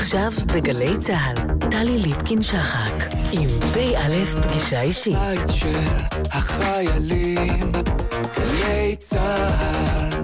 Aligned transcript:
עכשיו 0.00 0.32
בגלי 0.54 0.98
צה"ל, 0.98 1.68
טלי 1.70 1.98
ליפקין-שחק, 1.98 2.94
עם 3.32 3.48
פ"א 3.72 4.24
פגישה 4.42 4.80
אישית. 4.80 5.16
בית 5.18 5.48
של 5.48 5.88
החיילים, 6.12 7.72
גלי 8.36 8.96
צה"ל. 8.98 10.22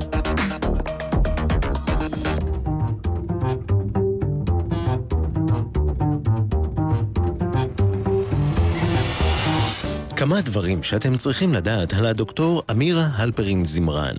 כמה 10.17 10.41
דברים 10.41 10.83
שאתם 10.83 11.17
צריכים 11.17 11.55
לדעת 11.55 11.93
על 11.93 12.07
הדוקטור 12.07 12.63
אמירה 12.71 13.09
הלפרין 13.15 13.65
זמרן. 13.65 14.17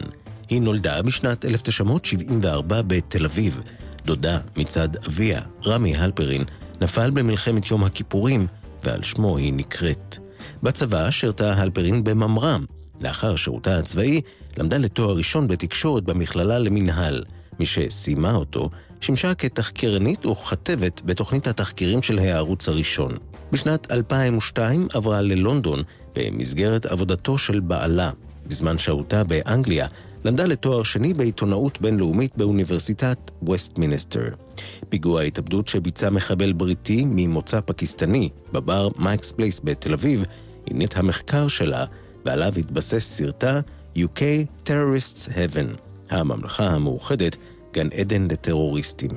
היא 0.50 0.62
נולדה 0.62 1.02
בשנת 1.02 1.46
1974 1.46 2.82
בתל 2.82 3.26
אביב. 3.26 3.62
דודה 4.08 4.40
מצד 4.58 4.96
אביה, 4.96 5.42
רמי 5.66 5.96
הלפרין, 5.96 6.44
נפל 6.82 7.10
במלחמת 7.10 7.72
יום 7.72 7.84
הכיפורים, 7.84 8.48
ועל 8.84 9.04
שמו 9.04 9.38
היא 9.38 9.54
נקראת. 9.54 10.18
בצבא 10.64 11.12
שירתה 11.12 11.54
הלפרין 11.54 12.04
בממר"ם. 12.04 12.66
לאחר 13.02 13.36
שירותה 13.36 13.80
הצבאי, 13.80 14.22
למדה 14.58 14.78
לתואר 14.78 15.16
ראשון 15.16 15.48
בתקשורת 15.48 16.04
במכללה 16.04 16.60
למינהל. 16.60 17.24
מי 17.60 17.66
שסיימה 17.66 18.36
אותו, 18.36 18.70
שימשה 19.02 19.34
כתחקרנית 19.34 20.26
וכתבת 20.26 21.02
בתוכנית 21.06 21.48
התחקירים 21.48 22.02
של 22.02 22.20
הערוץ 22.20 22.70
הראשון. 22.70 23.12
בשנת 23.52 23.92
2002 23.92 24.88
עברה 24.94 25.22
ללונדון 25.22 25.84
במסגרת 26.16 26.86
עבודתו 26.86 27.38
של 27.38 27.60
בעלה. 27.60 28.12
בזמן 28.46 28.78
שהותה 28.78 29.24
באנגליה, 29.24 29.88
למדה 30.28 30.46
לתואר 30.46 30.84
שני 30.84 31.14
בעיתונאות 31.14 31.82
בינלאומית 31.82 32.38
באוניברסיטת 32.38 33.32
ווסטמינסטר. 33.42 34.30
פיגוע 34.90 35.22
ההתאבדות 35.22 35.68
שביצע 35.68 36.10
מחבל 36.10 36.54
בריטי 36.54 37.06
ממוצא 37.06 37.60
פקיסטני 37.66 38.30
בבר 38.52 38.90
Mike's 38.98 39.32
Place 39.32 39.62
בתל 39.64 39.94
אביב, 39.94 40.24
הניע 40.68 40.88
את 40.88 40.98
המחקר 40.98 41.48
שלה, 41.48 41.86
ועליו 42.26 42.54
התבסס 42.58 43.18
סרטה 43.18 43.60
UK 43.98 44.20
Terrorists 44.66 45.30
Heaven, 45.30 45.78
הממלכה 46.10 46.68
המאוחדת, 46.68 47.38
גן 47.74 47.88
עדן 47.94 48.28
לטרוריסטים. 48.32 49.12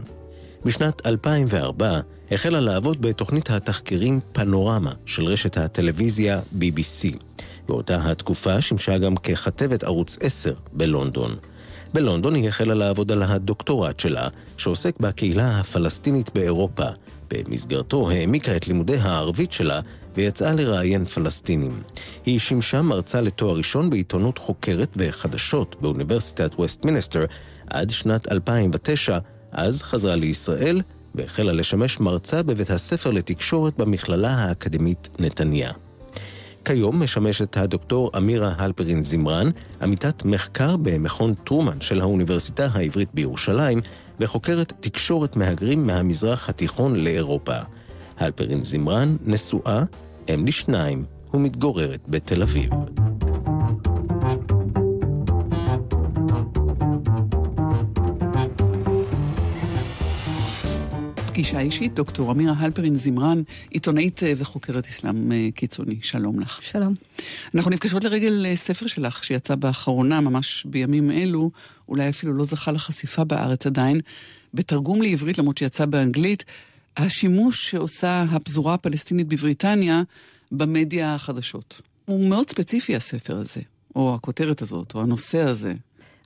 בשנת 0.64 1.06
2004 1.06 2.00
החלה 2.30 2.60
לעבוד 2.60 3.02
בתוכנית 3.02 3.50
התחקירים 3.50 4.20
פנורמה 4.32 4.92
של 5.06 5.24
רשת 5.24 5.56
הטלוויזיה 5.56 6.40
BBC. 6.58 7.16
באותה 7.70 8.10
התקופה 8.10 8.60
שימשה 8.60 8.98
גם 8.98 9.16
ככתבת 9.16 9.84
ערוץ 9.84 10.18
10 10.20 10.54
בלונדון. 10.72 11.36
בלונדון 11.94 12.34
היא 12.34 12.48
החלה 12.48 12.74
לעבוד 12.74 13.12
על 13.12 13.22
הדוקטורט 13.22 14.00
שלה, 14.00 14.28
שעוסק 14.56 15.00
בקהילה 15.00 15.60
הפלסטינית 15.60 16.30
באירופה. 16.34 16.84
במסגרתו 17.30 18.10
העמיקה 18.10 18.56
את 18.56 18.68
לימודי 18.68 18.96
הערבית 18.96 19.52
שלה 19.52 19.80
ויצאה 20.14 20.54
לראיין 20.54 21.04
פלסטינים. 21.04 21.82
היא 22.26 22.38
שימשה 22.38 22.82
מרצה 22.82 23.20
לתואר 23.20 23.56
ראשון 23.56 23.91
בעיתונות 23.91 24.38
חוקרת 24.38 24.92
וחדשות 24.96 25.76
באוניברסיטת 25.80 26.54
ווסטמינסטר 26.58 27.24
עד 27.66 27.91
שנת 27.91 28.32
2009, 28.32 29.18
אז 29.52 29.82
חזרה 29.82 30.16
לישראל 30.16 30.80
והחלה 31.14 31.52
לשמש 31.52 32.00
מרצה 32.00 32.42
בבית 32.42 32.70
הספר 32.70 33.10
לתקשורת 33.10 33.76
במכללה 33.76 34.34
האקדמית 34.34 35.08
נתניה. 35.18 35.72
כיום 36.64 37.03
משמשת 37.03 37.56
הדוקטור 37.56 38.11
אמירה 38.16 38.55
הלפרין 38.58 39.05
זמרן, 39.05 39.50
עמיתת 39.83 40.25
מחקר 40.25 40.77
במכון 40.77 41.34
טרומן 41.34 41.80
של 41.80 42.00
האוניברסיטה 42.00 42.69
העברית 42.72 43.08
בירושלים, 43.14 43.80
וחוקרת 44.20 44.72
תקשורת 44.81 45.36
מהגרים 45.36 45.86
מהמזרח 45.86 46.48
התיכון 46.48 46.97
לאירופה. 46.97 47.56
הלפרין 48.19 48.64
זמרן 48.64 49.16
נשואה, 49.25 49.83
אם 50.34 50.47
לשניים, 50.47 51.05
ומתגוררת 51.34 52.00
בתל 52.08 52.42
אביב. 52.42 52.70
פגישה 61.40 61.60
אישית, 61.60 61.94
דוקטור 61.94 62.32
אמירה 62.32 62.54
הלפרין 62.58 62.94
זמרן, 62.94 63.42
עיתונאית 63.70 64.22
אה, 64.22 64.32
וחוקרת 64.36 64.86
אסלאם 64.86 65.32
אה, 65.32 65.48
קיצוני. 65.54 65.98
שלום 66.02 66.40
לך. 66.40 66.58
שלום. 66.62 66.94
אנחנו 67.54 67.70
נפגשות 67.70 68.04
לרגל 68.04 68.46
אה, 68.46 68.56
ספר 68.56 68.86
שלך 68.86 69.24
שיצא 69.24 69.54
באחרונה, 69.54 70.20
ממש 70.20 70.66
בימים 70.68 71.10
אלו, 71.10 71.50
אולי 71.88 72.08
אפילו 72.08 72.32
לא 72.32 72.44
זכה 72.44 72.72
לחשיפה 72.72 73.24
בארץ 73.24 73.66
עדיין, 73.66 74.00
בתרגום 74.54 75.02
לעברית, 75.02 75.38
למרות 75.38 75.58
שיצא 75.58 75.86
באנגלית, 75.86 76.44
השימוש 76.96 77.70
שעושה 77.70 78.24
הפזורה 78.30 78.74
הפלסטינית 78.74 79.26
בבריטניה 79.26 80.02
במדיה 80.52 81.14
החדשות. 81.14 81.80
הוא 82.04 82.28
מאוד 82.28 82.50
ספציפי 82.50 82.96
הספר 82.96 83.36
הזה, 83.36 83.60
או 83.96 84.14
הכותרת 84.14 84.62
הזאת, 84.62 84.94
או 84.94 85.00
הנושא 85.00 85.40
הזה. 85.40 85.74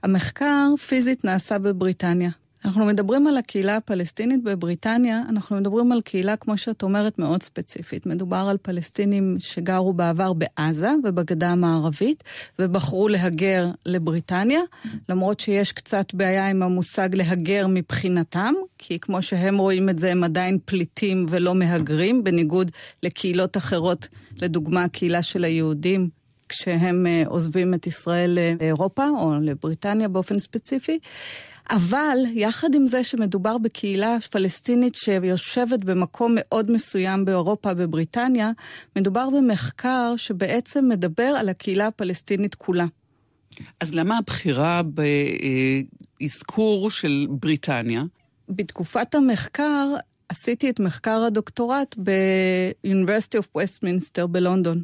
המחקר 0.02 0.76
פיזית 0.88 1.24
נעשה 1.24 1.58
בבריטניה. 1.58 2.30
אנחנו 2.64 2.84
מדברים 2.84 3.26
על 3.26 3.36
הקהילה 3.36 3.76
הפלסטינית 3.76 4.42
בבריטניה, 4.42 5.22
אנחנו 5.28 5.56
מדברים 5.56 5.92
על 5.92 6.00
קהילה, 6.00 6.36
כמו 6.36 6.58
שאת 6.58 6.82
אומרת, 6.82 7.18
מאוד 7.18 7.42
ספציפית. 7.42 8.06
מדובר 8.06 8.46
על 8.50 8.56
פלסטינים 8.62 9.36
שגרו 9.38 9.92
בעבר 9.92 10.32
בעזה 10.32 10.90
ובגדה 11.04 11.50
המערבית, 11.50 12.24
ובחרו 12.58 13.08
להגר 13.08 13.70
לבריטניה, 13.86 14.60
למרות 15.08 15.40
שיש 15.40 15.72
קצת 15.72 16.14
בעיה 16.14 16.50
עם 16.50 16.62
המושג 16.62 17.08
להגר 17.14 17.66
מבחינתם, 17.68 18.54
כי 18.78 18.98
כמו 18.98 19.22
שהם 19.22 19.58
רואים 19.58 19.88
את 19.88 19.98
זה, 19.98 20.10
הם 20.10 20.24
עדיין 20.24 20.58
פליטים 20.64 21.26
ולא 21.28 21.54
מהגרים, 21.54 22.24
בניגוד 22.24 22.70
לקהילות 23.02 23.56
אחרות, 23.56 24.08
לדוגמה 24.42 24.84
הקהילה 24.84 25.22
של 25.22 25.44
היהודים. 25.44 26.08
כשהם 26.48 27.06
אה, 27.06 27.22
עוזבים 27.26 27.74
את 27.74 27.86
ישראל 27.86 28.38
לאירופה 28.60 29.08
או 29.08 29.34
לבריטניה 29.42 30.08
באופן 30.08 30.38
ספציפי. 30.38 30.98
אבל 31.70 32.18
יחד 32.32 32.74
עם 32.74 32.86
זה 32.86 33.04
שמדובר 33.04 33.58
בקהילה 33.58 34.16
פלסטינית 34.30 34.94
שיושבת 34.94 35.84
במקום 35.84 36.32
מאוד 36.36 36.70
מסוים 36.70 37.24
באירופה, 37.24 37.74
בבריטניה, 37.74 38.50
מדובר 38.96 39.30
במחקר 39.30 40.14
שבעצם 40.16 40.88
מדבר 40.88 41.22
על 41.22 41.48
הקהילה 41.48 41.86
הפלסטינית 41.86 42.54
כולה. 42.54 42.86
אז 43.80 43.94
למה 43.94 44.18
הבחירה 44.18 44.82
באזכור 46.20 46.90
של 46.90 47.26
בריטניה? 47.30 48.04
בתקופת 48.48 49.14
המחקר 49.14 49.94
עשיתי 50.28 50.70
את 50.70 50.80
מחקר 50.80 51.24
הדוקטורט 51.26 51.96
ב-University 52.02 53.38
of 53.38 53.60
Westminster 53.60 54.26
בלונדון. 54.26 54.82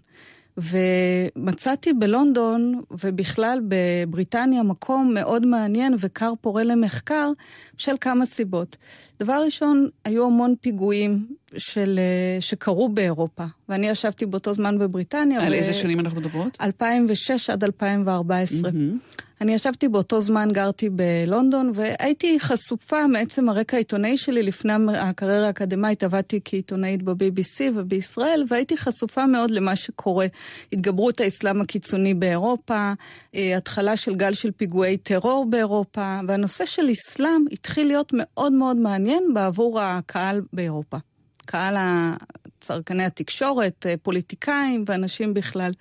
ומצאתי 0.56 1.92
בלונדון, 1.92 2.82
ובכלל 2.90 3.60
בבריטניה, 3.68 4.62
מקום 4.62 5.14
מאוד 5.14 5.46
מעניין 5.46 5.94
וקר 5.98 6.32
פורה 6.40 6.62
למחקר, 6.62 7.30
של 7.76 7.94
כמה 8.00 8.26
סיבות. 8.26 8.76
דבר 9.20 9.42
ראשון, 9.44 9.88
היו 10.04 10.26
המון 10.26 10.54
פיגועים 10.60 11.26
של, 11.56 12.00
שקרו 12.40 12.88
באירופה, 12.88 13.44
ואני 13.68 13.88
ישבתי 13.88 14.26
באותו 14.26 14.54
זמן 14.54 14.78
בבריטניה. 14.78 15.46
על 15.46 15.52
ו... 15.52 15.54
איזה 15.54 15.72
שנים 15.72 16.00
אנחנו 16.00 16.20
מדברות? 16.20 16.56
2006 16.60 17.50
עד 17.50 17.64
2014. 17.64 18.70
Mm-hmm. 18.70 19.20
אני 19.40 19.54
ישבתי 19.54 19.88
באותו 19.88 20.20
זמן, 20.20 20.48
גרתי 20.52 20.90
בלונדון, 20.90 21.70
והייתי 21.74 22.40
חשופה 22.40 23.06
מעצם 23.06 23.48
הרקע 23.48 23.76
העיתונאי 23.76 24.16
שלי 24.16 24.42
לפני 24.42 24.72
הקריירה 24.96 25.46
האקדמית, 25.46 26.02
עבדתי 26.02 26.40
כעיתונאית 26.44 27.02
ב-BBC 27.02 27.60
ובישראל, 27.74 28.44
והייתי 28.48 28.76
חשופה 28.76 29.26
מאוד 29.26 29.50
למה 29.50 29.76
שקורה. 29.76 30.26
התגברות 30.72 31.20
האסלאם 31.20 31.60
הקיצוני 31.60 32.14
באירופה, 32.14 32.92
אה, 33.34 33.56
התחלה 33.56 33.96
של 33.96 34.14
גל 34.14 34.32
של 34.32 34.50
פיגועי 34.50 34.96
טרור 34.96 35.46
באירופה, 35.50 36.20
והנושא 36.28 36.66
של 36.66 36.90
אסלאם 36.90 37.44
התחיל 37.52 37.86
להיות 37.86 38.12
מאוד 38.16 38.52
מאוד 38.52 38.76
מעניין 38.76 39.34
בעבור 39.34 39.80
הקהל 39.80 40.42
באירופה. 40.52 40.96
קהל 41.50 41.76
צרכני 42.60 43.04
התקשורת, 43.04 43.86
אה, 43.86 43.94
פוליטיקאים 44.02 44.84
ואנשים 44.86 45.34
בכלל. 45.34 45.72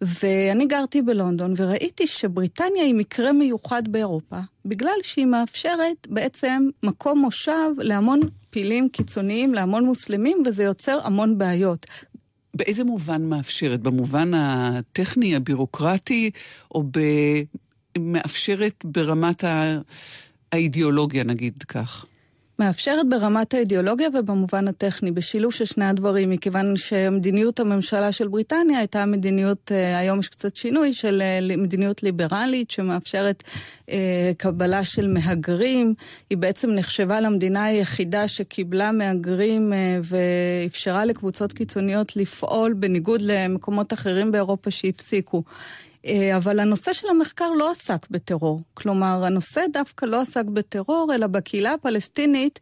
ואני 0.00 0.66
גרתי 0.66 1.02
בלונדון 1.02 1.54
וראיתי 1.56 2.06
שבריטניה 2.06 2.84
היא 2.84 2.94
מקרה 2.94 3.32
מיוחד 3.32 3.88
באירופה, 3.88 4.36
בגלל 4.64 4.98
שהיא 5.02 5.26
מאפשרת 5.26 6.06
בעצם 6.08 6.68
מקום 6.82 7.18
מושב 7.18 7.70
להמון 7.78 8.20
פעילים 8.50 8.88
קיצוניים, 8.88 9.54
להמון 9.54 9.84
מוסלמים, 9.84 10.42
וזה 10.46 10.64
יוצר 10.64 10.98
המון 11.04 11.38
בעיות. 11.38 11.86
באיזה 12.54 12.84
מובן 12.84 13.22
מאפשרת? 13.22 13.80
במובן 13.80 14.34
הטכני, 14.34 15.36
הבירוקרטי, 15.36 16.30
או 16.70 16.84
מאפשרת 17.98 18.84
ברמת 18.84 19.44
האידיאולוגיה, 20.52 21.24
נגיד 21.24 21.62
כך? 21.62 22.06
מאפשרת 22.58 23.08
ברמת 23.08 23.54
האידיאולוגיה 23.54 24.08
ובמובן 24.14 24.68
הטכני, 24.68 25.10
בשילוב 25.10 25.52
של 25.52 25.64
שני 25.64 25.84
הדברים, 25.84 26.30
מכיוון 26.30 26.76
שמדיניות 26.76 27.60
הממשלה 27.60 28.12
של 28.12 28.28
בריטניה 28.28 28.78
הייתה 28.78 29.06
מדיניות, 29.06 29.72
אה, 29.72 29.98
היום 29.98 30.20
יש 30.20 30.28
קצת 30.28 30.56
שינוי, 30.56 30.92
של 30.92 31.22
אה, 31.22 31.56
מדיניות 31.56 32.02
ליברלית 32.02 32.70
שמאפשרת 32.70 33.42
אה, 33.90 34.32
קבלה 34.36 34.84
של 34.84 35.08
מהגרים. 35.08 35.94
היא 36.30 36.38
בעצם 36.38 36.70
נחשבה 36.70 37.20
למדינה 37.20 37.64
היחידה 37.64 38.28
שקיבלה 38.28 38.92
מהגרים 38.92 39.72
אה, 39.72 39.98
ואפשרה 40.02 41.04
לקבוצות 41.04 41.52
קיצוניות 41.52 42.16
לפעול 42.16 42.72
בניגוד 42.72 43.20
למקומות 43.22 43.92
אחרים 43.92 44.32
באירופה 44.32 44.70
שהפסיקו. 44.70 45.42
אה, 46.06 46.36
אבל 46.36 46.60
הנושא 46.60 46.92
של 46.92 47.08
המחקר 47.08 47.50
לא 47.50 47.70
עסק 47.70 48.06
בטרור. 48.10 48.60
כלומר, 48.74 49.24
הנושא 49.24 49.64
דווקא 49.72 50.06
לא 50.06 50.20
עסק 50.20 50.44
בטרור, 50.44 51.14
אלא 51.14 51.26
בקהילה 51.26 51.72
הפלסטינית 51.72 52.60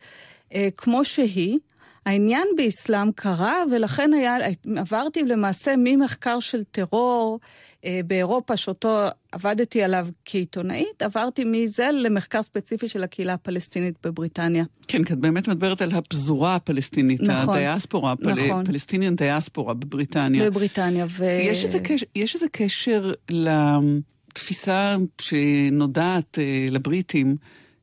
אה, 0.54 0.68
כמו 0.76 1.04
שהיא. 1.04 1.58
העניין 2.06 2.48
באסלאם 2.56 3.12
קרה, 3.12 3.54
ולכן 3.70 4.12
היה, 4.12 4.36
עברתי 4.76 5.22
למעשה 5.22 5.74
ממחקר 5.78 6.40
של 6.40 6.64
טרור 6.64 7.40
אה, 7.84 8.00
באירופה, 8.06 8.56
שאותו 8.56 9.06
עבדתי 9.32 9.82
עליו 9.82 10.06
כעיתונאית, 10.24 11.02
עברתי 11.02 11.44
מזה 11.44 11.90
למחקר 11.92 12.42
ספציפי 12.42 12.88
של 12.88 13.02
הקהילה 13.02 13.32
הפלסטינית 13.32 13.94
בבריטניה. 14.04 14.64
כן, 14.88 15.04
כי 15.04 15.12
את 15.12 15.18
באמת 15.18 15.48
מדברת 15.48 15.82
על 15.82 15.90
הפזורה 15.92 16.54
הפלסטינית, 16.54 17.20
נכון, 17.20 17.54
הדיאספורה, 17.54 18.14
נכון. 18.20 18.64
פלסטיניאן 18.64 19.16
דיאספורה 19.16 19.74
בבריטניה. 19.74 20.50
בבריטניה, 20.50 21.06
ו... 21.08 21.24
יש 21.24 21.64
איזה 21.64 21.80
קשר, 21.80 22.06
יש 22.14 22.34
איזה 22.34 22.46
קשר 22.52 23.12
לתפיסה 23.30 24.96
שנודעת 25.20 26.38
אה, 26.38 26.66
לבריטים, 26.70 27.36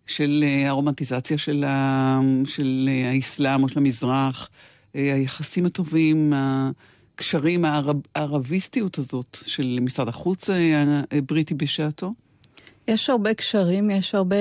של 0.09 0.44
אה, 0.47 0.69
הרומנטיזציה 0.69 1.38
של, 1.38 1.63
ה... 1.67 2.19
של 2.45 2.89
אה, 2.91 3.11
האסלאם 3.11 3.63
או 3.63 3.69
של 3.69 3.79
המזרח, 3.79 4.50
אה, 4.95 5.13
היחסים 5.13 5.65
הטובים, 5.65 6.33
הקשרים, 6.35 7.65
הערב... 7.65 7.97
הערביסטיות 8.15 8.97
הזאת 8.97 9.38
של 9.45 9.79
משרד 9.81 10.07
החוץ 10.07 10.50
הבריטי 11.11 11.53
בשעתו? 11.53 12.13
יש 12.89 13.09
הרבה 13.09 13.33
קשרים, 13.33 13.91
יש 13.91 14.15
הרבה 14.15 14.36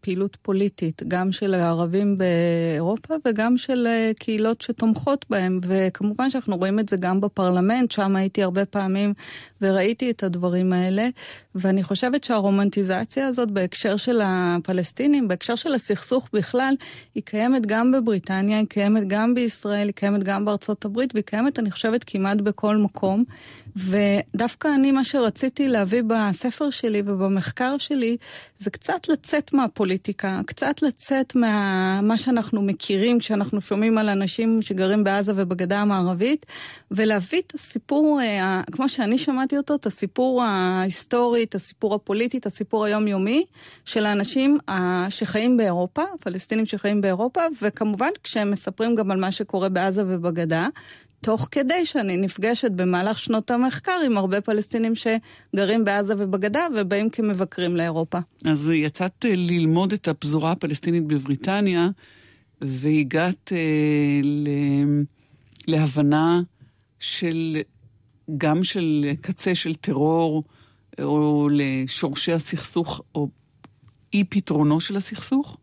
פעילות 0.00 0.36
פוליטית, 0.42 1.02
גם 1.08 1.32
של 1.32 1.54
הערבים 1.54 2.18
באירופה 2.18 3.14
וגם 3.26 3.56
של 3.56 3.86
אה, 3.86 4.10
קהילות 4.18 4.60
שתומכות 4.60 5.24
בהם, 5.30 5.60
וכמובן 5.62 6.30
שאנחנו 6.30 6.56
רואים 6.56 6.78
את 6.78 6.88
זה 6.88 6.96
גם 6.96 7.20
בפרלמנט, 7.20 7.90
שם 7.90 8.16
הייתי 8.16 8.42
הרבה 8.42 8.66
פעמים 8.66 9.12
וראיתי 9.60 10.10
את 10.10 10.22
הדברים 10.22 10.72
האלה, 10.72 11.08
ואני 11.54 11.82
חושבת 11.82 12.24
שהרומנטיזציה 12.24 13.26
הזאת 13.26 13.50
בהקשר 13.50 13.96
של 13.96 14.20
הפלסטינים, 14.24 15.28
בהקשר 15.28 15.54
של 15.54 15.74
הסכסוך 15.74 16.28
בכלל, 16.32 16.74
היא 17.14 17.22
קיימת 17.22 17.66
גם 17.66 17.92
בבריטניה, 17.92 18.58
היא 18.58 18.66
קיימת 18.66 19.02
גם 19.08 19.34
בישראל, 19.34 19.86
היא 19.86 19.94
קיימת 19.94 20.24
גם 20.24 20.44
בארצות 20.44 20.84
הברית, 20.84 21.14
והיא 21.14 21.24
קיימת, 21.24 21.58
אני 21.58 21.70
חושבת, 21.70 22.04
כמעט 22.06 22.38
בכל 22.38 22.76
מקום. 22.76 23.24
ודווקא 23.76 24.68
אני, 24.74 24.92
מה 24.92 25.04
שרציתי 25.04 25.68
להביא 25.68 26.02
בספר 26.06 26.70
שלי 26.70 27.02
ובמחקר 27.06 27.73
שלי, 27.78 28.16
זה 28.56 28.70
קצת 28.70 29.08
לצאת 29.08 29.52
מהפוליטיקה, 29.52 30.40
קצת 30.46 30.82
לצאת 30.82 31.36
מה 32.02 32.16
שאנחנו 32.16 32.62
מכירים 32.62 33.18
כשאנחנו 33.18 33.60
שומעים 33.60 33.98
על 33.98 34.08
אנשים 34.08 34.62
שגרים 34.62 35.04
בעזה 35.04 35.32
ובגדה 35.36 35.80
המערבית, 35.80 36.46
ולהביא 36.90 37.42
את 37.46 37.54
הסיפור, 37.54 38.20
אה, 38.22 38.62
כמו 38.72 38.88
שאני 38.88 39.18
שמעתי 39.18 39.56
אותו, 39.56 39.74
את 39.74 39.86
הסיפור 39.86 40.42
ההיסטורי, 40.42 41.42
את 41.42 41.54
הסיפור 41.54 41.94
הפוליטי, 41.94 42.38
את 42.38 42.46
הסיפור 42.46 42.84
היומיומי 42.84 43.44
של 43.84 44.06
האנשים 44.06 44.58
אה, 44.68 45.06
שחיים 45.10 45.56
באירופה, 45.56 46.02
פלסטינים 46.20 46.66
שחיים 46.66 47.00
באירופה, 47.00 47.40
וכמובן 47.62 48.10
כשהם 48.22 48.50
מספרים 48.50 48.94
גם 48.94 49.10
על 49.10 49.20
מה 49.20 49.32
שקורה 49.32 49.68
בעזה 49.68 50.02
ובגדה. 50.06 50.68
תוך 51.24 51.48
כדי 51.50 51.86
שאני 51.86 52.16
נפגשת 52.16 52.70
במהלך 52.70 53.18
שנות 53.18 53.50
המחקר 53.50 54.00
עם 54.06 54.16
הרבה 54.16 54.40
פלסטינים 54.40 54.92
שגרים 54.94 55.84
בעזה 55.84 56.14
ובגדה 56.18 56.66
ובאים 56.76 57.10
כמבקרים 57.10 57.76
לאירופה. 57.76 58.18
אז 58.44 58.70
יצאת 58.74 59.24
אה, 59.24 59.32
ללמוד 59.36 59.92
את 59.92 60.08
הפזורה 60.08 60.52
הפלסטינית 60.52 61.04
בבריטניה, 61.04 61.88
והגעת 62.60 63.52
אה, 63.52 63.58
ל... 64.22 64.48
להבנה 65.68 66.42
של, 66.98 67.56
גם 68.38 68.64
של 68.64 69.10
קצה 69.20 69.54
של 69.54 69.74
טרור, 69.74 70.44
או 71.02 71.48
לשורשי 71.52 72.32
הסכסוך, 72.32 73.00
או 73.14 73.28
אי 74.12 74.24
פתרונו 74.24 74.80
של 74.80 74.96
הסכסוך? 74.96 75.56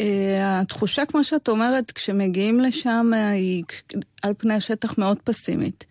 אה, 0.00 0.60
התחושה, 0.60 1.06
כמו 1.06 1.24
שאת 1.24 1.48
אומרת, 1.48 1.90
כשמגיעים 1.90 2.60
לשם, 2.60 3.10
אה, 3.14 3.30
היא 3.30 3.64
על 4.22 4.34
פני 4.38 4.54
השטח 4.54 4.98
מאוד 4.98 5.18
פסימית. 5.24 5.84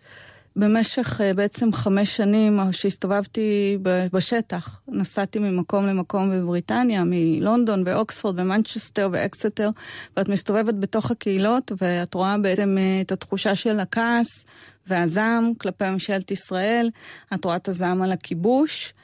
במשך 0.56 1.20
אה, 1.20 1.34
בעצם 1.34 1.72
חמש 1.72 2.16
שנים 2.16 2.60
שהסתובבתי 2.72 3.78
בשטח, 3.82 4.80
נסעתי 4.88 5.38
ממקום 5.38 5.86
למקום 5.86 6.30
בבריטניה, 6.30 7.02
מלונדון 7.06 7.82
ואוקספורד 7.86 8.40
ומנצ'סטר 8.40 9.08
ואקסטר, 9.12 9.70
ואת 10.16 10.28
מסתובבת 10.28 10.74
בתוך 10.74 11.10
הקהילות 11.10 11.72
ואת 11.80 12.14
רואה 12.14 12.38
בעצם 12.38 12.76
את 13.00 13.12
התחושה 13.12 13.54
של 13.54 13.80
הכעס 13.80 14.44
והזעם 14.86 15.52
כלפי 15.58 15.90
ממשלת 15.90 16.30
ישראל, 16.30 16.90
את 17.34 17.44
רואה 17.44 17.56
את 17.56 17.68
הזעם 17.68 18.02
על 18.02 18.12
הכיבוש. 18.12 18.94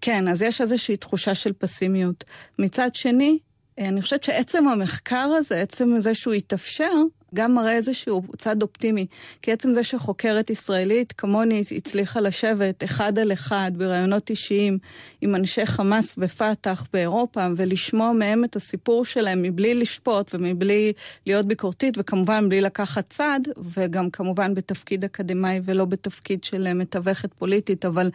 כן, 0.00 0.28
אז 0.28 0.42
יש 0.42 0.60
איזושהי 0.60 0.96
תחושה 0.96 1.34
של 1.34 1.52
פסימיות. 1.52 2.24
מצד 2.58 2.94
שני, 2.94 3.38
אני 3.78 4.02
חושבת 4.02 4.24
שעצם 4.24 4.68
המחקר 4.68 5.16
הזה, 5.38 5.60
עצם 5.60 5.94
זה 5.98 6.14
שהוא 6.14 6.34
התאפשר, 6.34 6.92
גם 7.34 7.54
מראה 7.54 7.72
איזשהו 7.72 8.22
צד 8.36 8.62
אופטימי. 8.62 9.06
כי 9.42 9.52
עצם 9.52 9.72
זה 9.72 9.82
שחוקרת 9.82 10.50
ישראלית 10.50 11.12
כמוני 11.12 11.62
הצליחה 11.76 12.20
לשבת 12.20 12.84
אחד 12.84 13.18
על 13.18 13.32
אחד 13.32 13.72
בראיונות 13.74 14.30
אישיים 14.30 14.78
עם 15.20 15.34
אנשי 15.34 15.66
חמאס 15.66 16.18
ופת"ח 16.18 16.86
באירופה 16.92 17.46
ולשמוע 17.56 18.12
מהם 18.12 18.44
את 18.44 18.56
הסיפור 18.56 19.04
שלהם 19.04 19.42
מבלי 19.42 19.74
לשפוט 19.74 20.34
ומבלי 20.34 20.92
להיות 21.26 21.46
ביקורתית 21.46 21.94
וכמובן 21.98 22.48
בלי 22.48 22.60
לקחת 22.60 23.10
צד 23.10 23.40
וגם 23.58 24.10
כמובן 24.10 24.54
בתפקיד 24.54 25.04
אקדמאי 25.04 25.60
ולא 25.64 25.84
בתפקיד 25.84 26.44
של 26.44 26.72
מתווכת 26.72 27.34
פוליטית, 27.34 27.84
אבל 27.84 28.10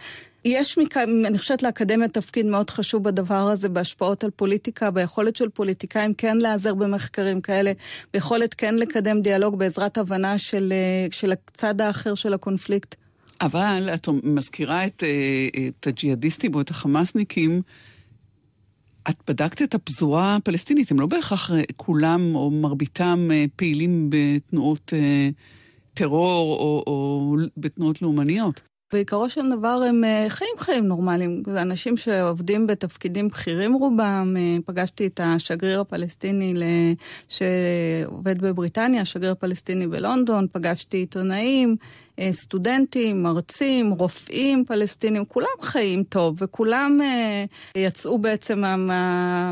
יש, 0.45 0.77
מכאן, 0.77 1.25
אני 1.25 1.37
חושבת 1.37 1.63
לאקדמיה 1.63 2.07
תפקיד 2.07 2.45
מאוד 2.45 2.69
חשוב 2.69 3.03
בדבר 3.03 3.35
הזה, 3.35 3.69
בהשפעות 3.69 4.23
על 4.23 4.29
פוליטיקה, 4.29 4.91
ביכולת 4.91 5.35
של 5.35 5.49
פוליטיקאים 5.49 6.13
כן 6.13 6.37
להיעזר 6.37 6.73
במחקרים 6.73 7.41
כאלה, 7.41 7.71
ביכולת 8.13 8.53
כן 8.53 8.75
לקדם 8.75 9.21
דיאלוג 9.21 9.59
בעזרת 9.59 9.97
הבנה 9.97 10.37
של, 10.37 10.73
אה, 10.75 11.07
של 11.11 11.31
הצד 11.31 11.81
האחר 11.81 12.15
של 12.15 12.33
הקונפליקט. 12.33 12.95
אבל 13.41 13.89
את 13.93 14.07
מזכירה 14.23 14.85
את, 14.85 15.03
אה, 15.03 15.67
את 15.67 15.87
הג'יהאדיסטים 15.87 16.55
או 16.55 16.61
את 16.61 16.69
החמאסניקים, 16.69 17.61
את 19.09 19.15
בדקת 19.27 19.61
את 19.61 19.75
הפזורה 19.75 20.35
הפלסטינית, 20.35 20.91
הם 20.91 20.99
לא 20.99 21.05
בהכרח 21.05 21.51
אה, 21.51 21.61
כולם 21.75 22.35
או 22.35 22.51
מרביתם 22.51 23.29
פעילים 23.55 24.09
בתנועות 24.09 24.93
טרור 25.93 26.57
או, 26.59 26.83
או 26.87 27.35
בתנועות 27.57 28.01
לאומניות. 28.01 28.70
בעיקרו 28.91 29.29
של 29.29 29.49
דבר 29.49 29.81
הם 29.87 30.03
אה, 30.03 30.25
חיים 30.29 30.55
חיים 30.57 30.87
נורמליים. 30.87 31.43
זה 31.45 31.61
אנשים 31.61 31.97
שעובדים 31.97 32.67
בתפקידים 32.67 33.27
בכירים 33.27 33.73
רובם. 33.73 34.35
אה, 34.37 34.57
פגשתי 34.65 35.07
את 35.07 35.19
השגריר 35.23 35.81
הפלסטיני 35.81 36.53
שעובד 37.27 38.41
בבריטניה, 38.41 39.01
השגריר 39.01 39.31
הפלסטיני 39.31 39.87
בלונדון, 39.87 40.47
פגשתי 40.51 40.97
עיתונאים, 40.97 41.75
אה, 42.19 42.31
סטודנטים, 42.31 43.23
מרצים, 43.23 43.91
רופאים 43.91 44.65
פלסטינים, 44.65 45.25
כולם 45.25 45.47
חיים 45.61 46.03
טוב, 46.03 46.37
וכולם 46.41 46.99
יצאו 47.75 48.17
בעצם 48.17 48.63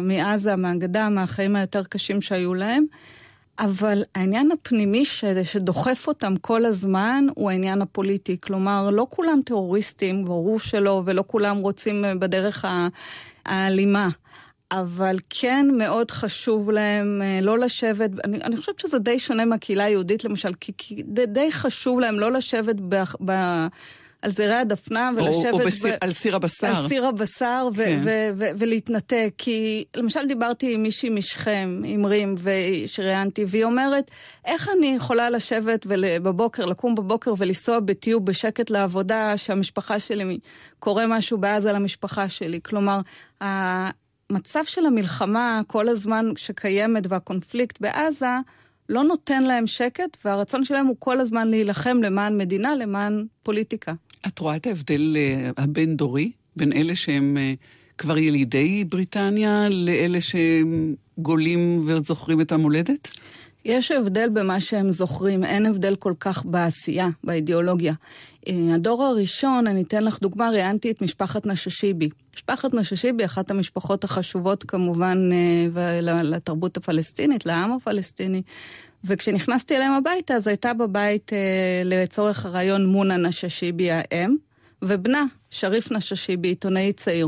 מעזה, 0.01 0.55
מהגדה, 0.55 1.09
מהחיים 1.09 1.55
היותר 1.55 1.83
קשים 1.83 2.21
שהיו 2.21 2.53
להם. 2.53 2.85
אבל 3.59 4.03
העניין 4.15 4.51
הפנימי 4.51 5.05
ש... 5.05 5.25
שדוחף 5.43 6.07
אותם 6.07 6.37
כל 6.37 6.65
הזמן 6.65 7.25
הוא 7.35 7.49
העניין 7.49 7.81
הפוליטי. 7.81 8.37
כלומר, 8.41 8.89
לא 8.89 9.07
כולם 9.09 9.39
טרוריסטים, 9.45 10.25
ברור 10.25 10.59
שלא, 10.59 11.01
ולא 11.05 11.23
כולם 11.27 11.57
רוצים 11.57 12.05
אה, 12.05 12.15
בדרך 12.15 12.65
האלימה. 13.45 14.09
אבל 14.71 15.17
כן 15.29 15.67
מאוד 15.77 16.11
חשוב 16.11 16.71
להם 16.71 17.21
אה, 17.23 17.39
לא 17.41 17.59
לשבת, 17.59 18.09
אני, 18.23 18.37
אני 18.41 18.57
חושבת 18.57 18.79
שזה 18.79 18.99
די 18.99 19.19
שונה 19.19 19.45
מהקהילה 19.45 19.83
היהודית 19.83 20.23
למשל, 20.23 20.53
כי, 20.59 20.71
כי 20.77 21.03
די 21.27 21.51
חשוב 21.51 21.99
להם 21.99 22.19
לא 22.19 22.31
לשבת 22.31 22.75
ב, 22.89 23.03
ב, 23.25 23.31
על 24.21 24.31
זרי 24.31 24.55
הדפנה 24.55 25.11
ולשבת... 25.15 25.53
או, 25.53 25.59
או 25.59 25.65
בסיר, 25.65 25.93
ב... 25.93 25.97
על 26.01 26.11
סיר 26.11 26.35
הבשר. 26.35 26.67
על 26.67 26.87
סיר 26.87 27.05
הבשר 27.05 27.67
ו- 27.73 27.75
כן. 27.75 27.99
ו- 28.03 28.29
ו- 28.35 28.49
ולהתנתק. 28.57 29.33
כי 29.37 29.85
למשל 29.95 30.27
דיברתי 30.27 30.73
עם 30.73 30.83
מישהי 30.83 31.09
משכם, 31.09 31.81
עם 31.85 32.05
רים, 32.05 32.35
שראיינתי, 32.85 33.45
והיא 33.47 33.63
אומרת, 33.63 34.11
איך 34.45 34.69
אני 34.77 34.95
יכולה 34.95 35.29
לשבת 35.29 35.85
בבוקר, 36.23 36.65
לקום 36.65 36.95
בבוקר 36.95 37.33
ולנסוע 37.37 37.79
בטיוב 37.79 38.25
בשקט 38.25 38.69
לעבודה, 38.69 39.37
שהמשפחה 39.37 39.99
שלי, 39.99 40.39
קורה 40.79 41.07
משהו 41.07 41.37
בעזה 41.37 41.73
למשפחה 41.73 42.29
שלי. 42.29 42.59
כלומר, 42.63 42.99
המצב 43.41 44.63
של 44.65 44.85
המלחמה 44.85 45.61
כל 45.67 45.89
הזמן 45.89 46.25
שקיימת 46.35 47.03
והקונפליקט 47.09 47.81
בעזה 47.81 48.35
לא 48.89 49.03
נותן 49.03 49.43
להם 49.43 49.67
שקט, 49.67 50.17
והרצון 50.25 50.63
שלהם 50.65 50.87
הוא 50.87 50.95
כל 50.99 51.19
הזמן 51.19 51.47
להילחם 51.47 51.97
למען 52.03 52.37
מדינה, 52.37 52.75
למען 52.75 53.25
פוליטיקה. 53.43 53.93
את 54.27 54.39
רואה 54.39 54.55
את 54.55 54.67
ההבדל 54.67 55.17
uh, 55.17 55.61
הבין-דורי 55.61 56.31
בין 56.55 56.73
אלה 56.73 56.95
שהם 56.95 57.37
uh, 57.37 57.97
כבר 57.97 58.17
ילידי 58.17 58.83
בריטניה 58.83 59.69
לאלה 59.69 60.21
שהם 60.21 60.95
גולים 61.17 61.85
וזוכרים 61.87 62.41
את 62.41 62.51
המולדת? 62.51 63.09
יש 63.65 63.91
הבדל 63.91 64.29
במה 64.33 64.59
שהם 64.59 64.91
זוכרים, 64.91 65.43
אין 65.43 65.65
הבדל 65.65 65.95
כל 65.95 66.13
כך 66.19 66.45
בעשייה, 66.45 67.09
באידיאולוגיה. 67.23 67.93
אה, 68.47 68.53
הדור 68.75 69.03
הראשון, 69.03 69.67
אני 69.67 69.81
אתן 69.81 70.03
לך 70.03 70.19
דוגמה, 70.19 70.49
ראיינתי 70.49 70.91
את 70.91 71.01
משפחת 71.01 71.45
נששיבי. 71.45 72.09
משפחת 72.35 72.73
נששיבי, 72.73 73.25
אחת 73.25 73.51
המשפחות 73.51 74.03
החשובות 74.03 74.63
כמובן 74.63 75.29
אה, 75.75 76.01
לתרבות 76.23 76.77
הפלסטינית, 76.77 77.45
לעם 77.45 77.71
הפלסטיני. 77.71 78.41
וכשנכנסתי 79.03 79.75
אליהם 79.75 79.93
הביתה, 79.93 80.33
אז 80.33 80.47
הייתה 80.47 80.73
בבית 80.73 81.33
אה, 81.33 81.81
לצורך 81.85 82.45
הרעיון 82.45 82.85
מונה 82.85 83.17
נששיבי 83.17 83.91
האם, 83.91 84.35
ובנה, 84.81 85.25
שריף 85.49 85.91
נששיבי, 85.91 86.47
עיתונאי 86.47 86.93
צעיר. 86.93 87.27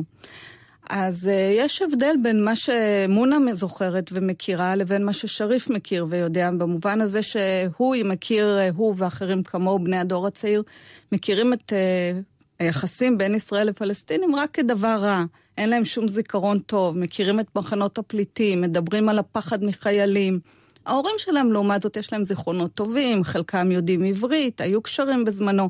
אז 0.90 1.30
uh, 1.30 1.60
יש 1.60 1.82
הבדל 1.82 2.16
בין 2.24 2.44
מה 2.44 2.56
שמונה 2.56 3.54
זוכרת 3.54 4.10
ומכירה 4.12 4.76
לבין 4.76 5.06
מה 5.06 5.14
ששריף 5.14 5.70
מכיר 5.70 6.08
ויודע, 6.10 6.52
במובן 6.52 7.02
הזה 7.02 7.22
שהוא 7.22 7.96
מכיר, 8.06 8.58
uh, 8.58 8.76
הוא 8.76 8.96
ואחרים 8.98 9.44
כמוהו, 9.44 9.80
בני 9.80 9.98
הדור 9.98 10.28
הצעיר, 10.28 10.64
מכירים 11.12 11.54
את 11.54 11.74
uh, 11.74 12.24
היחסים 12.60 13.18
בין 13.18 13.36
ישראל 13.36 13.68
לפלסטינים 13.68 14.36
רק 14.36 14.52
כדבר 14.52 14.98
רע. 15.02 15.24
אין 15.58 15.70
להם 15.70 15.86
שום 15.86 16.08
זיכרון 16.08 16.60
טוב, 16.60 16.98
מכירים 16.98 17.40
את 17.40 17.48
מחנות 17.56 17.98
הפליטים, 17.98 18.62
מדברים 18.62 19.10
על 19.10 19.20
הפחד 19.20 19.64
מחיילים. 19.64 20.40
ההורים 20.86 21.16
שלהם, 21.18 21.52
לעומת 21.52 21.82
זאת, 21.82 21.98
יש 21.98 22.14
להם 22.14 22.26
זיכרונות 22.26 22.74
טובים, 22.74 23.24
חלקם 23.24 23.72
יודעים 23.72 24.04
עברית, 24.04 24.62
היו 24.62 24.82
קשרים 24.82 25.26
בזמנו, 25.26 25.70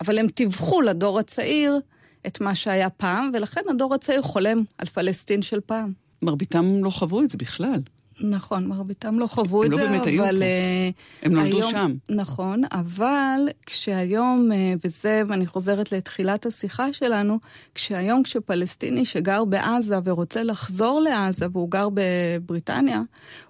אבל 0.00 0.18
הם 0.18 0.28
טיווחו 0.28 0.80
לדור 0.80 1.18
הצעיר 1.18 1.80
את 2.26 2.40
מה 2.40 2.54
שהיה 2.54 2.90
פעם, 2.90 3.30
ולכן 3.34 3.60
הדור 3.70 3.94
הצעיר 3.94 4.22
חולם 4.22 4.62
על 4.78 4.86
פלסטין 4.86 5.42
של 5.42 5.60
פעם. 5.60 5.92
מרביתם 6.22 6.84
לא 6.84 6.90
חוו 6.90 7.22
את 7.22 7.30
זה 7.30 7.38
בכלל. 7.38 7.80
נכון, 8.20 8.66
מרביתם 8.66 9.18
לא 9.18 9.26
חוו 9.26 9.64
את 9.64 9.68
לא 9.68 9.76
זה, 9.76 9.88
באמת 9.88 10.06
היו 10.06 10.24
אבל... 10.24 10.38
פה. 10.38 10.44
אה, 10.44 10.90
הם 11.22 11.32
נולדו 11.34 11.56
היום, 11.56 11.70
שם. 11.70 11.94
נכון, 12.10 12.62
אבל 12.72 13.40
כשהיום, 13.66 14.52
אה, 14.52 14.74
וזה, 14.84 15.22
ואני 15.28 15.46
חוזרת 15.46 15.92
לתחילת 15.92 16.46
השיחה 16.46 16.92
שלנו, 16.92 17.38
כשהיום 17.74 18.22
כשפלסטיני 18.22 19.04
שגר 19.04 19.44
בעזה 19.44 19.96
ורוצה 20.04 20.42
לחזור 20.42 21.00
לעזה, 21.00 21.46
והוא 21.52 21.70
גר 21.70 21.88
בבריטניה, 21.94 23.02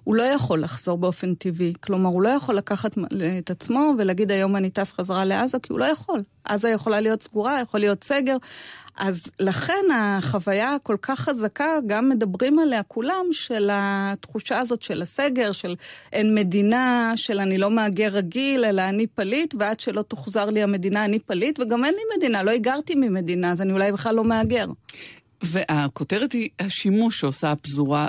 הוא 0.04 0.14
לא 0.14 0.23
יכול 0.23 0.61
לחזור 0.61 0.99
באופן 0.99 1.35
טבעי. 1.35 1.73
כלומר, 1.80 2.11
הוא 2.11 2.23
לא 2.23 2.28
יכול 2.28 2.54
לקחת 2.54 2.94
את 3.38 3.50
עצמו 3.50 3.94
ולהגיד 3.99 4.30
היום 4.30 4.56
אני 4.56 4.71
טס 4.71 4.92
חזרה 4.92 5.25
לעזה, 5.25 5.59
כי 5.59 5.73
הוא 5.73 5.78
לא 5.78 5.85
יכול. 5.85 6.21
עזה 6.44 6.68
יכולה 6.68 7.00
להיות 7.00 7.22
סגורה, 7.22 7.60
יכול 7.60 7.80
להיות 7.80 8.04
סגר. 8.04 8.36
אז 8.96 9.24
לכן 9.40 9.84
החוויה 9.94 10.74
הכל 10.74 10.96
כך 11.02 11.20
חזקה, 11.20 11.78
גם 11.86 12.08
מדברים 12.08 12.58
עליה 12.58 12.82
כולם, 12.82 13.26
של 13.32 13.70
התחושה 13.72 14.58
הזאת 14.58 14.82
של 14.82 15.02
הסגר, 15.02 15.52
של 15.52 15.74
אין 16.12 16.34
מדינה, 16.34 17.12
של 17.16 17.40
אני 17.40 17.58
לא 17.58 17.70
מהגר 17.70 18.08
רגיל, 18.08 18.64
אלא 18.64 18.82
אני 18.82 19.06
פליט, 19.06 19.54
ועד 19.58 19.80
שלא 19.80 20.02
תוחזר 20.02 20.44
לי 20.44 20.62
המדינה 20.62 21.04
אני 21.04 21.18
פליט, 21.18 21.60
וגם 21.60 21.84
אין 21.84 21.94
לי 21.94 22.02
מדינה, 22.16 22.42
לא 22.42 22.50
הגרתי 22.50 22.94
ממדינה, 22.94 23.52
אז 23.52 23.62
אני 23.62 23.72
אולי 23.72 23.92
בכלל 23.92 24.14
לא 24.14 24.24
מהגר. 24.24 24.66
והכותרת 25.42 26.32
היא 26.32 26.48
השימוש 26.60 27.20
שעושה 27.20 27.52
הפזורה 27.52 28.08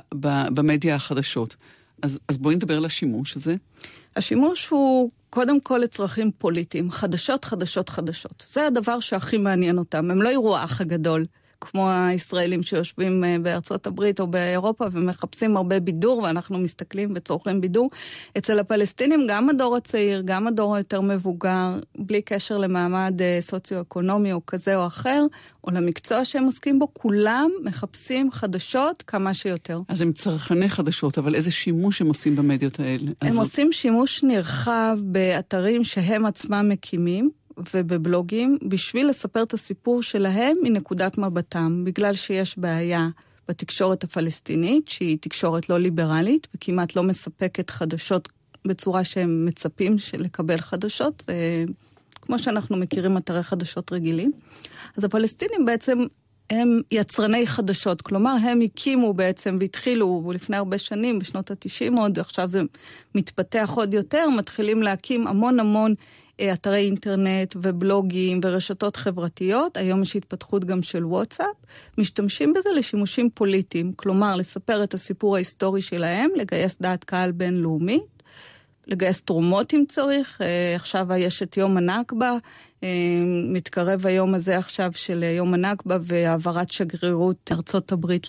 במדיה 0.54 0.96
החדשות. 0.96 1.56
אז, 2.02 2.20
אז 2.28 2.38
בואי 2.38 2.56
נדבר 2.56 2.78
על 2.78 2.86
השימוש 2.86 3.38
הזה. 3.38 3.56
השימוש 4.16 4.68
הוא 4.68 5.12
קודם 5.36 5.60
כל 5.60 5.78
לצרכים 5.84 6.32
פוליטיים, 6.38 6.92
חדשות, 6.92 7.46
חדשות, 7.46 7.90
חדשות. 7.90 8.46
זה 8.48 8.68
הדבר 8.68 9.00
שהכי 9.00 9.38
מעניין 9.38 9.78
אותם. 9.78 10.12
הם 10.12 10.22
לא 10.22 10.30
יראו 10.30 10.58
האח 10.58 10.82
הגדול, 10.82 11.26
כמו 11.62 11.92
הישראלים 11.92 12.64
שיושבים 12.64 13.24
אה, 13.24 13.36
בארצות 13.42 13.88
הברית 13.88 14.20
או 14.20 14.28
באירופה 14.28 14.86
ומחפשים 14.92 15.58
הרבה 15.58 15.80
בידור, 15.80 16.18
ואנחנו 16.18 16.58
מסתכלים 16.58 17.14
וצורכים 17.16 17.62
בידור. 17.62 17.90
אצל 18.38 18.60
הפלסטינים, 18.60 19.26
גם 19.30 19.50
הדור 19.50 19.76
הצעיר, 19.76 20.22
גם 20.26 20.48
הדור 20.48 20.76
היותר 20.76 21.02
מבוגר, 21.02 21.80
בלי 21.98 22.22
קשר 22.22 22.58
למעמד 22.58 23.22
אה, 23.22 23.38
סוציו-אקונומי 23.42 24.34
או 24.34 24.46
כזה 24.46 24.76
או 24.76 24.88
אחר, 24.88 25.26
או 25.64 25.72
למקצוע 25.72 26.26
שהם 26.26 26.44
עוסקים 26.44 26.80
בו, 26.80 26.88
כולם 26.94 27.52
מחפשים 27.64 28.32
חדשות 28.32 29.04
כמה 29.08 29.34
שיותר. 29.34 29.80
אז 29.88 30.02
הם 30.02 30.14
צרכני 30.14 30.70
חדשות, 30.70 31.18
אבל 31.18 31.36
איזה 31.36 31.52
שימוש 31.52 32.02
הם 32.02 32.08
עושים 32.08 32.36
במדיות 32.36 32.80
האלה? 32.80 33.12
הם 33.22 33.30
אז... 33.30 33.38
עושים 33.38 33.72
שימוש 33.72 34.24
נרחב 34.24 34.98
באתרים 35.04 35.84
שהם 35.84 36.26
עצמם 36.26 36.66
מקימים. 36.70 37.30
ובבלוגים 37.74 38.58
בשביל 38.68 39.10
לספר 39.10 39.44
את 39.44 39.54
הסיפור 39.54 40.04
שלהם 40.04 40.58
מנקודת 40.64 41.18
מבטם, 41.18 41.84
בגלל 41.86 42.16
שיש 42.16 42.60
בעיה 42.60 43.08
בתקשורת 43.48 44.04
הפלסטינית, 44.04 44.88
שהיא 44.88 45.18
תקשורת 45.22 45.70
לא 45.70 45.80
ליברלית 45.80 46.48
וכמעט 46.56 46.96
לא 46.96 47.04
מספקת 47.04 47.70
חדשות 47.70 48.30
בצורה 48.66 49.04
שהם 49.04 49.46
מצפים 49.46 49.96
לקבל 50.18 50.58
חדשות, 50.58 51.24
זה 51.28 51.66
כמו 52.22 52.40
שאנחנו 52.40 52.78
מכירים 52.78 53.18
אתרי 53.18 53.44
חדשות 53.44 53.94
רגילים. 53.94 54.32
אז 54.98 55.04
הפלסטינים 55.04 55.66
בעצם 55.66 56.00
הם 56.50 56.82
יצרני 56.92 57.48
חדשות, 57.48 58.02
כלומר 58.02 58.36
הם 58.44 58.62
הקימו 58.62 59.14
בעצם 59.14 59.58
והתחילו 59.60 60.32
לפני 60.34 60.58
הרבה 60.58 60.78
שנים, 60.78 61.20
בשנות 61.20 61.52
ה-90 61.52 62.00
עוד, 62.00 62.20
עכשיו 62.20 62.48
זה 62.48 62.62
מתפתח 63.16 63.72
עוד 63.76 63.94
יותר, 63.94 64.30
מתחילים 64.30 64.84
להקים 64.84 65.28
המון 65.28 65.60
המון 65.60 65.94
אה, 66.40 66.54
אתרי 66.54 66.86
אינטרנט 66.86 67.56
ובלוגים 67.56 68.40
ורשתות 68.44 68.96
חברתיות, 68.96 69.78
היום 69.78 70.02
יש 70.02 70.16
התפתחות 70.16 70.66
גם 70.66 70.82
של 70.82 71.06
וואטסאפ, 71.06 71.56
משתמשים 71.98 72.54
בזה 72.54 72.70
לשימושים 72.76 73.30
פוליטיים, 73.34 73.94
כלומר 73.96 74.36
לספר 74.36 74.84
את 74.84 74.94
הסיפור 74.94 75.36
ההיסטורי 75.36 75.82
שלהם, 75.82 76.30
לגייס 76.36 76.78
דעת 76.82 77.04
קהל 77.04 77.32
בינלאומית, 77.32 78.15
לגייס 78.88 79.22
תרומות 79.22 79.74
אם 79.74 79.84
צריך, 79.88 80.42
אה, 80.42 80.76
עכשיו 80.76 81.08
יש 81.18 81.44
את 81.44 81.58
יום 81.58 81.78
הנכבה, 81.78 82.38
אה, 82.84 82.90
מתקרב 83.54 84.06
היום 84.06 84.36
הזה 84.36 84.58
עכשיו 84.58 84.92
של 84.94 85.24
יום 85.38 85.54
הנכבה 85.54 85.98
והעברת 86.02 86.72
שגרירות 86.72 87.50
ארצות 87.52 87.92
הברית 87.92 88.28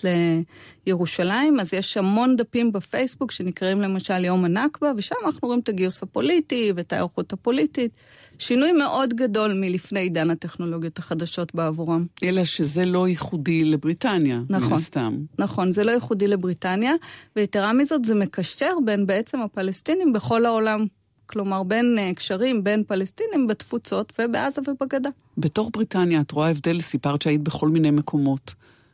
לירושלים, 0.87 1.59
אז 1.59 1.73
יש 1.73 1.97
המון 1.97 2.35
דפים 2.35 2.71
בפייסבוק 2.71 3.31
שנקראים 3.31 3.81
למשל 3.81 4.25
יום 4.25 4.45
הנכבה, 4.45 4.91
ושם 4.97 5.15
אנחנו 5.25 5.47
רואים 5.47 5.59
את 5.59 5.69
הגיוס 5.69 6.03
הפוליטי 6.03 6.71
ואת 6.75 6.93
ההיערכות 6.93 7.33
הפוליטית. 7.33 7.91
שינוי 8.39 8.71
מאוד 8.71 9.13
גדול 9.13 9.53
מלפני 9.53 9.99
עידן 9.99 10.29
הטכנולוגיות 10.29 10.99
החדשות 10.99 11.55
בעבורם. 11.55 12.05
אלא 12.23 12.43
שזה 12.43 12.85
לא 12.85 13.07
ייחודי 13.07 13.63
לבריטניה, 13.65 14.41
נכון, 14.49 14.69
מן 14.69 14.75
הסתם. 14.75 15.17
נכון, 15.39 15.71
זה 15.71 15.83
לא 15.83 15.91
ייחודי 15.91 16.27
לבריטניה, 16.27 16.93
ויתרה 17.35 17.73
מזאת 17.73 18.05
זה 18.05 18.15
מקשר 18.15 18.71
בין 18.85 19.05
בעצם 19.05 19.41
הפלסטינים 19.41 20.13
בכל 20.13 20.45
העולם. 20.45 20.85
כלומר, 21.25 21.63
בין 21.63 21.97
uh, 21.97 22.15
קשרים 22.15 22.63
בין 22.63 22.83
פלסטינים 22.87 23.47
בתפוצות 23.47 24.13
ובעזה 24.19 24.61
ובגדה. 24.67 25.09
בתוך 25.37 25.69
בריטניה 25.73 26.21
את 26.21 26.31
רואה 26.31 26.49
הבדל, 26.49 26.81
סיפרת 26.81 27.21
שהיית 27.21 27.41
בכל 27.41 27.69
מיני 27.69 27.91
מקומות, 27.91 28.53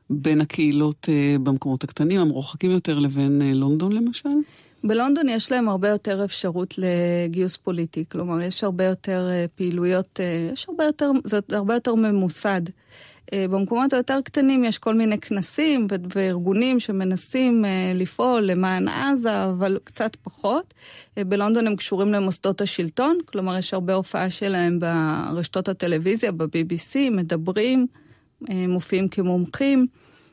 בין 0.10 0.42
הקהילות 0.42 1.10
uh, 1.10 1.40
במקומות 1.40 1.84
הקטנים, 1.84 2.20
המרוחקים 2.20 2.72
יותר, 2.72 3.00
לבין 3.00 3.42
uh, 3.42 3.58
לונדון 3.58 3.92
למשל? 3.92 4.30
בלונדון 4.84 5.30
יש 5.30 5.52
להם 5.52 5.70
הרבה 5.70 5.90
יותר 5.90 6.25
אפשרות 6.25 6.75
לגיוס 6.78 7.58
פוליטי, 7.58 8.04
כלומר, 8.12 8.42
יש 8.42 8.63
הרבה 8.63 8.84
יותר 8.84 9.30
uh, 9.30 9.58
פעילויות, 9.58 10.20
uh, 10.20 10.54
יש 10.54 10.66
הרבה 10.70 10.84
יותר, 10.84 11.12
זה 11.24 11.40
הרבה 11.50 11.74
יותר 11.74 11.96
ממוסד. 11.96 12.62
Uh, 12.68 13.36
במקומות 13.50 13.94
היותר 13.94 14.22
קטנים 14.22 14.63
יש 14.63 14.78
כל 14.78 14.96
מיני 14.96 15.18
כנסים 15.18 15.88
וארגונים 16.16 16.80
שמנסים 16.80 17.66
לפעול 17.96 18.42
למען 18.42 18.88
עזה, 18.88 19.46
אבל 19.46 19.80
קצת 19.84 20.16
פחות. 20.16 20.74
בלונדון 21.18 21.68
הם 21.68 21.75
קשורים 21.75 22.13
למוסדות 22.13 22.62
השלטון, 22.62 23.18
כלומר, 23.25 23.58
יש 23.58 23.74
הרבה 23.74 23.94
הופעה 23.94 24.30
שלהם 24.30 24.80
ברשתות 24.80 25.70
הטלוויזיה, 25.70 26.32
ב-BBC, 26.32 26.96
מדברים, 27.12 27.88
מופיעים 28.50 29.08
כמומחים, 29.08 29.88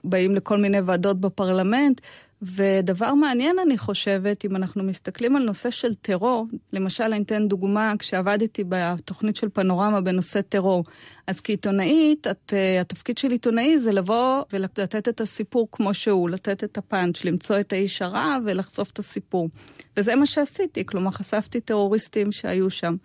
באים 0.05 0.35
לכל 0.35 0.59
מיני 0.59 0.81
ועדות 0.81 1.21
בפרלמנט. 1.21 2.01
ודבר 2.43 3.15
מעניין, 3.15 3.57
אני 3.59 3.79
חושבת, 3.79 4.45
אם 4.45 4.57
אנחנו 4.57 4.85
מסתכלים 4.85 5.37
על 5.37 5.43
נושא 5.43 5.71
של 5.71 5.95
טרור, 5.95 6.47
למשל, 6.73 7.05
אני 7.05 7.23
אתן 7.23 7.49
דוגמה, 7.49 7.93
כשעבדתי 7.99 8.65
בתוכנית 8.69 9.37
של 9.37 9.49
פנורמה 9.49 10.01
בנושא 10.01 10.41
טרור, 10.41 10.85
אז 11.27 11.41
כעיתונאית, 11.41 12.27
את, 12.27 12.53
uh, 12.53 12.81
התפקיד 12.81 13.19
של 13.19 13.31
עיתונאי 13.31 13.79
זה 13.79 13.93
לבוא 13.93 14.43
ולתת 14.53 15.09
את 15.09 15.21
הסיפור 15.21 15.69
כמו 15.73 15.95
שהוא, 15.95 16.31
לתת 16.31 16.65
את 16.65 16.79
הפאנץ', 16.79 17.25
למצוא 17.25 17.61
את 17.61 17.73
האיש 17.73 18.03
הרע 18.03 18.37
ולחשוף 18.45 18.91
את 18.91 18.99
הסיפור. 18.99 19.49
וזה 19.97 20.17
מה 20.17 20.27
שעשיתי, 20.27 20.87
כלומר, 20.87 21.11
חשפתי 21.11 21.61
טרוריסטים 21.61 22.33
שהיו 22.33 22.71
שם. 22.71 22.97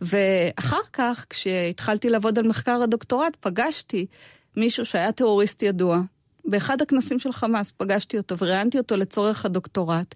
ואחר 0.00 0.82
כך, 0.92 1.26
כשהתחלתי 1.30 2.10
לעבוד 2.10 2.38
על 2.38 2.48
מחקר 2.48 2.82
הדוקטורט, 2.82 3.36
פגשתי 3.40 4.06
מישהו 4.56 4.84
שהיה 4.84 5.12
טרוריסט 5.12 5.62
ידוע, 5.62 6.00
באחד 6.44 6.82
הכנסים 6.82 7.18
של 7.18 7.32
חמאס 7.32 7.72
פגשתי 7.76 8.16
אותו 8.16 8.38
וראיינתי 8.38 8.78
אותו 8.78 8.96
לצורך 8.96 9.44
הדוקטורט, 9.44 10.14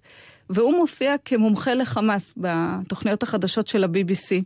והוא 0.49 0.77
מופיע 0.77 1.15
כמומחה 1.25 1.73
לחמאס 1.73 2.33
בתוכניות 2.37 3.23
החדשות 3.23 3.67
של 3.67 3.83
ה-BBC. 3.83 4.43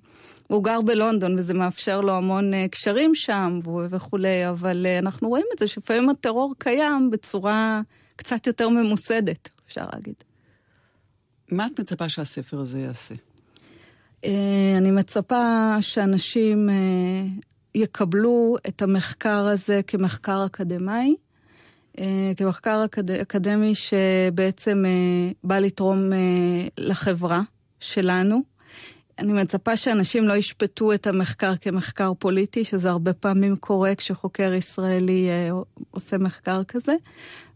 הוא 0.48 0.64
גר 0.64 0.82
בלונדון 0.82 1.38
וזה 1.38 1.54
מאפשר 1.54 2.02
לו 2.02 2.14
המון 2.14 2.54
uh, 2.54 2.56
קשרים 2.72 3.16
שם 3.16 3.60
וכולי, 3.90 4.50
אבל 4.50 4.86
uh, 4.86 5.04
אנחנו 5.04 5.30
רואים 5.30 5.46
את 5.54 5.60
זה 5.60 5.68
שלפעמים 5.68 6.10
הטרור 6.10 6.54
קיים 6.58 7.10
בצורה 7.12 7.82
קצת 8.16 8.48
יותר 8.48 8.70
ממוסדת, 8.70 9.50
אפשר 9.68 9.84
להגיד. 9.94 10.14
מה 11.52 11.68
את 11.68 11.80
מצפה 11.80 12.10
שהספר 12.10 12.60
הזה 12.60 12.80
יעשה? 12.80 13.16
Uh, 14.26 14.28
אני 14.78 14.92
מצפה 14.92 15.76
שאנשים 15.82 16.70
יקבלו 17.76 18.56
את 18.68 18.82
המחקר 18.82 19.48
הזה 19.48 19.82
כמחקר 19.88 20.46
אקדמאי. 20.46 21.16
אה, 22.00 22.32
כמחקר 22.38 22.82
אקד... 22.86 23.12
אקדמי 23.12 23.74
שבעצם 23.76 24.84
אה, 24.86 25.32
בא 25.44 25.60
לתרום 25.60 26.14
אה, 26.14 26.18
לחברה 26.78 27.42
שלנו. 27.80 28.42
אני 29.20 29.34
מצפה 29.34 29.76
שאנשים 29.76 30.28
לא 30.28 30.34
ישפטו 30.34 30.94
את 30.94 31.08
המחקר 31.08 31.56
כמחקר 31.56 32.12
פוליטי, 32.20 32.64
שזה 32.64 32.90
הרבה 32.90 33.14
פעמים 33.14 33.56
קורה 33.56 33.96
כשחוקר 33.96 34.54
ישראלי 34.54 35.30
עושה 35.92 36.18
מחקר 36.18 36.64
כזה. 36.64 36.94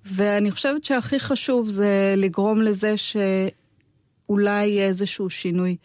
ואני 0.05 0.51
חושבת 0.51 0.83
שהכי 0.83 1.19
חשוב 1.19 1.69
זה 1.69 2.13
לגרום 2.17 2.61
לזה 2.61 2.93
שאולי 2.97 4.65
יהיה 4.65 4.87
איזשהו 4.87 5.29
שינוי. 5.29 5.75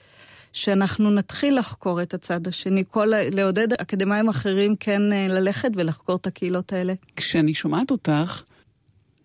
שאנחנו 0.58 1.10
נתחיל 1.10 1.58
לחקור 1.58 2.02
את 2.02 2.14
הצד 2.14 2.46
השני, 2.46 2.84
כל, 2.90 3.12
לעודד 3.32 3.72
אקדמאים 3.72 4.28
אחרים 4.28 4.76
כן 4.80 5.02
ללכת 5.28 5.70
ולחקור 5.74 6.16
את 6.16 6.26
הקהילות 6.26 6.72
האלה. 6.72 6.94
כשאני 7.16 7.54
שומעת 7.54 7.90
אותך, 7.90 8.42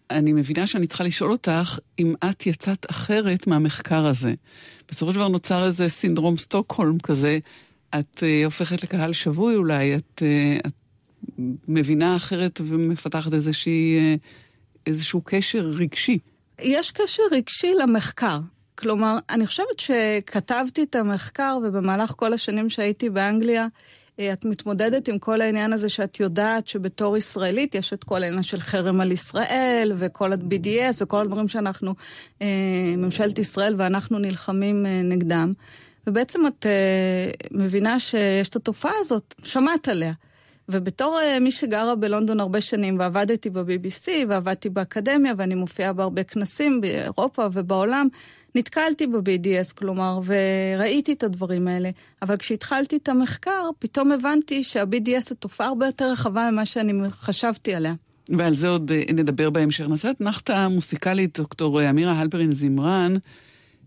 אני 0.10 0.34
מבינה 0.34 0.68
שאני 0.68 0.88
צריכה 0.88 1.04
לשאול 1.04 1.32
אותך 1.32 1.80
אם 2.00 2.14
את 2.30 2.48
יצאת 2.48 2.86
אחרת 2.92 3.48
מהמחקר 3.48 4.06
הזה. 4.06 4.34
בסופו 4.90 5.12
של 5.12 5.18
דבר 5.18 5.28
נוצר 5.28 5.66
איזה 5.66 5.90
סינדרום 5.90 6.38
סטוקהולם 6.38 6.98
כזה, 7.00 7.40
את 8.00 8.18
uh, 8.18 8.46
הופכת 8.46 8.84
לקהל 8.84 9.14
שבוי 9.14 9.56
אולי, 9.56 9.96
את, 9.96 10.22
uh, 10.22 10.68
את 10.68 10.74
מבינה 11.68 12.16
אחרת 12.16 12.62
ומפתחת 12.64 13.34
איזושהי, 13.34 13.98
uh, 13.98 14.20
איזשהו 14.88 15.22
קשר 15.26 15.66
רגשי. 15.66 16.20
יש 16.60 16.92
קשר 16.92 17.24
רגשי 17.32 17.74
למחקר. 17.82 18.40
כלומר, 18.76 19.18
אני 19.30 19.48
חושבת 19.48 19.80
שכתבתי 19.80 20.84
את 20.84 20.96
המחקר, 20.96 21.58
ובמהלך 21.64 22.14
כל 22.18 22.34
השנים 22.34 22.70
שהייתי 22.70 23.10
באנגליה, 23.10 23.68
אה, 24.20 24.34
את 24.34 24.46
מתמודדת 24.46 25.08
עם 25.08 25.20
כל 25.20 25.42
העניין 25.42 25.74
הזה 25.74 25.90
שאת 25.90 26.20
יודעת 26.20 26.68
שבתור 26.68 27.18
ישראלית 27.18 27.76
יש 27.76 27.94
את 27.94 28.04
כל 28.04 28.24
העניין 28.24 28.44
של 28.44 28.60
חרם 28.60 29.02
על 29.02 29.12
ישראל 29.12 29.92
וכל 29.96 30.34
ה-BDS 30.34 30.96
וכל 31.02 31.22
הדברים 31.22 31.48
שאנחנו, 31.48 31.94
אה, 32.42 32.48
ממשלת 32.98 33.40
ישראל 33.40 33.76
ואנחנו 33.78 34.20
נלחמים 34.20 34.86
אה, 34.86 35.02
נגדם. 35.04 35.52
ובעצם 36.08 36.48
את 36.48 36.66
מבינה 37.52 38.00
שיש 38.00 38.50
את 38.50 38.56
התופעה 38.56 38.94
הזאת, 39.00 39.36
שמעת 39.44 39.88
עליה. 39.88 40.14
ובתור 40.70 41.20
מי 41.42 41.52
שגרה 41.52 41.96
בלונדון 41.96 42.40
הרבה 42.40 42.62
שנים 42.62 43.00
ועבדתי 43.00 43.50
ב-BBC 43.50 44.08
ועבדתי 44.30 44.70
באקדמיה 44.70 45.34
ואני 45.38 45.56
מופיעה 45.56 45.94
בהרבה 45.94 46.24
כנסים 46.24 46.82
באירופה 46.82 47.48
ובעולם, 47.54 48.08
נתקלתי 48.56 49.08
ב-BDS, 49.08 49.74
כלומר, 49.76 50.20
וראיתי 50.26 51.14
את 51.14 51.24
הדברים 51.24 51.68
האלה. 51.68 51.90
אבל 52.22 52.38
כשהתחלתי 52.38 52.98
את 52.98 53.10
המחקר, 53.10 53.70
פתאום 53.80 54.12
הבנתי 54.12 54.64
שה-BDS 54.64 55.30
זו 55.30 55.36
תופעה 55.36 55.68
הרבה 55.68 55.86
יותר 55.86 56.12
רחבה 56.12 56.52
ממה 56.52 56.66
שאני 56.66 56.94
חשבתי 57.10 57.76
עליה. 57.76 57.94
ועל 58.30 58.56
זה 58.56 58.70
עוד 58.70 58.92
אה, 58.92 59.02
נדבר 59.14 59.50
בהמשך. 59.50 59.86
נעשה 59.88 60.12
אתנחתא 60.12 60.68
מוסיקלית, 60.68 61.40
דוקטור 61.40 61.90
אמירה 61.90 62.14
הלפרין 62.14 62.52
זמרן. 62.52 63.16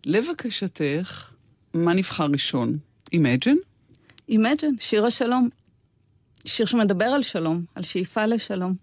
לבקשתך, 0.07 1.31
מה 1.75 1.93
נבחר 1.93 2.27
ראשון? 2.33 2.79
Imagine? 3.15 3.59
Imagine, 4.31 4.75
שיר 4.81 5.07
השלום. 5.07 5.49
שיר 6.47 6.67
שמדבר 6.67 7.05
על 7.05 7.23
שלום, 7.23 7.65
על 7.75 7.83
שאיפה 7.83 8.27
לשלום. 8.27 8.75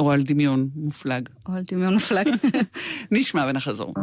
או 0.00 0.12
על 0.12 0.22
דמיון 0.22 0.68
מופלג. 0.76 1.28
או 1.48 1.52
על 1.54 1.62
דמיון 1.66 1.92
מופלג. 1.92 2.28
נשמע 3.10 3.46
ונחזור. 3.48 3.94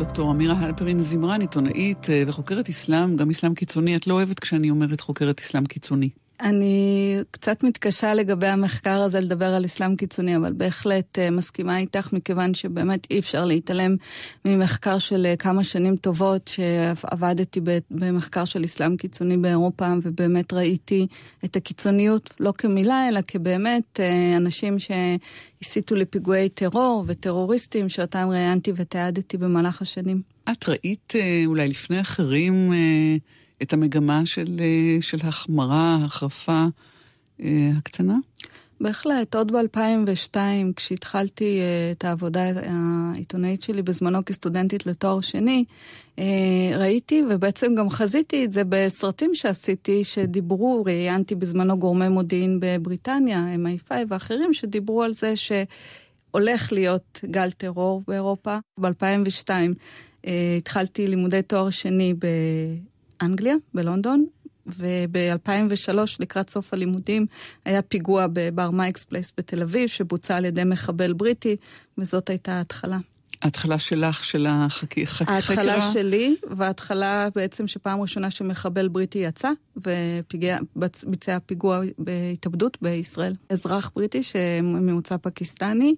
דוקטור 0.00 0.30
אמירה 0.30 0.54
הלפרין 0.54 0.98
זמרן, 0.98 1.40
עיתונאית 1.40 2.10
אה, 2.10 2.22
וחוקרת 2.26 2.68
אסלאם, 2.68 3.16
גם 3.16 3.30
אסלאם 3.30 3.54
קיצוני. 3.54 3.96
את 3.96 4.06
לא 4.06 4.14
אוהבת 4.14 4.40
כשאני 4.40 4.70
אומרת 4.70 5.00
חוקרת 5.00 5.40
אסלאם 5.40 5.66
קיצוני. 5.66 6.08
אני 6.40 7.16
קצת 7.30 7.62
מתקשה 7.62 8.14
לגבי 8.14 8.46
המחקר 8.46 9.02
הזה 9.02 9.20
לדבר 9.20 9.54
על 9.54 9.64
אסלאם 9.64 9.96
קיצוני, 9.96 10.36
אבל 10.36 10.52
בהחלט 10.52 11.18
uh, 11.18 11.30
מסכימה 11.30 11.78
איתך, 11.78 12.12
מכיוון 12.12 12.54
שבאמת 12.54 13.06
אי 13.10 13.18
אפשר 13.18 13.44
להתעלם 13.44 13.96
ממחקר 14.44 14.98
של 14.98 15.26
uh, 15.32 15.36
כמה 15.36 15.64
שנים 15.64 15.96
טובות, 15.96 16.48
שעבדתי 16.48 17.60
במחקר 17.90 18.44
של 18.44 18.64
אסלאם 18.64 18.96
קיצוני 18.96 19.36
באירופה, 19.36 19.92
ובאמת 20.02 20.52
ראיתי 20.52 21.06
את 21.44 21.56
הקיצוניות, 21.56 22.34
לא 22.40 22.52
כמילה, 22.58 23.08
אלא 23.08 23.20
כבאמת 23.28 24.00
uh, 24.00 24.36
אנשים 24.36 24.76
שהסיתו 24.78 25.94
לפיגועי 25.94 26.48
טרור 26.48 27.04
וטרוריסטים, 27.06 27.88
שאותם 27.88 28.28
ראיינתי 28.30 28.72
ותיעדתי 28.76 29.36
במהלך 29.36 29.82
השנים. 29.82 30.22
את 30.52 30.68
ראית 30.68 31.12
אולי 31.46 31.68
לפני 31.68 32.00
אחרים... 32.00 32.72
את 33.62 33.72
המגמה 33.72 34.26
של, 34.26 34.56
אה, 34.60 35.02
של 35.02 35.18
החמרה, 35.22 35.98
החרפה, 36.04 36.66
אה, 37.42 37.70
הקצנה? 37.78 38.16
בהחלט, 38.80 39.34
עוד 39.34 39.52
ב-2002, 39.52 40.36
כשהתחלתי 40.76 41.60
אה, 41.60 41.90
את 41.90 42.04
העבודה 42.04 42.40
העיתונאית 42.66 43.62
שלי 43.62 43.82
בזמנו 43.82 44.24
כסטודנטית 44.26 44.86
לתואר 44.86 45.20
שני, 45.20 45.64
ראיתי 46.76 47.22
ובעצם 47.30 47.74
גם 47.74 47.90
חזיתי 47.90 48.44
את 48.44 48.52
זה 48.52 48.62
בסרטים 48.68 49.34
שעשיתי, 49.34 50.04
שדיברו, 50.04 50.82
ראיינתי 50.86 51.34
בזמנו 51.34 51.78
גורמי 51.78 52.08
מודיעין 52.08 52.58
בבריטניה, 52.60 53.46
MI5 53.54 53.90
ואחרים, 54.08 54.52
שדיברו 54.52 55.02
על 55.02 55.12
זה 55.12 55.34
שהולך 55.36 56.72
להיות 56.72 57.20
גל 57.24 57.50
טרור 57.50 58.02
באירופה. 58.08 58.58
ב-2002 58.80 59.50
התחלתי 60.56 61.06
לימודי 61.06 61.42
תואר 61.42 61.70
שני 61.70 62.14
באנגליה, 63.20 63.54
בלונדון, 63.74 64.26
וב-2003, 64.66 65.98
לקראת 66.20 66.50
סוף 66.50 66.74
הלימודים, 66.74 67.26
היה 67.64 67.82
פיגוע 67.82 68.26
בבר 68.32 68.70
מייקס 68.70 69.04
פלייס 69.04 69.32
בתל 69.38 69.62
אביב, 69.62 69.88
שבוצע 69.88 70.36
על 70.36 70.44
ידי 70.44 70.64
מחבל 70.64 71.12
בריטי, 71.12 71.56
וזאת 71.98 72.30
הייתה 72.30 72.52
ההתחלה. 72.52 72.98
ההתחלה 73.42 73.78
שלך, 73.78 74.24
של 74.24 74.46
החקירה? 74.48 75.10
החק... 75.10 75.28
ההתחלה 75.28 75.80
חקרה? 75.80 75.92
שלי, 75.92 76.36
וההתחלה 76.50 77.28
בעצם 77.34 77.66
שפעם 77.66 78.00
ראשונה 78.00 78.30
שמחבל 78.30 78.88
בריטי 78.88 79.18
יצא, 79.18 79.50
וביצע 79.76 81.38
פיגוע 81.46 81.80
בהתאבדות 81.98 82.78
בישראל. 82.82 83.34
אזרח 83.48 83.90
בריטי 83.96 84.22
שממוצא 84.22 85.16
פקיסטני. 85.22 85.94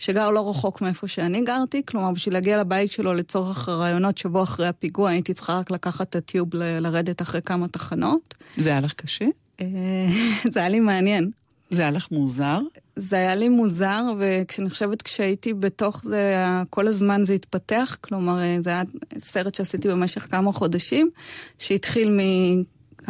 שגר 0.00 0.30
לא 0.30 0.50
רחוק 0.50 0.80
מאיפה 0.80 1.08
שאני 1.08 1.40
גרתי, 1.40 1.82
כלומר 1.86 2.10
בשביל 2.12 2.34
להגיע 2.34 2.60
לבית 2.60 2.90
שלו 2.90 3.14
לצורך 3.14 3.68
הרעיונות 3.68 4.18
שבוע 4.18 4.42
אחרי 4.42 4.68
הפיגוע 4.68 5.10
הייתי 5.10 5.34
צריכה 5.34 5.58
רק 5.58 5.70
לקחת 5.70 6.08
את 6.08 6.16
הטיוב 6.16 6.54
ל- 6.54 6.78
לרדת 6.78 7.22
אחרי 7.22 7.42
כמה 7.42 7.68
תחנות. 7.68 8.34
זה 8.56 8.70
היה 8.70 8.80
לך 8.80 8.92
קשה? 8.92 9.24
אה, 9.60 9.66
זה 10.52 10.60
היה 10.60 10.68
לי 10.68 10.80
מעניין. 10.80 11.30
זה 11.70 11.82
היה 11.82 11.90
לך 11.90 12.10
מוזר? 12.10 12.60
זה 12.96 13.16
היה 13.16 13.34
לי 13.34 13.48
מוזר, 13.48 14.02
וכשאני 14.18 14.70
חושבת 14.70 15.02
כשהייתי 15.02 15.54
בתוך 15.54 16.00
זה, 16.04 16.44
כל 16.70 16.86
הזמן 16.86 17.24
זה 17.24 17.34
התפתח, 17.34 17.96
כלומר 18.00 18.40
אה, 18.40 18.56
זה 18.60 18.70
היה 18.70 18.82
סרט 19.18 19.54
שעשיתי 19.54 19.88
במשך 19.88 20.26
כמה 20.30 20.52
חודשים, 20.52 21.10
שהתחיל 21.58 22.10
מ... 22.10 22.20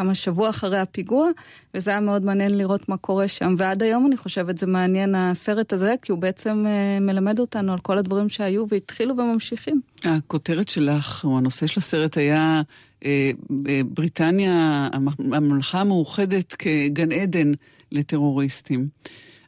כמה 0.01 0.15
שבוע 0.15 0.51
אחרי 0.51 0.79
הפיגוע, 0.79 1.31
וזה 1.75 1.91
היה 1.91 2.01
מאוד 2.01 2.25
מעניין 2.25 2.59
לראות 2.59 2.89
מה 2.89 2.97
קורה 2.97 3.29
שם. 3.29 3.55
ועד 3.59 3.83
היום 3.83 4.07
אני 4.07 4.17
חושבת 4.17 4.59
זה 4.59 4.67
מעניין 4.67 5.15
הסרט 5.15 5.73
הזה, 5.73 5.95
כי 6.03 6.13
הוא 6.13 6.19
בעצם 6.19 6.67
uh, 6.67 7.03
מלמד 7.03 7.39
אותנו 7.39 7.73
על 7.73 7.79
כל 7.79 7.99
הדברים 7.99 8.29
שהיו 8.29 8.65
והתחילו 8.69 9.17
וממשיכים. 9.17 9.81
הכותרת 10.05 10.69
שלך, 10.69 11.25
או 11.25 11.39
הנושא 11.39 11.67
של 11.67 11.81
הסרט 11.81 12.17
היה 12.17 12.63
uh, 13.01 13.05
בריטניה, 13.85 14.89
הממלכה 15.33 15.81
המאוחדת 15.81 16.53
כגן 16.53 17.13
עדן 17.13 17.53
לטרוריסטים. 17.93 18.89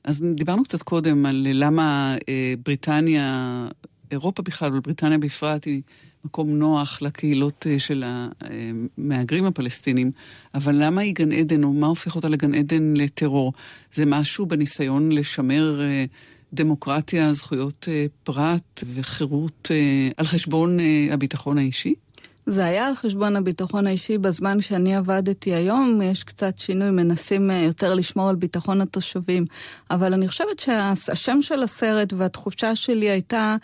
אז 0.04 0.24
דיברנו 0.34 0.62
קצת 0.64 0.82
קודם 0.82 1.26
על 1.26 1.46
למה 1.52 2.16
בריטניה, 2.64 3.66
אירופה 4.10 4.42
בכלל, 4.42 4.68
אבל 4.68 4.80
בריטניה 4.80 5.18
בפרט, 5.18 5.64
היא 5.64 5.82
מקום 6.24 6.58
נוח 6.58 7.02
לקהילות 7.02 7.66
אה, 7.70 7.78
של 7.78 8.04
המהגרים 8.06 9.44
הפלסטינים, 9.44 10.10
אבל 10.54 10.74
למה 10.84 11.00
היא 11.00 11.14
גן 11.14 11.32
עדן, 11.32 11.64
או 11.64 11.72
מה 11.72 11.86
הופך 11.86 12.16
אותה 12.16 12.28
לגן 12.28 12.54
עדן 12.54 12.94
לטרור? 12.96 13.52
זה 13.94 14.06
משהו 14.06 14.46
בניסיון 14.46 15.12
לשמר 15.12 15.80
אה, 15.82 16.04
דמוקרטיה, 16.52 17.32
זכויות 17.32 17.88
אה, 17.88 18.06
פרט 18.24 18.84
וחירות 18.94 19.70
על 20.16 20.26
חשבון 20.26 20.78
הביטחון 21.10 21.58
האישי? 21.58 21.94
זה 22.46 22.64
היה 22.64 22.86
על 22.86 22.94
חשבון 22.94 23.36
הביטחון 23.36 23.86
האישי 23.86 24.18
בזמן 24.18 24.60
שאני 24.60 24.96
עבדתי 24.96 25.54
היום, 25.54 26.02
יש 26.02 26.24
קצת 26.24 26.58
שינוי, 26.58 26.90
מנסים 26.90 27.50
יותר 27.50 27.94
לשמור 27.94 28.28
על 28.28 28.36
ביטחון 28.36 28.80
התושבים. 28.80 29.46
אבל 29.90 30.14
אני 30.14 30.28
חושבת 30.28 30.58
שהשם 30.58 31.42
של 31.42 31.62
הסרט 31.62 32.12
והתחושה 32.12 32.76
שלי 32.76 33.10
הייתה 33.10 33.56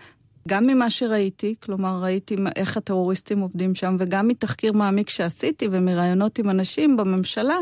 גם 0.48 0.66
ממה 0.66 0.90
שראיתי, 0.90 1.54
כלומר 1.60 1.98
ראיתי 2.02 2.36
איך 2.56 2.76
הטרוריסטים 2.76 3.40
עובדים 3.40 3.74
שם, 3.74 3.96
וגם 3.98 4.28
מתחקיר 4.28 4.72
מעמיק 4.72 5.08
שעשיתי 5.08 5.68
ומראיונות 5.70 6.38
עם 6.38 6.50
אנשים 6.50 6.96
בממשלה 6.96 7.58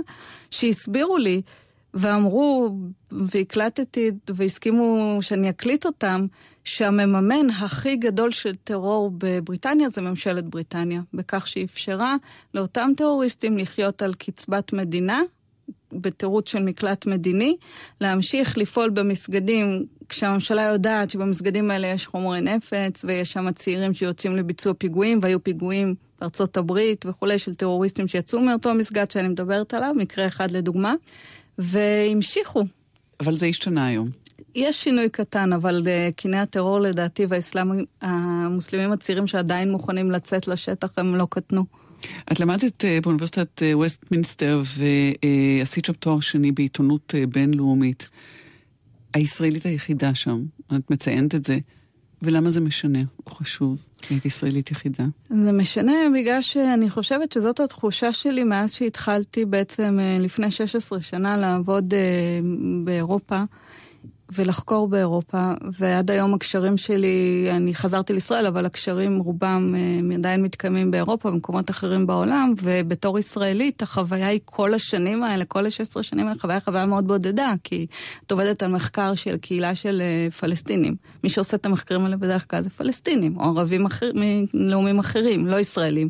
שהסבירו 0.50 1.16
לי 1.16 1.42
ואמרו, 1.94 2.76
והקלטתי 3.10 4.10
והסכימו 4.30 5.18
שאני 5.20 5.50
אקליט 5.50 5.86
אותם, 5.86 6.26
שהמממן 6.64 7.50
הכי 7.50 7.96
גדול 7.96 8.30
של 8.30 8.54
טרור 8.64 9.10
בבריטניה 9.18 9.88
זה 9.88 10.00
ממשלת 10.00 10.44
בריטניה, 10.44 11.00
בכך 11.14 11.46
שאפשרה 11.46 12.16
לאותם 12.54 12.90
טרוריסטים 12.96 13.58
לחיות 13.58 14.02
על 14.02 14.14
קצבת 14.14 14.72
מדינה, 14.72 15.20
בתירוץ 15.92 16.48
של 16.48 16.62
מקלט 16.62 17.06
מדיני, 17.06 17.56
להמשיך 18.00 18.58
לפעול 18.58 18.90
במסגדים 18.90 19.86
כשהממשלה 20.08 20.62
יודעת 20.62 21.10
שבמסגדים 21.10 21.70
האלה 21.70 21.86
יש 21.86 22.06
חומרי 22.06 22.40
נפץ 22.40 23.04
ויש 23.04 23.32
שם 23.32 23.50
צעירים 23.50 23.94
שיוצאים 23.94 24.36
לביצוע 24.36 24.72
פיגועים, 24.78 25.18
והיו 25.22 25.42
פיגועים 25.42 25.94
בארצות 26.20 26.56
הברית 26.56 27.06
וכולי 27.06 27.38
של 27.38 27.54
טרוריסטים 27.54 28.08
שיצאו 28.08 28.40
מאותו 28.40 28.74
מסגד 28.74 29.10
שאני 29.10 29.28
מדברת 29.28 29.74
עליו, 29.74 29.94
מקרה 29.96 30.26
אחד 30.26 30.50
לדוגמה, 30.50 30.94
והמשיכו. 31.58 32.64
אבל 33.20 33.36
זה 33.36 33.46
השתנה 33.46 33.86
היום. 33.86 34.10
יש 34.54 34.84
שינוי 34.84 35.08
קטן, 35.08 35.52
אבל 35.52 35.82
uh, 35.84 36.14
קיני 36.14 36.38
הטרור 36.38 36.80
לדעתי 36.80 37.26
והאסלאם, 37.26 37.70
המוסלמים 38.02 38.92
הצעירים 38.92 39.26
שעדיין 39.26 39.72
מוכנים 39.72 40.10
לצאת 40.10 40.48
לשטח 40.48 40.88
הם 40.96 41.14
לא 41.14 41.26
קטנו. 41.30 41.64
את 42.32 42.40
למדת 42.40 42.84
uh, 42.84 43.02
באוניברסיטת 43.02 43.62
ווסטמינסטר 43.72 44.62
ועשית 45.62 45.84
שם 45.84 45.92
תואר 45.92 46.20
שני 46.20 46.52
בעיתונות 46.52 47.14
בינלאומית. 47.28 48.08
הישראלית 49.14 49.66
היחידה 49.66 50.14
שם, 50.14 50.42
את 50.76 50.90
מציינת 50.90 51.34
את 51.34 51.44
זה, 51.44 51.58
ולמה 52.22 52.50
זה 52.50 52.60
משנה 52.60 52.98
או 53.26 53.30
חשוב? 53.30 53.82
היית 54.10 54.24
ישראלית 54.24 54.70
יחידה. 54.70 55.04
זה 55.28 55.52
משנה 55.52 55.92
בגלל 56.14 56.42
שאני 56.42 56.90
חושבת 56.90 57.32
שזאת 57.32 57.60
התחושה 57.60 58.12
שלי 58.12 58.44
מאז 58.44 58.72
שהתחלתי 58.72 59.44
בעצם 59.44 59.98
לפני 60.20 60.50
16 60.50 61.02
שנה 61.02 61.36
לעבוד 61.36 61.94
באירופה. 62.84 63.42
ולחקור 64.34 64.88
באירופה, 64.88 65.52
ועד 65.72 66.10
היום 66.10 66.34
הקשרים 66.34 66.76
שלי, 66.76 67.48
אני 67.50 67.74
חזרתי 67.74 68.12
לישראל, 68.12 68.46
אבל 68.46 68.66
הקשרים 68.66 69.18
רובם 69.18 69.74
אה, 69.76 70.14
עדיין 70.14 70.42
מתקיימים 70.42 70.90
באירופה, 70.90 71.30
במקומות 71.30 71.70
אחרים 71.70 72.06
בעולם, 72.06 72.54
ובתור 72.62 73.18
ישראלית, 73.18 73.82
החוויה 73.82 74.26
היא 74.26 74.40
כל 74.44 74.74
השנים 74.74 75.22
האלה, 75.22 75.44
כל 75.44 75.66
ה-16 75.66 76.02
שנים 76.02 76.26
האלה, 76.26 76.38
חוויה 76.38 76.60
חוויה 76.60 76.86
מאוד 76.86 77.06
בודדה, 77.06 77.54
כי 77.64 77.86
את 78.26 78.32
עובדת 78.32 78.62
על 78.62 78.70
מחקר 78.70 79.14
של 79.14 79.36
קהילה 79.36 79.74
של 79.74 80.02
אה, 80.02 80.30
פלסטינים. 80.30 80.96
מי 81.24 81.30
שעושה 81.30 81.56
את 81.56 81.66
המחקרים 81.66 82.04
האלה 82.04 82.16
בדרך 82.16 82.50
כלל 82.50 82.62
זה 82.62 82.70
פלסטינים, 82.70 83.36
או 83.36 83.44
ערבים 83.44 83.86
אחר, 83.86 84.10
מלאומים 84.54 84.98
אחרים, 84.98 85.46
לא 85.46 85.60
ישראלים. 85.60 86.08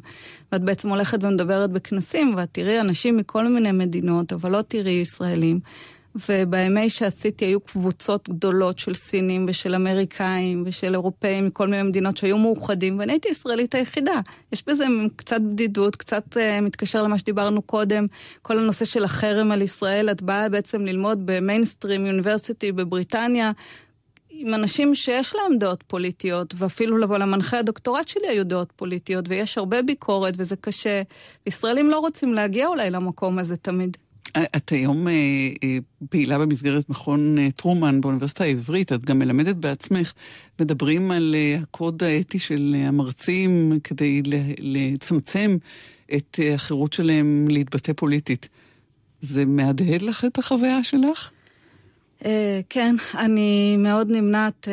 ואת 0.52 0.62
בעצם 0.62 0.88
הולכת 0.88 1.18
ומדברת 1.24 1.70
בכנסים, 1.70 2.35
ואת 2.37 2.48
תראי 2.52 2.81
אנשים 2.81 3.16
מכל 3.16 3.48
מיני 3.48 3.72
מדינות, 3.72 4.33
אבל 4.33 4.50
לא 4.50 4.62
תראי 4.62 4.92
ישראלים. 4.92 5.61
ובימי 6.29 6.88
שעשיתי 6.88 7.44
היו 7.44 7.61
קבוצות 7.61 8.29
גדולות 8.29 8.79
של 8.79 8.94
סינים 8.94 9.46
ושל 9.48 9.74
אמריקאים 9.74 10.62
ושל 10.66 10.92
אירופאים 10.92 11.46
מכל 11.46 11.68
מיני 11.68 11.83
מדינות 11.83 12.16
שהיו 12.16 12.38
מאוחדים, 12.38 12.98
ואני 12.98 13.12
הייתי 13.12 13.29
ישראלית 13.29 13.74
היחידה. 13.74 14.20
יש 14.52 14.64
בזה 14.66 14.85
קצת 15.16 15.40
בדידות, 15.40 15.96
קצת 15.96 16.37
uh, 16.37 16.61
מתקשר 16.62 17.02
למה 17.02 17.18
שדיברנו 17.18 17.62
קודם, 17.62 18.07
כל 18.42 18.59
הנושא 18.59 18.85
של 18.85 19.05
החרם 19.05 19.52
על 19.52 19.62
ישראל, 19.62 20.11
את 20.11 20.22
באה 20.22 20.48
בעצם 20.48 20.85
ללמוד 20.85 21.22
במיינסטרים 21.24 22.07
יוניברסיטי 22.07 22.72
בבריטניה. 22.72 23.52
עם 24.38 24.55
אנשים 24.55 24.94
שיש 24.94 25.35
להם 25.35 25.59
דעות 25.59 25.85
פוליטיות, 25.87 26.55
ואפילו 26.57 26.98
למנחה 26.98 27.59
הדוקטורט 27.59 28.09
שלי 28.09 28.29
היו 28.29 28.44
דעות 28.44 28.72
פוליטיות, 28.76 29.24
ויש 29.29 29.59
הרבה 29.59 29.83
ביקורת 29.83 30.35
וזה 30.37 30.57
קשה. 30.57 31.02
ישראלים 31.46 31.90
לא 31.90 31.98
רוצים 31.98 32.35
להגיע 32.35 32.66
אולי 32.66 32.90
למקום 32.90 33.38
הזה 33.38 33.57
תמיד. 33.57 33.96
את 34.57 34.73
היום 34.73 35.09
אה, 35.09 35.12
אה, 35.65 35.79
פעילה 36.11 36.39
במסגרת 36.39 36.89
מכון 36.89 37.39
אה, 37.39 37.49
טרומן 37.51 38.01
באוניברסיטה 38.01 38.45
העברית, 38.45 38.93
את 38.93 39.05
גם 39.05 39.19
מלמדת 39.19 39.57
בעצמך. 39.57 40.12
מדברים 40.61 41.11
על 41.11 41.35
הקוד 41.62 42.05
האתי 42.05 42.39
של 42.39 42.77
המרצים 42.79 43.79
כדי 43.85 44.23
לצמצם 44.59 45.57
את 46.17 46.41
החירות 46.55 46.93
שלהם 46.93 47.49
להתבטא 47.51 47.93
פוליטית. 47.93 48.49
זה 49.21 49.45
מהדהד 49.45 50.03
לך 50.03 50.25
את 50.25 50.39
החוויה 50.39 50.85
שלך? 50.85 51.31
כן, 52.69 52.97
אני 53.19 53.77
מאוד 53.77 54.11
נמנעת 54.11 54.69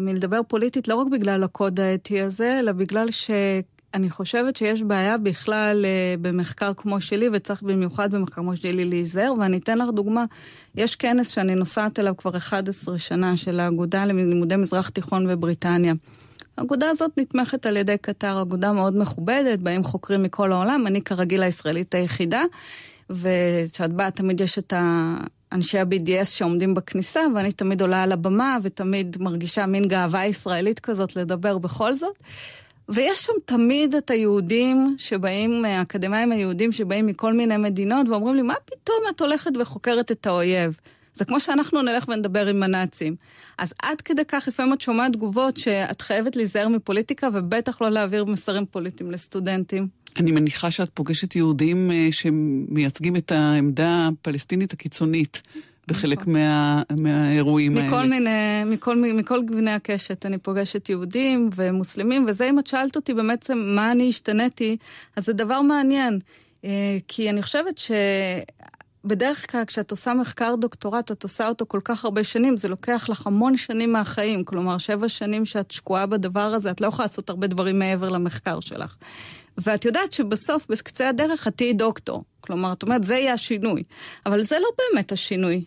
מלדבר 0.00 0.40
פוליטית, 0.48 0.88
לא 0.88 0.94
רק 0.94 1.06
בגלל 1.06 1.42
הקוד 1.42 1.80
האתי 1.80 2.20
הזה, 2.20 2.58
אלא 2.60 2.72
בגלל 2.72 3.10
שאני 3.92 4.10
חושבת 4.10 4.56
שיש 4.56 4.82
בעיה 4.82 5.18
בכלל 5.18 5.84
uh, 5.84 6.20
במחקר 6.20 6.72
כמו 6.76 7.00
שלי, 7.00 7.28
וצריך 7.32 7.62
במיוחד 7.62 8.14
במחקר 8.14 8.34
כמו 8.34 8.56
שלי 8.56 8.84
להיזהר, 8.84 9.34
ואני 9.38 9.56
אתן 9.56 9.78
לך 9.78 9.90
דוגמה. 9.90 10.24
יש 10.74 10.96
כנס 10.96 11.28
שאני 11.28 11.54
נוסעת 11.54 11.98
אליו 11.98 12.16
כבר 12.16 12.36
11 12.36 12.98
שנה, 12.98 13.36
של 13.36 13.60
האגודה 13.60 14.04
ללימודי 14.04 14.56
מזרח 14.56 14.88
תיכון 14.88 15.26
בבריטניה. 15.28 15.94
האגודה 16.58 16.90
הזאת 16.90 17.10
נתמכת 17.16 17.66
על 17.66 17.76
ידי 17.76 17.98
קטר, 18.00 18.42
אגודה 18.42 18.72
מאוד 18.72 18.98
מכובדת, 18.98 19.58
באים 19.58 19.84
חוקרים 19.84 20.22
מכל 20.22 20.52
העולם, 20.52 20.86
אני 20.86 21.02
כרגיל 21.02 21.42
הישראלית 21.42 21.94
היחידה, 21.94 22.42
וכשאת 23.10 23.92
באה 23.92 24.10
תמיד 24.10 24.40
יש 24.40 24.58
את 24.58 24.72
ה... 24.72 25.14
אנשי 25.52 25.78
ה-BDS 25.78 26.24
שעומדים 26.24 26.74
בכניסה, 26.74 27.20
ואני 27.34 27.52
תמיד 27.52 27.80
עולה 27.80 28.02
על 28.02 28.12
הבמה, 28.12 28.58
ותמיד 28.62 29.16
מרגישה 29.20 29.66
מין 29.66 29.88
גאווה 29.88 30.26
ישראלית 30.26 30.80
כזאת 30.80 31.16
לדבר 31.16 31.58
בכל 31.58 31.96
זאת. 31.96 32.18
ויש 32.94 33.24
שם 33.24 33.32
תמיד 33.44 33.94
את 33.94 34.10
היהודים 34.10 34.94
שבאים, 34.98 35.64
האקדמאים 35.64 36.32
היהודים 36.32 36.72
שבאים 36.72 37.06
מכל 37.06 37.32
מיני 37.32 37.56
מדינות, 37.56 38.08
ואומרים 38.08 38.34
לי, 38.34 38.42
מה 38.42 38.54
פתאום 38.64 38.98
את 39.10 39.20
הולכת 39.20 39.50
וחוקרת 39.60 40.12
את 40.12 40.26
האויב? 40.26 40.76
זה 41.14 41.24
כמו 41.24 41.40
שאנחנו 41.40 41.82
נלך 41.82 42.08
ונדבר 42.08 42.46
עם 42.46 42.62
הנאצים. 42.62 43.16
אז 43.58 43.74
עד 43.82 44.00
כדי 44.00 44.22
כך 44.28 44.44
לפעמים 44.48 44.72
את 44.72 44.80
שומעת 44.80 45.12
תגובות 45.12 45.56
שאת 45.56 46.00
חייבת 46.00 46.36
להיזהר 46.36 46.68
מפוליטיקה, 46.68 47.28
ובטח 47.32 47.82
לא 47.82 47.88
להעביר 47.88 48.24
מסרים 48.24 48.66
פוליטיים 48.66 49.10
לסטודנטים. 49.10 49.88
אני 50.16 50.32
מניחה 50.32 50.70
שאת 50.70 50.90
פוגשת 50.94 51.36
יהודים 51.36 51.90
אה, 51.90 52.08
שמייצגים 52.10 53.16
את 53.16 53.32
העמדה 53.32 54.08
הפלסטינית 54.08 54.72
הקיצונית. 54.72 55.42
בחלק 55.88 56.20
נכון. 56.20 56.32
מה, 56.32 56.82
מהאירועים 56.96 57.72
מכל 57.72 57.94
האלה. 57.94 58.06
מיני, 58.06 58.30
מכל, 58.66 58.96
מכל 58.96 59.42
גווני 59.44 59.70
הקשת 59.70 60.26
אני 60.26 60.38
פוגשת 60.38 60.88
יהודים 60.88 61.50
ומוסלמים, 61.54 62.24
וזה 62.28 62.48
אם 62.48 62.58
את 62.58 62.66
שאלת 62.66 62.96
אותי 62.96 63.14
באמת 63.14 63.50
מה 63.56 63.92
אני 63.92 64.08
השתניתי, 64.08 64.76
אז 65.16 65.24
זה 65.24 65.32
דבר 65.32 65.62
מעניין. 65.62 66.18
אה, 66.64 66.98
כי 67.08 67.30
אני 67.30 67.42
חושבת 67.42 67.80
בדרך 69.04 69.50
כלל 69.50 69.64
כשאת 69.64 69.90
עושה 69.90 70.14
מחקר 70.14 70.54
דוקטורט, 70.58 71.12
את 71.12 71.22
עושה 71.22 71.48
אותו 71.48 71.64
כל 71.68 71.80
כך 71.84 72.04
הרבה 72.04 72.24
שנים, 72.24 72.56
זה 72.56 72.68
לוקח 72.68 73.06
לך 73.08 73.26
המון 73.26 73.56
שנים 73.56 73.92
מהחיים. 73.92 74.44
כלומר, 74.44 74.78
שבע 74.78 75.08
שנים 75.08 75.44
שאת 75.44 75.70
שקועה 75.70 76.06
בדבר 76.06 76.40
הזה, 76.40 76.70
את 76.70 76.80
לא 76.80 76.86
יכולה 76.86 77.06
לעשות 77.06 77.30
הרבה 77.30 77.46
דברים 77.46 77.78
מעבר 77.78 78.08
למחקר 78.08 78.60
שלך. 78.60 78.96
ואת 79.58 79.84
יודעת 79.84 80.12
שבסוף, 80.12 80.66
בקצה 80.70 81.08
הדרך, 81.08 81.48
את 81.48 81.56
תהיי 81.56 81.72
דוקטור. 81.72 82.24
כלומר, 82.42 82.72
את 82.72 82.82
אומרת, 82.82 83.04
זה 83.04 83.14
יהיה 83.14 83.32
השינוי. 83.32 83.82
אבל 84.26 84.42
זה 84.42 84.58
לא 84.58 84.68
באמת 84.78 85.12
השינוי, 85.12 85.64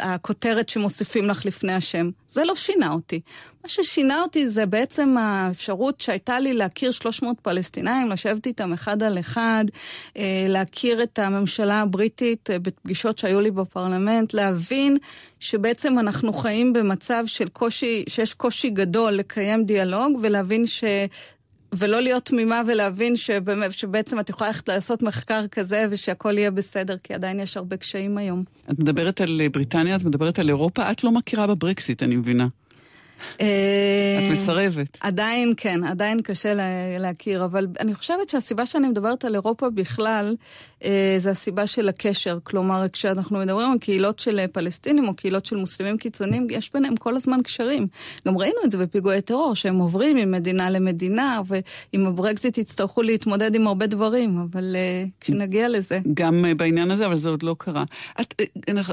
הכותרת 0.00 0.68
שמוסיפים 0.68 1.24
לך 1.24 1.46
לפני 1.46 1.72
השם. 1.72 2.10
זה 2.28 2.44
לא 2.44 2.54
שינה 2.54 2.92
אותי. 2.92 3.20
מה 3.64 3.68
ששינה 3.68 4.22
אותי 4.22 4.48
זה 4.48 4.66
בעצם 4.66 5.16
האפשרות 5.18 6.00
שהייתה 6.00 6.40
לי 6.40 6.54
להכיר 6.54 6.90
300 6.90 7.40
פלסטינאים, 7.40 8.08
לשבת 8.08 8.46
איתם 8.46 8.72
אחד 8.72 9.02
על 9.02 9.18
אחד, 9.18 9.64
אה, 10.16 10.46
להכיר 10.48 11.02
את 11.02 11.18
הממשלה 11.18 11.80
הבריטית 11.80 12.50
אה, 12.50 12.58
בפגישות 12.58 13.18
שהיו 13.18 13.40
לי 13.40 13.50
בפרלמנט, 13.50 14.34
להבין 14.34 14.96
שבעצם 15.40 15.98
אנחנו 15.98 16.32
חיים 16.32 16.72
במצב 16.72 17.22
של 17.26 17.48
קושי, 17.48 18.04
שיש 18.08 18.34
קושי 18.34 18.70
גדול 18.70 19.12
לקיים 19.12 19.64
דיאלוג, 19.64 20.18
ולהבין 20.22 20.66
ש... 20.66 20.84
ולא 21.72 22.00
להיות 22.00 22.24
תמימה 22.24 22.62
ולהבין 22.66 23.16
שבאמת, 23.16 23.72
שבעצם 23.72 24.20
את 24.20 24.30
יכולה 24.30 24.50
ללכת 24.50 24.68
לעשות 24.68 25.02
מחקר 25.02 25.46
כזה 25.46 25.86
ושהכול 25.90 26.38
יהיה 26.38 26.50
בסדר, 26.50 26.96
כי 27.02 27.14
עדיין 27.14 27.40
יש 27.40 27.56
הרבה 27.56 27.76
קשיים 27.76 28.18
היום. 28.18 28.44
את 28.70 28.78
מדברת 28.78 29.20
על 29.20 29.40
בריטניה, 29.52 29.96
את 29.96 30.04
מדברת 30.04 30.38
על 30.38 30.48
אירופה, 30.48 30.90
את 30.90 31.04
לא 31.04 31.12
מכירה 31.12 31.46
בברקסיט, 31.46 32.02
אני 32.02 32.16
מבינה. 32.16 32.46
אה, 33.40 33.46
את 34.18 34.32
מסרבת. 34.32 34.98
עדיין 35.00 35.54
כן, 35.56 35.84
עדיין 35.84 36.22
קשה 36.22 36.52
להכיר, 36.98 37.44
אבל 37.44 37.66
אני 37.80 37.94
חושבת 37.94 38.28
שהסיבה 38.28 38.66
שאני 38.66 38.88
מדברת 38.88 39.24
על 39.24 39.34
אירופה 39.34 39.70
בכלל, 39.70 40.36
אה, 40.84 41.14
זה 41.18 41.30
הסיבה 41.30 41.66
של 41.66 41.88
הקשר. 41.88 42.38
כלומר, 42.42 42.84
כשאנחנו 42.92 43.38
מדברים 43.38 43.70
על 43.70 43.78
קהילות 43.78 44.18
של 44.18 44.46
פלסטינים 44.52 45.08
או 45.08 45.14
קהילות 45.14 45.46
של 45.46 45.56
מוסלמים 45.56 45.98
קיצוניים, 45.98 46.46
יש 46.50 46.72
ביניהם 46.72 46.96
כל 46.96 47.16
הזמן 47.16 47.42
קשרים. 47.42 47.86
גם 48.28 48.38
ראינו 48.38 48.58
את 48.64 48.70
זה 48.70 48.78
בפיגועי 48.78 49.20
טרור, 49.20 49.54
שהם 49.54 49.78
עוברים 49.78 50.16
ממדינה 50.16 50.70
למדינה, 50.70 51.40
ועם 51.46 52.06
הברקזיט 52.06 52.58
יצטרכו 52.58 53.02
להתמודד 53.02 53.54
עם 53.54 53.66
הרבה 53.66 53.86
דברים, 53.86 54.38
אבל 54.38 54.76
אה, 54.76 55.04
כשנגיע 55.20 55.68
לזה. 55.68 56.00
גם 56.14 56.44
בעניין 56.56 56.90
הזה, 56.90 57.06
אבל 57.06 57.16
זה 57.16 57.28
עוד 57.28 57.42
לא 57.42 57.56
קרה. 57.58 57.84
את, 58.20 58.34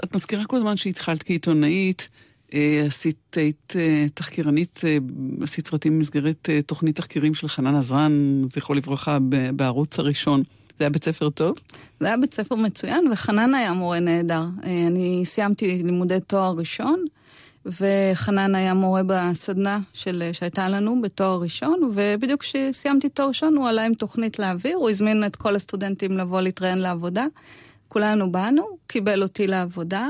את 0.04 0.16
מזכירה 0.16 0.46
כל 0.46 0.58
הזמן 0.58 0.78
שהתחלת 0.78 1.24
כעיתונאית. 1.24 2.08
אה, 2.54 2.84
עשית, 2.88 3.36
היית 3.36 3.74
אה, 3.76 4.06
תחקירנית, 4.14 4.82
אה, 4.88 4.98
עשית 5.42 5.68
סרטים 5.68 6.00
במסגרת 6.00 6.50
תוכנית 6.66 6.96
תחקירים 6.96 7.34
של 7.34 7.48
חנן 7.48 7.76
עזרן, 7.76 8.42
זכרו 8.46 8.76
לברכה, 8.76 9.18
בערוץ 9.56 10.00
הראשון. 10.00 10.44
זה 10.80 10.84
היה 10.84 10.90
בית 10.90 11.04
ספר 11.04 11.30
טוב? 11.30 11.56
זה 12.00 12.08
היה 12.08 12.18
בית 12.18 12.34
ספר 12.34 12.56
מצוין, 12.56 13.08
וחנן 13.12 13.54
היה 13.54 13.74
מורה 13.74 14.00
נהדר. 14.00 14.46
אני 14.64 15.22
סיימתי 15.26 15.84
לימודי 15.84 16.20
תואר 16.28 16.54
ראשון, 16.58 17.06
וחנן 17.66 18.56
היה 18.56 18.74
מורה 18.74 19.02
בסדנה 19.08 19.80
של, 19.94 20.30
שהייתה 20.34 20.70
לנו 20.70 21.02
בתואר 21.02 21.42
ראשון, 21.42 21.92
ובדיוק 21.96 22.42
כשסיימתי 22.42 23.10
תואר 23.10 23.28
ראשון 23.28 23.56
הוא 23.56 23.68
עלה 23.68 23.86
עם 23.86 23.94
תוכנית 23.94 24.40
לאוויר, 24.40 24.78
הוא 24.78 24.90
הזמין 24.90 25.24
את 25.26 25.36
כל 25.36 25.56
הסטודנטים 25.56 26.18
לבוא 26.18 26.42
להתראיין 26.42 26.78
לעבודה. 26.78 27.26
כולנו 27.88 28.32
באנו, 28.32 28.64
קיבל 28.88 29.24
אותי 29.24 29.48
לעבודה, 29.48 30.10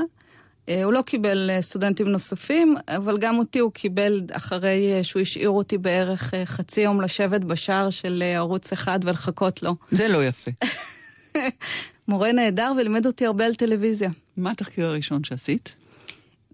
הוא 0.84 0.92
לא 0.92 1.02
קיבל 1.02 1.50
אה, 1.50 1.62
סטודנטים 1.62 2.08
נוספים, 2.08 2.76
אבל 2.88 3.18
גם 3.18 3.38
אותי 3.38 3.58
הוא 3.58 3.72
קיבל 3.72 4.22
אחרי 4.32 4.92
אה, 4.92 5.04
שהוא 5.04 5.22
השאיר 5.22 5.50
אותי 5.50 5.78
בערך 5.78 6.34
חצי 6.44 6.80
יום 6.80 7.00
לשבת 7.00 7.40
בשער 7.40 7.90
של 7.90 8.22
ערוץ 8.36 8.72
אחד 8.72 9.00
ולחכות 9.02 9.62
לו. 9.62 9.74
זה 9.90 10.08
לא 10.08 10.24
יפה. 10.24 10.50
מורה 12.08 12.32
נהדר 12.32 12.72
ולימד 12.78 13.06
אותי 13.06 13.26
הרבה 13.26 13.46
על 13.46 13.54
טלוויזיה. 13.54 14.10
מה 14.36 14.50
התחקיר 14.50 14.86
הראשון 14.86 15.24
שעשית? 15.24 15.74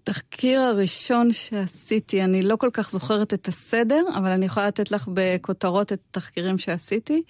התחקיר 0.03 0.61
הראשון 0.61 1.33
שעשיתי, 1.33 2.23
אני 2.23 2.41
לא 2.41 2.55
כל 2.55 2.69
כך 2.73 2.91
זוכרת 2.91 3.33
את 3.33 3.47
הסדר, 3.47 4.03
אבל 4.15 4.29
אני 4.29 4.45
יכולה 4.45 4.67
לתת 4.67 4.91
לך 4.91 5.09
בכותרות 5.13 5.93
את 5.93 5.99
התחקירים 6.09 6.57
שעשיתי. 6.57 7.23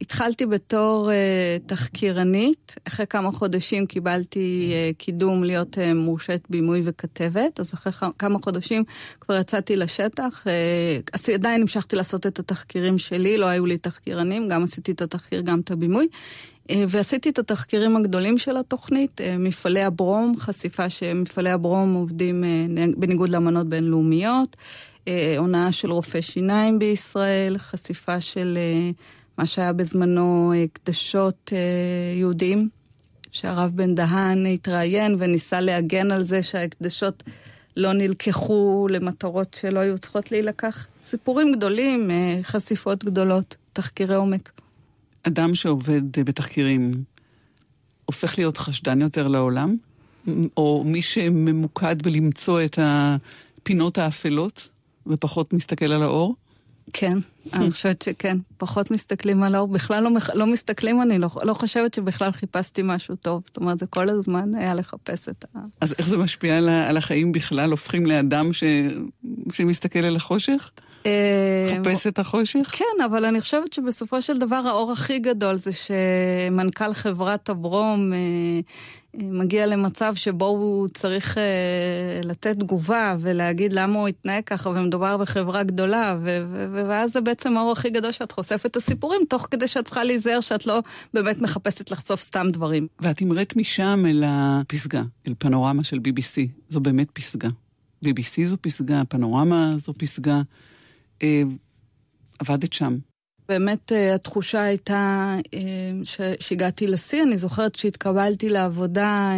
התחלתי 0.00 0.46
בתור 0.46 1.10
uh, 1.10 1.68
תחקירנית, 1.68 2.74
אחרי 2.88 3.06
כמה 3.06 3.32
חודשים 3.32 3.86
קיבלתי 3.86 4.72
uh, 4.72 4.96
קידום 4.98 5.44
להיות 5.44 5.78
uh, 5.78 5.94
מורשת 5.94 6.40
בימוי 6.50 6.82
וכתבת, 6.84 7.60
אז 7.60 7.74
אחרי 7.74 7.92
כמה 8.18 8.38
חודשים 8.42 8.84
כבר 9.20 9.36
יצאתי 9.36 9.76
לשטח. 9.76 10.44
uh, 10.46 11.32
עדיין 11.34 11.60
המשכתי 11.60 11.96
לעשות 11.96 12.26
את 12.26 12.38
התחקירים 12.38 12.98
שלי, 12.98 13.36
לא 13.36 13.46
היו 13.46 13.66
לי 13.66 13.78
תחקירנים, 13.78 14.48
גם 14.48 14.62
עשיתי 14.64 14.92
את 14.92 15.02
התחקיר, 15.02 15.40
גם 15.40 15.60
את 15.60 15.70
הבימוי. 15.70 16.08
uh, 16.68 16.72
ועשיתי 16.88 17.30
את 17.30 17.38
התחקירים 17.38 17.96
הגדולים 17.96 18.38
של 18.38 18.56
התוכנית, 18.56 19.20
uh, 19.20 19.24
מפעלי 19.38 19.82
הברום, 19.82 20.34
חשיפה 20.38 20.90
שמפעלי 20.90 21.50
הברום 21.50 21.94
עובדים 21.94 22.44
uh, 22.44 22.80
בניגוד 22.96 23.28
לאמנות 23.28 23.68
בינלאומיות, 23.68 24.56
uh, 24.56 25.08
הונאה 25.38 25.72
של 25.72 25.92
רופאי 25.92 26.22
שיניים 26.22 26.78
בישראל, 26.78 27.58
חשיפה 27.58 28.20
של... 28.20 28.58
מה 29.40 29.46
שהיה 29.46 29.72
בזמנו 29.72 30.52
הקדשות 30.64 31.52
אה, 31.52 31.58
יהודים, 32.18 32.68
שהרב 33.32 33.72
בן 33.74 33.94
דהן 33.94 34.46
התראיין 34.46 35.16
וניסה 35.18 35.60
להגן 35.60 36.10
על 36.10 36.24
זה 36.24 36.42
שההקדשות 36.42 37.22
לא 37.76 37.92
נלקחו 37.92 38.86
למטרות 38.90 39.54
שלא 39.60 39.80
היו 39.80 39.98
צריכות 39.98 40.32
להילקח. 40.32 40.86
סיפורים 41.02 41.52
גדולים, 41.52 42.10
אה, 42.10 42.40
חשיפות 42.42 43.04
גדולות, 43.04 43.56
תחקירי 43.72 44.14
עומק. 44.14 44.60
אדם 45.22 45.54
שעובד 45.54 46.20
בתחקירים 46.24 46.92
הופך 48.04 48.38
להיות 48.38 48.56
חשדן 48.56 49.00
יותר 49.00 49.28
לעולם? 49.28 49.76
או 50.56 50.82
מי 50.86 51.02
שממוקד 51.02 52.02
בלמצוא 52.02 52.64
את 52.64 52.78
הפינות 52.82 53.98
האפלות 53.98 54.68
ופחות 55.06 55.52
מסתכל 55.52 55.92
על 55.92 56.02
האור? 56.02 56.34
כן, 56.92 57.18
אני 57.52 57.70
חושבת 57.70 58.02
שכן. 58.02 58.36
פחות 58.56 58.90
מסתכלים 58.90 59.42
על 59.42 59.54
האור, 59.54 59.68
בכלל 59.68 60.02
לא, 60.02 60.10
לא 60.34 60.46
מסתכלים, 60.46 61.02
אני 61.02 61.18
לא, 61.18 61.28
לא 61.42 61.54
חושבת 61.54 61.94
שבכלל 61.94 62.32
חיפשתי 62.32 62.82
משהו 62.84 63.16
טוב. 63.16 63.42
זאת 63.46 63.56
אומרת, 63.56 63.78
זה 63.78 63.86
כל 63.86 64.08
הזמן 64.08 64.54
היה 64.56 64.74
לחפש 64.74 65.28
את 65.28 65.44
ה... 65.54 65.58
אז 65.80 65.94
איך 65.98 66.08
זה 66.08 66.18
משפיע 66.18 66.56
על 66.88 66.96
החיים 66.96 67.32
בכלל? 67.32 67.70
הופכים 67.70 68.06
לאדם 68.06 68.52
ש, 68.52 68.64
שמסתכל 69.52 69.98
על 69.98 70.16
החושך? 70.16 70.70
אה, 71.06 71.80
חפש 71.80 72.06
את 72.06 72.18
החושך? 72.18 72.70
כן, 72.72 73.04
אבל 73.04 73.24
אני 73.24 73.40
חושבת 73.40 73.72
שבסופו 73.72 74.22
של 74.22 74.38
דבר 74.38 74.56
האור 74.56 74.92
הכי 74.92 75.18
גדול 75.18 75.56
זה 75.56 75.70
שמנכ"ל 75.72 76.92
חברת 76.92 77.48
הברום 77.48 78.12
אה, 78.12 78.18
אה, 78.18 78.60
מגיע 79.14 79.66
למצב 79.66 80.14
שבו 80.14 80.46
הוא 80.46 80.88
צריך 80.88 81.38
לתת 82.24 82.56
תגובה 82.58 83.16
ולהגיד 83.20 83.72
למה 83.72 83.98
הוא 83.98 84.08
התנהג 84.08 84.44
ככה 84.44 84.70
ומדובר 84.70 85.16
בחברה 85.16 85.62
גדולה, 85.62 86.18
ואז 86.72 87.12
זה 87.12 87.20
בעצם 87.20 87.56
האור 87.56 87.72
הכי 87.72 87.90
גדול 87.90 88.12
שאת 88.12 88.32
חושפת 88.32 88.66
את 88.66 88.76
הסיפורים, 88.76 89.20
תוך 89.28 89.48
כדי 89.50 89.68
שאת 89.68 89.84
צריכה 89.84 90.04
להיזהר 90.04 90.40
שאת 90.40 90.66
לא 90.66 90.80
באמת 91.14 91.42
מחפשת 91.42 91.90
לחשוף 91.90 92.20
סתם 92.20 92.46
דברים. 92.50 92.86
ואת 93.00 93.22
המראת 93.22 93.56
משם 93.56 94.04
אל 94.08 94.24
הפסגה, 94.26 95.02
אל 95.28 95.34
פנורמה 95.38 95.84
של 95.84 95.96
BBC. 95.96 96.48
זו 96.68 96.80
באמת 96.80 97.10
פסגה. 97.10 97.48
BBC 98.04 98.44
זו 98.44 98.56
פסגה, 98.60 99.02
פנורמה 99.08 99.72
זו 99.76 99.94
פסגה. 99.98 100.42
אה, 101.22 101.42
עבדת 102.38 102.72
שם. 102.72 102.98
באמת 103.48 103.92
אה, 103.92 104.14
התחושה 104.14 104.62
הייתה 104.62 105.34
אה, 105.54 105.60
שהגעתי 106.40 106.86
לשיא. 106.86 107.22
אני 107.22 107.38
זוכרת 107.38 107.74
שהתקבלתי 107.74 108.48
לעבודה, 108.48 109.30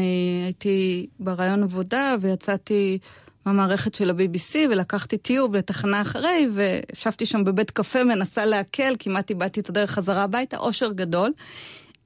הייתי 0.45 1.07
ברעיון 1.21 1.63
עבודה 1.63 2.15
ויצאתי 2.21 2.99
מהמערכת 3.47 3.95
של 3.95 4.11
ה-BBC 4.11 4.55
ולקחתי 4.71 5.19
טיוב 5.19 5.57
לתחנה 5.57 6.03
אחרי 6.03 6.49
וישבתי 6.55 7.27
שם 7.27 7.45
בבית 7.45 7.71
קפה 7.71 8.05
מנסה 8.05 8.45
להקל, 8.45 8.95
כמעט 8.99 9.31
איבדתי 9.31 9.61
את 9.61 9.69
הדרך 9.69 9.91
חזרה 9.91 10.23
הביתה, 10.23 10.57
אושר 10.57 10.93
גדול. 10.93 11.33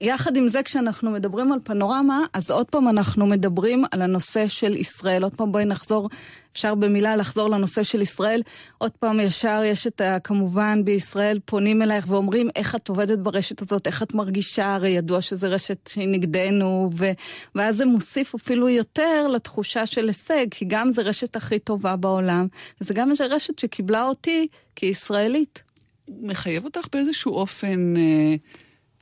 יחד 0.00 0.36
עם 0.36 0.48
זה, 0.48 0.62
כשאנחנו 0.62 1.10
מדברים 1.10 1.52
על 1.52 1.58
פנורמה, 1.64 2.24
אז 2.32 2.50
עוד 2.50 2.70
פעם 2.70 2.88
אנחנו 2.88 3.26
מדברים 3.26 3.84
על 3.90 4.02
הנושא 4.02 4.48
של 4.48 4.76
ישראל. 4.76 5.22
עוד 5.22 5.34
פעם 5.34 5.52
בואי 5.52 5.64
נחזור, 5.64 6.08
אפשר 6.52 6.74
במילה 6.74 7.16
לחזור 7.16 7.50
לנושא 7.50 7.82
של 7.82 8.02
ישראל. 8.02 8.42
עוד 8.78 8.92
פעם 8.92 9.20
ישר 9.20 9.62
יש 9.64 9.86
את 9.86 10.00
ה... 10.00 10.18
כמובן 10.18 10.84
בישראל 10.84 11.38
פונים 11.44 11.82
אלייך 11.82 12.04
ואומרים 12.08 12.48
איך 12.56 12.74
את 12.74 12.88
עובדת 12.88 13.18
ברשת 13.18 13.60
הזאת, 13.60 13.86
איך 13.86 14.02
את 14.02 14.14
מרגישה, 14.14 14.74
הרי 14.74 14.90
ידוע 14.90 15.20
שזו 15.20 15.46
רשת 15.50 15.88
שהיא 15.92 16.08
נגדנו, 16.08 16.90
ו... 16.94 17.10
ואז 17.54 17.76
זה 17.76 17.86
מוסיף 17.86 18.34
אפילו 18.34 18.68
יותר 18.68 19.28
לתחושה 19.28 19.86
של 19.86 20.06
הישג, 20.06 20.46
כי 20.50 20.64
גם 20.68 20.92
זו 20.92 21.02
רשת 21.04 21.36
הכי 21.36 21.58
טובה 21.58 21.96
בעולם, 21.96 22.46
וזה 22.80 22.94
גם 22.94 23.12
רשת 23.30 23.58
שקיבלה 23.58 24.04
אותי 24.04 24.46
כישראלית. 24.76 25.62
מחייב 26.08 26.64
אותך 26.64 26.86
באיזשהו 26.92 27.32
אופן... 27.32 27.96
אה... 27.96 28.34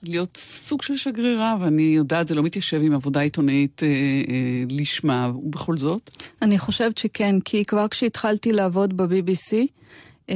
להיות 0.08 0.36
סוג 0.36 0.82
של 0.82 0.96
שגרירה, 0.96 1.56
ואני 1.60 1.82
יודעת, 1.82 2.28
זה 2.28 2.34
לא 2.34 2.42
מתיישב 2.42 2.80
עם 2.82 2.94
עבודה 2.94 3.20
עיתונאית 3.20 3.82
אה, 3.82 3.88
אה, 3.88 3.94
לשמה, 4.70 5.32
ובכל 5.44 5.76
זאת? 5.76 6.10
אני 6.42 6.58
חושבת 6.58 6.98
שכן, 6.98 7.40
כי 7.40 7.64
כבר 7.64 7.88
כשהתחלתי 7.88 8.52
לעבוד 8.52 8.96
ב-BBC, 8.96 9.54
Uh, 10.30 10.34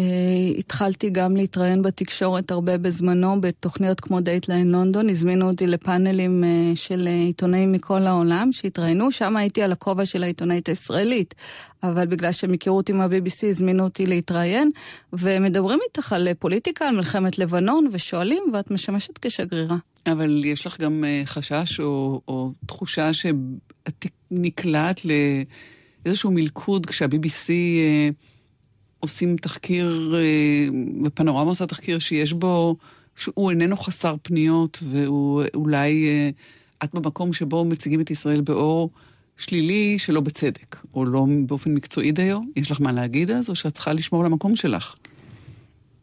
התחלתי 0.59 1.11
גם 1.11 1.37
להתראיין 1.37 1.83
בתקשורת 1.83 2.51
הרבה 2.51 2.79
בזמנו, 2.79 3.40
בתוכניות 3.40 4.01
כמו 4.01 4.20
Dateline 4.20 4.72
London, 4.72 5.11
הזמינו 5.11 5.48
אותי 5.48 5.66
לפאנלים 5.66 6.44
uh, 6.44 6.77
של 6.77 7.07
uh, 7.07 7.27
עיתונאים 7.27 7.72
מכל 7.72 8.07
העולם 8.07 8.53
שהתראיינו, 8.53 9.12
שם 9.12 9.37
הייתי 9.37 9.62
על 9.62 9.72
הכובע 9.72 10.07
של 10.07 10.22
העיתונאית 10.22 10.68
הישראלית, 10.68 11.35
אבל 11.83 12.07
בגלל 12.07 12.33
שהם 12.33 12.53
הכירו 12.53 12.77
אותי 12.77 12.92
מה-BBC 12.92 13.46
הזמינו 13.46 13.85
אותי 13.85 14.07
להתראיין, 14.07 14.70
ומדברים 15.12 15.79
איתך 15.88 16.12
על 16.12 16.29
פוליטיקה, 16.35 16.88
על 16.88 16.96
מלחמת 16.96 17.38
לבנון, 17.38 17.88
ושואלים, 17.92 18.42
ואת 18.53 18.70
משמשת 18.70 19.18
כשגרירה. 19.18 19.77
אבל 20.07 20.44
יש 20.44 20.66
לך 20.66 20.81
גם 20.81 21.05
uh, 21.05 21.27
חשש 21.27 21.81
או, 21.81 22.20
או 22.29 22.53
תחושה 22.66 23.12
שאת 23.12 24.07
נקלעת 24.31 25.01
לאיזשהו 26.05 26.31
מלכוד 26.31 26.87
כשה-BBC... 26.87 27.51
עושים 29.00 29.37
תחקיר, 29.37 30.14
ופנורמה 31.04 31.42
אה, 31.42 31.46
עושה 31.46 31.66
תחקיר 31.66 31.98
שיש 31.98 32.32
בו, 32.32 32.76
שהוא 33.16 33.50
איננו 33.50 33.76
חסר 33.76 34.16
פניות, 34.22 34.78
והוא 34.82 35.42
אולי, 35.54 36.06
אה, 36.06 36.30
את 36.84 36.94
במקום 36.94 37.32
שבו 37.32 37.64
מציגים 37.64 38.00
את 38.00 38.11
ישראל 38.11 38.40
באור 38.40 38.90
שלילי 39.37 39.98
שלא 39.98 40.20
בצדק, 40.20 40.76
או 40.94 41.04
לא 41.04 41.26
באופן 41.46 41.74
מקצועי 41.74 42.12
דיו. 42.12 42.40
יש 42.56 42.70
לך 42.70 42.80
מה 42.80 42.92
להגיד 42.92 43.30
אז, 43.30 43.50
או 43.50 43.54
שאת 43.54 43.74
צריכה 43.74 43.92
לשמור 43.92 44.20
על 44.20 44.26
המקום 44.26 44.56
שלך? 44.56 44.94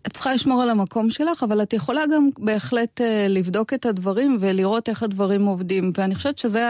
את 0.07 0.13
צריכה 0.13 0.33
לשמור 0.33 0.61
על 0.61 0.69
המקום 0.69 1.09
שלך, 1.09 1.43
אבל 1.43 1.61
את 1.61 1.73
יכולה 1.73 2.01
גם 2.15 2.29
בהחלט 2.37 3.01
uh, 3.01 3.03
לבדוק 3.29 3.73
את 3.73 3.85
הדברים 3.85 4.37
ולראות 4.39 4.89
איך 4.89 5.03
הדברים 5.03 5.45
עובדים. 5.45 5.91
ואני 5.97 6.15
חושבת 6.15 6.37
שזה 6.37 6.65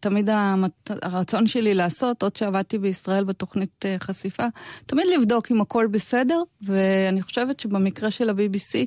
תמיד 0.00 0.30
המת... 0.30 0.90
הרצון 1.02 1.46
שלי 1.46 1.74
לעשות, 1.74 2.22
עוד 2.22 2.36
שעבדתי 2.36 2.78
בישראל 2.78 3.24
בתוכנית 3.24 3.84
uh, 3.84 4.04
חשיפה, 4.04 4.44
תמיד 4.86 5.06
לבדוק 5.18 5.50
אם 5.50 5.60
הכל 5.60 5.86
בסדר, 5.90 6.42
ואני 6.62 7.22
חושבת 7.22 7.60
שבמקרה 7.60 8.10
של 8.10 8.30
ה-BBC, 8.30 8.86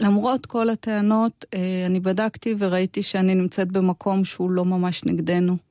למרות 0.00 0.46
כל 0.46 0.70
הטענות, 0.70 1.44
uh, 1.44 1.56
אני 1.86 2.00
בדקתי 2.00 2.54
וראיתי 2.58 3.02
שאני 3.02 3.34
נמצאת 3.34 3.72
במקום 3.72 4.24
שהוא 4.24 4.50
לא 4.50 4.64
ממש 4.64 5.04
נגדנו. 5.04 5.69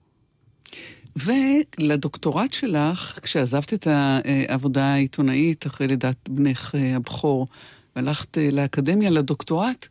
ולדוקטורט 1.26 2.54
שלך, 2.54 3.20
כשעזבת 3.22 3.74
את 3.74 3.88
העבודה 3.88 4.86
העיתונאית 4.86 5.68
אחרי 5.68 5.88
לידת 5.88 6.30
בנך 6.30 6.76
הבכור, 6.96 7.48
והלכת 7.96 8.38
אה, 8.38 8.50
לאקדמיה, 8.52 9.10
לדוקטורט, 9.10 9.88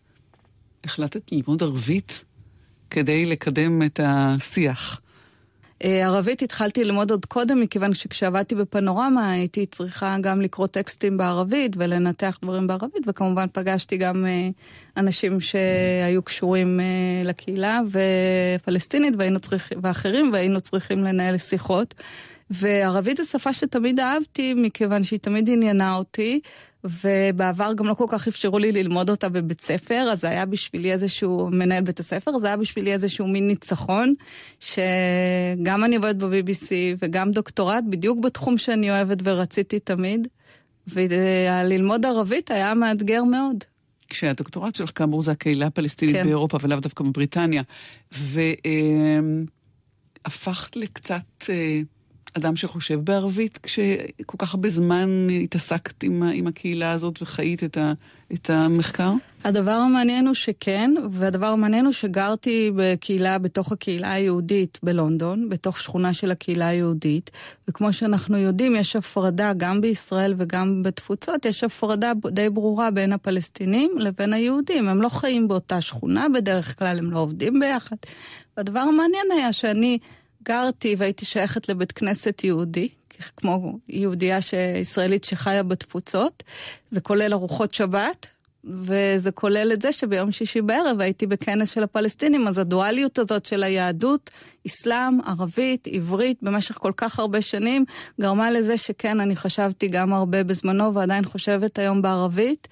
החלטת 0.84 1.32
ללמוד 1.32 1.62
ערבית 1.62 2.24
כדי 2.90 3.26
לקדם 3.26 3.82
את 3.82 4.00
השיח. 4.02 5.00
אה, 5.84 6.06
ערבית 6.06 6.42
התחלתי 6.42 6.84
ללמוד 6.84 7.10
עוד 7.10 7.26
קודם, 7.26 7.60
מכיוון 7.60 7.94
שכשעבדתי 7.94 8.54
בפנורמה 8.54 9.30
הייתי 9.30 9.66
צריכה 9.66 10.16
גם 10.20 10.40
לקרוא 10.40 10.66
טקסטים 10.66 11.16
בערבית 11.16 11.72
ולנתח 11.76 12.38
דברים 12.42 12.66
בערבית, 12.66 13.02
וכמובן 13.06 13.46
פגשתי 13.52 13.96
גם 13.96 14.26
אה, 14.26 14.48
אנשים 14.96 15.40
שהיו 15.40 16.22
קשורים 16.22 16.80
אה, 16.80 16.84
לקהילה 17.24 17.80
ופלסטינית 18.60 19.14
צריכים, 19.40 19.78
ואחרים, 19.82 20.30
והיינו 20.32 20.60
צריכים 20.60 21.04
לנהל 21.04 21.38
שיחות. 21.38 21.94
וערבית 22.50 23.16
זו 23.16 23.24
שפה 23.24 23.52
שתמיד 23.52 24.00
אהבתי, 24.00 24.54
מכיוון 24.54 25.04
שהיא 25.04 25.18
תמיד 25.18 25.48
עניינה 25.48 25.96
אותי, 25.96 26.40
ובעבר 26.84 27.72
גם 27.76 27.86
לא 27.86 27.94
כל 27.94 28.04
כך 28.08 28.28
אפשרו 28.28 28.58
לי 28.58 28.72
ללמוד 28.72 29.10
אותה 29.10 29.28
בבית 29.28 29.60
ספר, 29.60 30.08
אז 30.12 30.20
זה 30.20 30.28
היה 30.28 30.46
בשבילי 30.46 30.92
איזשהו, 30.92 31.48
מנהל 31.52 31.82
בית 31.82 32.00
הספר, 32.00 32.38
זה 32.38 32.46
היה 32.46 32.56
בשבילי 32.56 32.92
איזשהו 32.92 33.26
מין 33.26 33.48
ניצחון, 33.48 34.14
שגם 34.60 35.84
אני 35.84 35.96
עובדת 35.96 36.16
ב-BBC 36.16 36.70
וגם 36.98 37.30
דוקטורט, 37.30 37.84
בדיוק 37.88 38.18
בתחום 38.18 38.58
שאני 38.58 38.90
אוהבת 38.90 39.18
ורציתי 39.22 39.80
תמיד, 39.80 40.28
וללמוד 40.86 42.06
ערבית 42.06 42.50
היה 42.50 42.74
מאתגר 42.74 43.24
מאוד. 43.24 43.64
כשהדוקטורט 44.08 44.74
שלך, 44.74 44.90
כאמור, 44.94 45.22
זה 45.22 45.32
הקהילה 45.32 45.66
הפלסטינית 45.66 46.16
כן. 46.16 46.24
באירופה 46.24 46.58
ולאו 46.62 46.80
דווקא 46.80 47.04
בבריטניה, 47.04 47.62
והפכת 48.12 49.56
לקצת... 50.76 51.44
אה, 51.50 51.80
אדם 52.34 52.56
שחושב 52.56 53.00
בערבית, 53.04 53.58
כשכל 53.62 54.36
כך 54.38 54.54
הרבה 54.54 54.68
זמן 54.68 55.26
התעסקת 55.42 56.02
עם, 56.02 56.22
עם 56.34 56.46
הקהילה 56.46 56.92
הזאת 56.92 57.22
וחיית 57.22 57.64
את, 57.64 57.76
ה, 57.76 57.92
את 58.32 58.50
המחקר? 58.50 59.12
הדבר 59.44 59.70
המעניין 59.70 60.26
הוא 60.26 60.34
שכן, 60.34 60.94
והדבר 61.10 61.46
המעניין 61.46 61.84
הוא 61.84 61.92
שגרתי 61.92 62.70
בקהילה, 62.76 63.38
בתוך 63.38 63.72
הקהילה 63.72 64.12
היהודית 64.12 64.78
בלונדון, 64.82 65.48
בתוך 65.48 65.78
שכונה 65.78 66.14
של 66.14 66.30
הקהילה 66.30 66.68
היהודית, 66.68 67.30
וכמו 67.68 67.92
שאנחנו 67.92 68.36
יודעים, 68.36 68.76
יש 68.76 68.96
הפרדה 68.96 69.52
גם 69.56 69.80
בישראל 69.80 70.34
וגם 70.38 70.82
בתפוצות, 70.82 71.44
יש 71.44 71.64
הפרדה 71.64 72.12
די 72.26 72.50
ברורה 72.50 72.90
בין 72.90 73.12
הפלסטינים 73.12 73.90
לבין 73.98 74.32
היהודים. 74.32 74.88
הם 74.88 75.02
לא 75.02 75.08
חיים 75.08 75.48
באותה 75.48 75.80
שכונה 75.80 76.26
בדרך 76.34 76.78
כלל, 76.78 76.98
הם 76.98 77.10
לא 77.10 77.18
עובדים 77.18 77.60
ביחד. 77.60 77.96
והדבר 78.56 78.80
המעניין 78.80 79.26
היה 79.30 79.52
שאני... 79.52 79.98
גרתי 80.42 80.94
והייתי 80.98 81.24
שייכת 81.24 81.68
לבית 81.68 81.92
כנסת 81.92 82.44
יהודי, 82.44 82.88
כמו 83.36 83.78
יהודייה 83.88 84.38
ישראלית 84.80 85.24
שחיה 85.24 85.62
בתפוצות. 85.62 86.42
זה 86.90 87.00
כולל 87.00 87.32
ארוחות 87.32 87.74
שבת, 87.74 88.26
וזה 88.64 89.30
כולל 89.30 89.70
את 89.72 89.82
זה 89.82 89.92
שביום 89.92 90.30
שישי 90.30 90.62
בערב 90.62 91.00
הייתי 91.00 91.26
בכנס 91.26 91.70
של 91.70 91.82
הפלסטינים, 91.82 92.48
אז 92.48 92.58
הדואליות 92.58 93.18
הזאת 93.18 93.46
של 93.46 93.62
היהדות, 93.62 94.30
אסלאם, 94.66 95.20
ערבית, 95.20 95.86
עברית, 95.92 96.42
במשך 96.42 96.74
כל 96.74 96.92
כך 96.96 97.18
הרבה 97.18 97.42
שנים, 97.42 97.84
גרמה 98.20 98.50
לזה 98.50 98.76
שכן, 98.76 99.20
אני 99.20 99.36
חשבתי 99.36 99.88
גם 99.88 100.12
הרבה 100.12 100.44
בזמנו, 100.44 100.94
ועדיין 100.94 101.24
חושבת 101.24 101.78
היום 101.78 102.02
בערבית. 102.02 102.68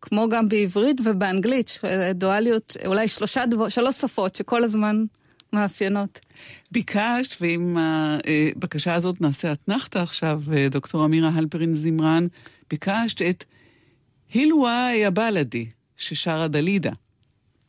כמו 0.00 0.28
גם 0.28 0.48
בעברית 0.48 1.00
ובאנגלית, 1.04 1.80
דואליות, 2.14 2.76
אולי 2.86 3.08
שלושה 3.08 3.46
דבר, 3.46 3.68
שלוש 3.68 3.94
שפות 3.94 4.34
שכל 4.34 4.64
הזמן 4.64 5.04
מאפיינות. 5.52 6.20
ביקשת, 6.70 7.36
ועם 7.40 7.76
הבקשה 7.78 8.94
הזאת 8.94 9.20
נעשה 9.20 9.52
אתנחתא 9.52 9.98
עכשיו, 9.98 10.42
דוקטור 10.70 11.04
אמירה 11.04 11.30
הלפרין 11.34 11.74
זמרן, 11.74 12.26
ביקשת 12.70 13.22
את 13.22 13.44
הילווה 14.32 14.90
יא 14.94 15.10
בלדי, 15.10 15.66
ששרה 15.96 16.48
דלידה. 16.48 16.92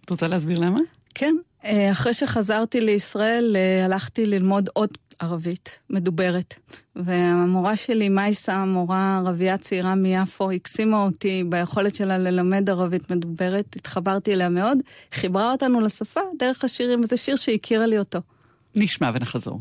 את 0.06 0.10
רוצה 0.10 0.28
להסביר 0.28 0.60
למה? 0.60 0.80
כן. 1.16 1.36
אה, 1.66 1.92
אחרי 1.92 2.14
שחזרתי 2.14 2.82
לישראל, 2.82 3.56
אה, 3.56 3.86
הלכתי 3.86 4.26
ללמוד 4.26 4.70
עוד 4.74 4.90
ערבית 5.20 5.80
מדוברת. 5.90 6.60
והמורה 6.96 7.76
שלי, 7.76 8.10
מייסה, 8.10 8.66
מורה 8.66 9.18
ערבייה 9.18 9.58
צעירה 9.58 9.96
מיפו, 9.96 10.52
הקסימה 10.52 11.04
אותי 11.04 11.44
ביכולת 11.50 11.96
שלה 11.96 12.18
ללמד 12.18 12.70
ערבית 12.70 13.12
מדוברת. 13.12 13.76
התחברתי 13.76 14.34
אליה 14.34 14.50
מאוד, 14.50 14.78
חיברה 15.12 15.52
אותנו 15.52 15.82
לשפה 15.82 16.22
דרך 16.40 16.64
השירים, 16.64 17.02
וזה 17.04 17.18
שיר 17.18 17.36
שהכירה 17.36 17.86
לי 17.86 18.00
אותו. 18.00 18.20
נשמע 18.76 19.12
ונחזור. 19.14 19.60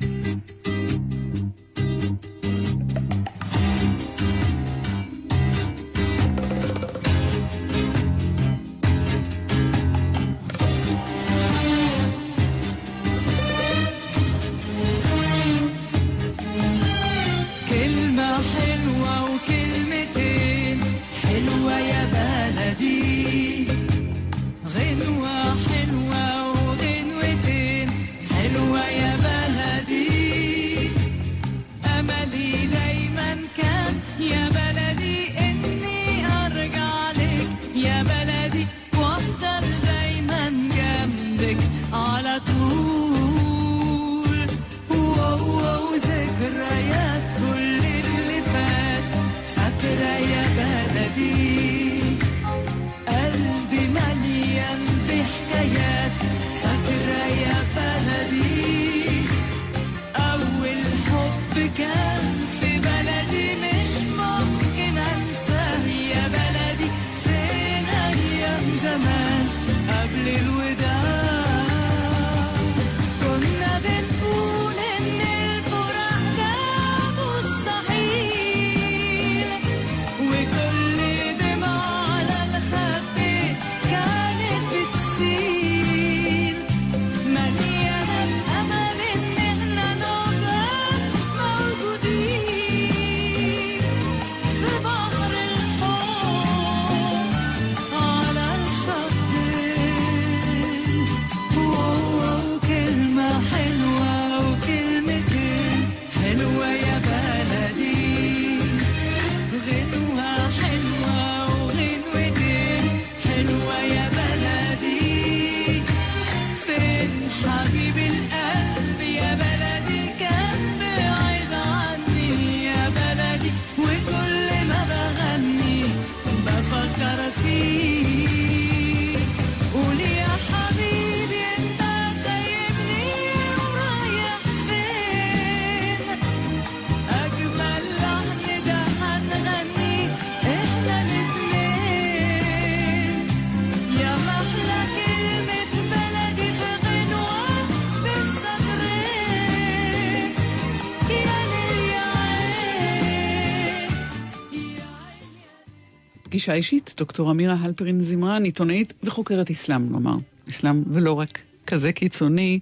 פגישה 156.49 156.57
אישית, 156.57 156.95
דוקטור 156.97 157.31
אמירה 157.31 157.57
הלפרין 157.61 158.01
זמרן, 158.03 158.45
עיתונאית 158.45 158.93
וחוקרת 159.03 159.51
אסלאם, 159.51 159.93
נאמר. 159.93 160.17
אסלאם 160.49 160.83
ולא 160.87 161.13
רק 161.13 161.39
כזה 161.67 161.93
קיצוני. 161.93 162.61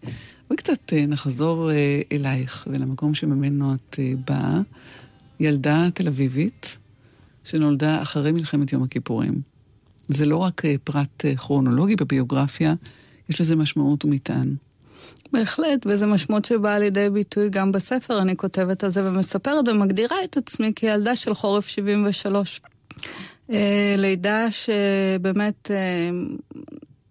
וקצת 0.51 0.93
אה, 0.93 1.07
נחזור 1.07 1.71
אה, 1.71 2.01
אלייך 2.13 2.69
ולמקום 2.71 3.15
שממנו 3.15 3.75
את 3.75 3.97
אה, 3.99 4.13
באה. 4.27 4.61
ילדה 5.41 5.89
תל 5.95 6.07
אביבית 6.07 6.79
שנולדה 7.45 8.03
אחרי 8.03 8.33
מלחמת 8.33 8.73
יום 8.73 8.83
הכיפורים. 8.83 9.41
זה 10.09 10.27
לא 10.27 10.37
רק 10.37 10.63
פרט 10.85 11.25
כרונולוגי 11.37 11.97
בביוגרפיה, 11.97 12.75
יש 13.29 13.41
לזה 13.41 13.57
משמעות 13.57 14.05
ומטען. 14.05 14.55
בהחלט, 15.33 15.87
וזו 15.87 16.07
משמעות 16.07 16.45
שבאה 16.45 16.79
לידי 16.79 17.11
ביטוי 17.11 17.51
גם 17.51 17.73
בספר, 17.73 18.23
אני 18.23 18.37
כותבת 18.37 18.85
על 18.85 18.91
זה 18.91 19.09
ומספרת 19.09 19.69
ומגדירה 19.69 20.17
את 20.25 20.37
עצמי 20.37 20.73
כילדה 20.77 21.17
של 21.17 21.35
חורף 21.35 21.67
73. 21.67 22.61
אה, 23.53 23.95
לידה 23.99 24.47
שבאמת 24.51 25.71
אה, 25.71 26.11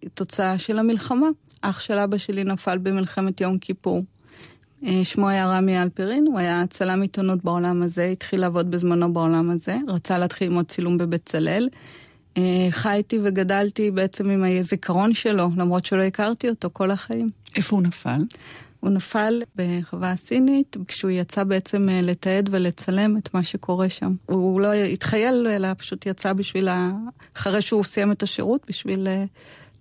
היא 0.01 0.09
תוצאה 0.13 0.57
של 0.57 0.79
המלחמה. 0.79 1.27
אח 1.61 1.79
של 1.79 1.97
אבא 1.97 2.17
שלי 2.17 2.43
נפל 2.43 2.77
במלחמת 2.77 3.41
יום 3.41 3.57
כיפור. 3.57 4.03
אה, 4.85 5.03
שמו 5.03 5.29
היה 5.29 5.47
רמי 5.47 5.81
אלפרין, 5.81 6.27
הוא 6.27 6.39
היה 6.39 6.63
צלם 6.69 7.01
עיתונות 7.01 7.43
בעולם 7.43 7.83
הזה, 7.83 8.05
התחיל 8.05 8.41
לעבוד 8.41 8.71
בזמנו 8.71 9.13
בעולם 9.13 9.49
הזה, 9.49 9.77
רצה 9.87 10.17
להתחיל 10.17 10.47
ללמוד 10.47 10.65
צילום 10.65 10.97
בבצלאל. 10.97 11.69
אה, 12.37 12.67
חייתי 12.69 13.19
וגדלתי 13.23 13.91
בעצם 13.91 14.29
עם 14.29 14.43
הזיכרון 14.59 15.13
שלו, 15.13 15.49
למרות 15.57 15.85
שלא 15.85 16.03
הכרתי 16.03 16.49
אותו 16.49 16.69
כל 16.73 16.91
החיים. 16.91 17.29
איפה 17.55 17.75
הוא 17.75 17.83
נפל? 17.83 18.21
הוא 18.85 18.91
נפל 18.91 19.41
בחווה 19.55 20.11
הסינית 20.11 20.77
כשהוא 20.87 21.11
יצא 21.11 21.43
בעצם 21.43 21.89
אה, 21.89 21.99
לתעד 22.03 22.49
ולצלם 22.51 23.17
את 23.17 23.33
מה 23.33 23.43
שקורה 23.43 23.89
שם. 23.89 24.15
הוא 24.25 24.61
לא 24.61 24.73
התחייל, 24.73 25.47
אלא 25.47 25.73
פשוט 25.73 26.05
יצא 26.05 26.33
בשביל. 26.33 26.69
אחרי 27.35 27.61
שהוא 27.61 27.83
סיים 27.83 28.11
את 28.11 28.23
השירות, 28.23 28.61
בשביל 28.69 29.07
אה, 29.07 29.25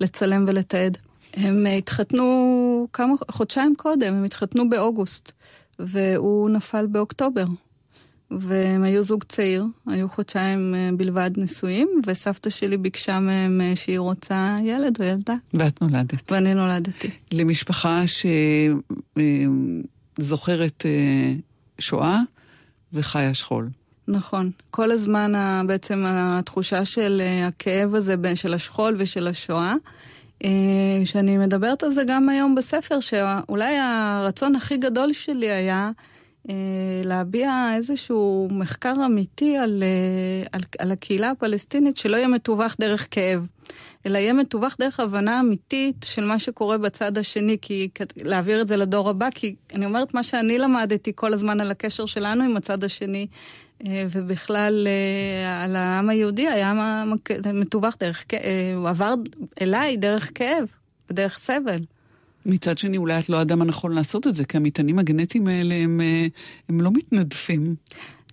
לצלם 0.01 0.45
ולתעד. 0.49 0.99
הם 1.35 1.67
אה, 1.67 1.77
התחתנו 1.77 2.87
כמה, 2.93 3.15
חודשיים 3.31 3.75
קודם, 3.77 4.15
הם 4.15 4.25
התחתנו 4.25 4.69
באוגוסט, 4.69 5.33
והוא 5.79 6.51
נפל 6.51 6.87
באוקטובר. 6.87 7.45
והם 8.41 8.83
היו 8.83 9.03
זוג 9.03 9.25
צעיר, 9.25 9.65
היו 9.87 10.09
חודשיים 10.09 10.75
אה, 10.75 10.91
בלבד 10.97 11.31
נשואים, 11.37 11.89
וסבתא 12.07 12.51
שלי 12.51 12.77
ביקשה 12.77 13.21
מהם 13.21 13.61
אה, 13.61 13.77
שהיא 13.77 13.99
רוצה 13.99 14.57
ילד 14.63 14.97
או 15.01 15.05
ילדה, 15.05 15.35
ואת 15.55 15.83
נולדת. 15.83 16.33
ואני 16.33 16.55
נולדתי. 16.55 17.11
למשפחה 17.33 18.03
שזוכרת 20.19 20.87
שואה 21.79 22.21
וחיה 22.93 23.35
שכול. 23.35 23.69
נכון. 24.09 24.51
כל 24.71 24.91
הזמן 24.91 25.33
בעצם 25.67 26.05
התחושה 26.07 26.85
של 26.85 27.21
אה, 27.25 27.47
הכאב 27.47 27.95
הזה 27.95 28.15
של 28.35 28.55
השכול 28.55 28.95
ושל 28.99 29.29
השואה, 29.29 29.75
אה, 30.45 30.51
שאני 31.05 31.39
מדברת 31.39 31.83
על 31.83 31.91
זה 31.91 32.03
גם 32.07 32.29
היום 32.29 32.55
בספר, 32.55 33.01
שאולי 33.01 33.77
הרצון 33.79 34.57
הכי 34.57 34.77
גדול 34.77 35.13
שלי 35.13 35.51
היה 35.51 35.91
אה, 35.99 36.14
להביע 37.05 37.71
איזשהו 37.77 38.49
מחקר 38.51 38.95
אמיתי 39.07 39.57
על, 39.57 39.83
אה, 39.83 40.47
על, 40.53 40.61
על 40.79 40.93
הקהילה 40.93 41.31
הפלסטינית 41.31 41.97
שלא 41.97 42.17
יהיה 42.17 42.29
מתווך 42.29 42.77
דרך 42.81 43.09
כאב. 43.11 43.51
אלא 44.07 44.19
יהיה 44.19 44.33
מתווך 44.33 44.77
דרך 44.79 45.01
הבנה 45.01 45.41
אמיתית 45.41 46.07
של 46.09 46.25
מה 46.25 46.39
שקורה 46.39 46.79
בצד 46.79 47.19
השני, 47.19 47.57
כי 47.63 47.89
להעביר 48.17 48.61
את 48.61 48.69
זה 48.69 48.77
לדור 48.77 49.11
הבא, 49.11 49.29
כי 49.35 49.55
אני 49.75 49.87
אומרת 49.87 50.15
מה 50.15 50.23
שאני 50.23 50.59
למדתי 50.59 51.13
כל 51.15 51.33
הזמן 51.33 51.61
על 51.61 51.71
הקשר 51.71 52.07
שלנו 52.07 52.45
עם 52.45 52.57
הצד 52.57 52.85
השני, 52.85 53.27
אה, 53.87 54.05
ובכלל 54.11 54.87
אה, 54.87 55.65
על 55.65 55.77
העם 55.77 56.11
היהודי 56.11 56.49
היה 56.49 57.05
מתווך 57.55 57.95
דרך, 58.01 58.25
כאב, 58.29 58.77
הוא 58.77 58.89
עבר 58.89 59.15
אליי 59.61 59.97
דרך 59.97 60.31
כאב 60.35 60.73
ודרך 61.11 61.39
סבל. 61.39 61.85
מצד 62.47 62.79
שני, 62.79 62.97
אולי 62.97 63.19
את 63.19 63.29
לא 63.29 63.37
האדם 63.37 63.63
הנכון 63.63 63.93
לעשות 63.93 64.27
את 64.27 64.35
זה, 64.35 64.45
כי 64.45 64.57
המטענים 64.57 64.99
הגנטיים 64.99 65.47
האלה 65.47 65.75
הם, 65.75 66.01
אה, 66.01 66.27
הם 66.69 66.81
לא 66.81 66.91
מתנדפים. 66.93 67.75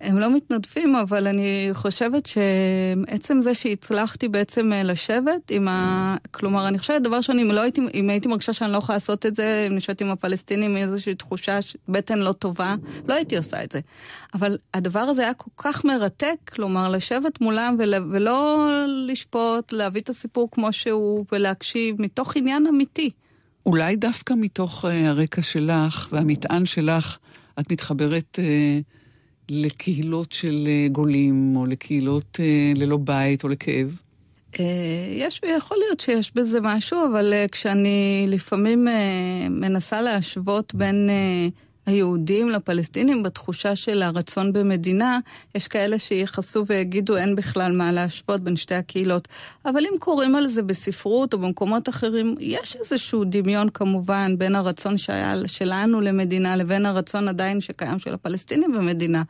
הם 0.02 0.18
לא 0.18 0.30
מתנדפים, 0.36 0.96
אבל 0.96 1.26
אני 1.26 1.68
חושבת 1.72 2.26
שעצם 2.26 3.40
זה 3.40 3.54
שהצלחתי 3.54 4.28
בעצם 4.28 4.72
אה, 4.72 4.82
לשבת 4.82 5.50
עם 5.50 5.68
ה... 5.68 6.16
כלומר, 6.30 6.68
אני 6.68 6.78
חושבת, 6.78 7.02
דבר 7.02 7.16
ראשון, 7.16 7.38
אם, 7.38 7.50
לא 7.50 7.60
הייתי, 7.60 7.80
אם 7.94 8.10
הייתי 8.10 8.28
מרגישה 8.28 8.52
שאני 8.52 8.72
לא 8.72 8.78
יכולה 8.78 8.96
לעשות 8.96 9.26
את 9.26 9.34
זה, 9.34 9.66
אם 9.70 9.76
נשארת 9.76 10.00
עם 10.00 10.10
הפלסטינים 10.10 10.76
איזושהי 10.76 11.14
תחושה, 11.14 11.58
בטן 11.88 12.18
לא 12.18 12.32
טובה, 12.32 12.74
לא 13.08 13.14
הייתי 13.14 13.36
עושה 13.36 13.64
את 13.64 13.72
זה. 13.72 13.80
אבל 14.34 14.58
הדבר 14.74 15.00
הזה 15.00 15.22
היה 15.22 15.34
כל 15.34 15.50
כך 15.56 15.84
מרתק, 15.84 16.36
כלומר, 16.52 16.88
לשבת 16.88 17.40
מולם 17.40 17.76
ול, 17.78 17.94
ולא 18.12 18.68
לשפוט, 19.06 19.72
להביא 19.72 20.00
את 20.00 20.08
הסיפור 20.08 20.48
כמו 20.52 20.72
שהוא 20.72 21.24
ולהקשיב 21.32 22.02
מתוך 22.02 22.36
עניין 22.36 22.66
אמיתי. 22.66 23.10
אולי 23.66 23.96
דווקא 23.96 24.34
מתוך 24.36 24.84
uh, 24.84 24.88
הרקע 24.88 25.42
שלך 25.42 26.08
והמטען 26.12 26.66
שלך, 26.66 27.18
את 27.60 27.72
מתחברת 27.72 28.38
uh, 28.38 28.82
לקהילות 29.50 30.32
של 30.32 30.66
uh, 30.66 30.92
גולים, 30.92 31.56
או 31.56 31.66
לקהילות 31.66 32.40
ללא 32.76 32.96
בית, 32.96 33.44
או 33.44 33.48
לכאב? 33.48 33.96
יש, 35.16 35.40
יכול 35.56 35.76
להיות 35.86 36.00
שיש 36.00 36.32
בזה 36.34 36.58
משהו, 36.62 36.98
אבל 37.12 37.34
כשאני 37.52 38.26
לפעמים 38.28 38.88
מנסה 39.50 40.02
להשוות 40.02 40.74
בין... 40.74 41.10
היהודים 41.86 42.48
לפלסטינים 42.48 43.22
בתחושה 43.22 43.76
של 43.76 44.02
הרצון 44.02 44.52
במדינה, 44.52 45.18
יש 45.54 45.68
כאלה 45.68 45.98
שיחסו 45.98 46.66
ויגידו 46.66 47.16
אין 47.16 47.36
בכלל 47.36 47.72
מה 47.72 47.92
להשוות 47.92 48.40
בין 48.40 48.56
שתי 48.56 48.74
הקהילות. 48.74 49.28
אבל 49.66 49.86
אם 49.86 49.98
קוראים 49.98 50.34
על 50.34 50.48
זה 50.48 50.62
בספרות 50.62 51.34
או 51.34 51.38
במקומות 51.38 51.88
אחרים, 51.88 52.36
יש 52.40 52.76
איזשהו 52.76 53.24
דמיון 53.24 53.68
כמובן 53.70 54.38
בין 54.38 54.56
הרצון 54.56 54.98
שהיה 54.98 55.34
שלנו 55.46 56.00
למדינה 56.00 56.56
לבין 56.56 56.86
הרצון 56.86 57.28
עדיין 57.28 57.60
שקיים 57.60 57.98
של 57.98 58.14
הפלסטינים 58.14 58.72
במדינה. 58.72 59.22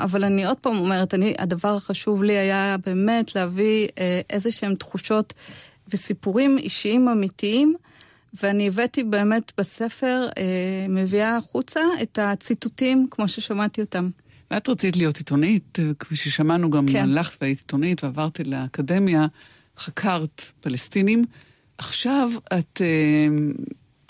אבל 0.00 0.24
אני 0.24 0.46
עוד 0.46 0.56
פעם 0.56 0.76
אומרת, 0.76 1.14
אני, 1.14 1.34
הדבר 1.38 1.76
החשוב 1.76 2.22
לי 2.22 2.36
היה 2.36 2.76
באמת 2.86 3.34
להביא 3.34 3.88
אה, 3.98 4.20
איזה 4.30 4.50
שהם 4.50 4.74
תחושות 4.74 5.34
וסיפורים 5.92 6.58
אישיים 6.58 7.08
אמיתיים. 7.08 7.76
ואני 8.42 8.68
הבאתי 8.68 9.04
באמת 9.04 9.52
בספר, 9.58 10.26
אה, 10.38 10.86
מביאה 10.88 11.36
החוצה 11.36 11.80
את 12.02 12.18
הציטוטים 12.22 13.06
כמו 13.10 13.28
ששמעתי 13.28 13.80
אותם. 13.80 14.10
ואת 14.50 14.68
רצית 14.68 14.96
להיות 14.96 15.16
עיתונאית, 15.16 15.78
כפי 15.98 16.16
ששמענו 16.16 16.70
גם 16.70 16.86
כן. 16.86 17.02
הלכת 17.02 17.42
והיית 17.42 17.58
עיתונאית 17.58 18.04
ועברת 18.04 18.40
לאקדמיה, 18.40 19.26
חקרת 19.78 20.42
פלסטינים. 20.60 21.24
עכשיו 21.78 22.30
את, 22.58 22.80
אה, 22.80 23.26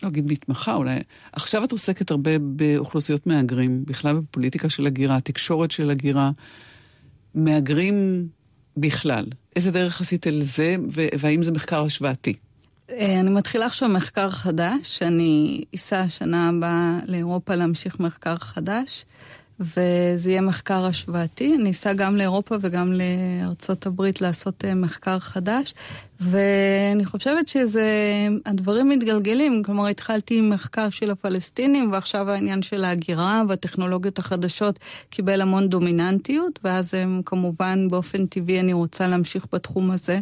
לא 0.02 0.08
אגיד 0.08 0.32
מתמחה 0.32 0.74
אולי, 0.74 0.98
עכשיו 1.32 1.64
את 1.64 1.72
עוסקת 1.72 2.10
הרבה 2.10 2.38
באוכלוסיות 2.38 3.26
מהגרים, 3.26 3.84
בכלל 3.84 4.16
בפוליטיקה 4.16 4.68
של 4.68 4.86
הגירה, 4.86 5.20
תקשורת 5.20 5.70
של 5.70 5.90
הגירה, 5.90 6.30
מהגרים 7.34 8.28
בכלל. 8.76 9.26
איזה 9.56 9.70
דרך 9.70 10.00
עשית 10.00 10.26
אל 10.26 10.42
זה, 10.42 10.76
והאם 11.18 11.42
זה 11.42 11.52
מחקר 11.52 11.84
השוואתי? 11.84 12.34
אה, 12.90 13.20
אני 13.20 13.30
מתחילה 13.30 13.66
עכשיו 13.66 13.88
מחקר 13.88 14.30
חדש, 14.30 15.02
אני 15.02 15.64
אסע 15.74 16.00
השנה 16.00 16.48
הבאה 16.48 16.98
לאירופה 17.06 17.54
להמשיך 17.54 18.00
מחקר 18.00 18.36
חדש, 18.36 19.04
וזה 19.60 20.30
יהיה 20.30 20.40
מחקר 20.40 20.84
השוואתי. 20.84 21.54
אני 21.54 21.70
אסע 21.70 21.92
גם 21.92 22.16
לאירופה 22.16 22.54
וגם 22.60 22.92
לארצות 22.92 23.86
הברית 23.86 24.20
לעשות 24.20 24.64
אה, 24.64 24.74
מחקר 24.74 25.18
חדש, 25.18 25.74
ואני 26.20 27.04
חושבת 27.04 27.48
שזה, 27.48 27.86
הדברים 28.46 28.88
מתגלגלים, 28.88 29.62
כלומר 29.62 29.86
התחלתי 29.86 30.38
עם 30.38 30.50
מחקר 30.50 30.90
של 30.90 31.10
הפלסטינים, 31.10 31.92
ועכשיו 31.92 32.30
העניין 32.30 32.62
של 32.62 32.84
ההגירה 32.84 33.42
והטכנולוגיות 33.48 34.18
החדשות 34.18 34.78
קיבל 35.10 35.40
המון 35.40 35.68
דומיננטיות, 35.68 36.58
ואז 36.64 36.94
הם 36.94 37.22
כמובן 37.24 37.88
באופן 37.90 38.26
טבעי 38.26 38.60
אני 38.60 38.72
רוצה 38.72 39.06
להמשיך 39.06 39.46
בתחום 39.52 39.90
הזה. 39.90 40.20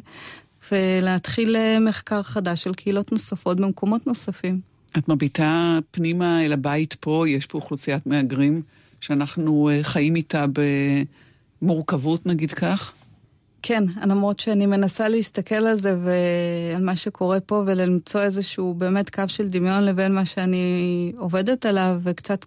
ולהתחיל 0.72 1.56
אה, 1.56 1.80
מחקר 1.80 2.22
חדש 2.22 2.62
של 2.62 2.74
קהילות 2.74 3.12
נוספות 3.12 3.60
במקומות 3.60 4.06
נוספים. 4.06 4.60
את 4.98 5.08
מביטה 5.08 5.78
פנימה 5.90 6.44
אל 6.44 6.52
הבית 6.52 6.94
פה, 7.00 7.24
יש 7.28 7.46
פה 7.46 7.58
אוכלוסיית 7.58 8.06
מהגרים 8.06 8.62
שאנחנו 9.00 9.68
אה, 9.68 9.82
חיים 9.82 10.16
איתה 10.16 10.44
במורכבות, 11.62 12.26
נגיד 12.26 12.52
כך? 12.52 12.92
כן, 13.62 13.84
למרות 14.06 14.40
שאני 14.40 14.66
מנסה 14.66 15.08
להסתכל 15.08 15.54
על 15.54 15.78
זה 15.78 15.96
ועל 16.02 16.82
מה 16.82 16.96
שקורה 16.96 17.40
פה 17.40 17.62
ולמצוא 17.66 18.20
איזשהו 18.20 18.74
באמת 18.74 19.10
קו 19.10 19.22
של 19.26 19.48
דמיון 19.48 19.82
לבין 19.82 20.14
מה 20.14 20.24
שאני 20.24 21.12
עובדת 21.16 21.66
עליו 21.66 22.00
וקצת 22.02 22.44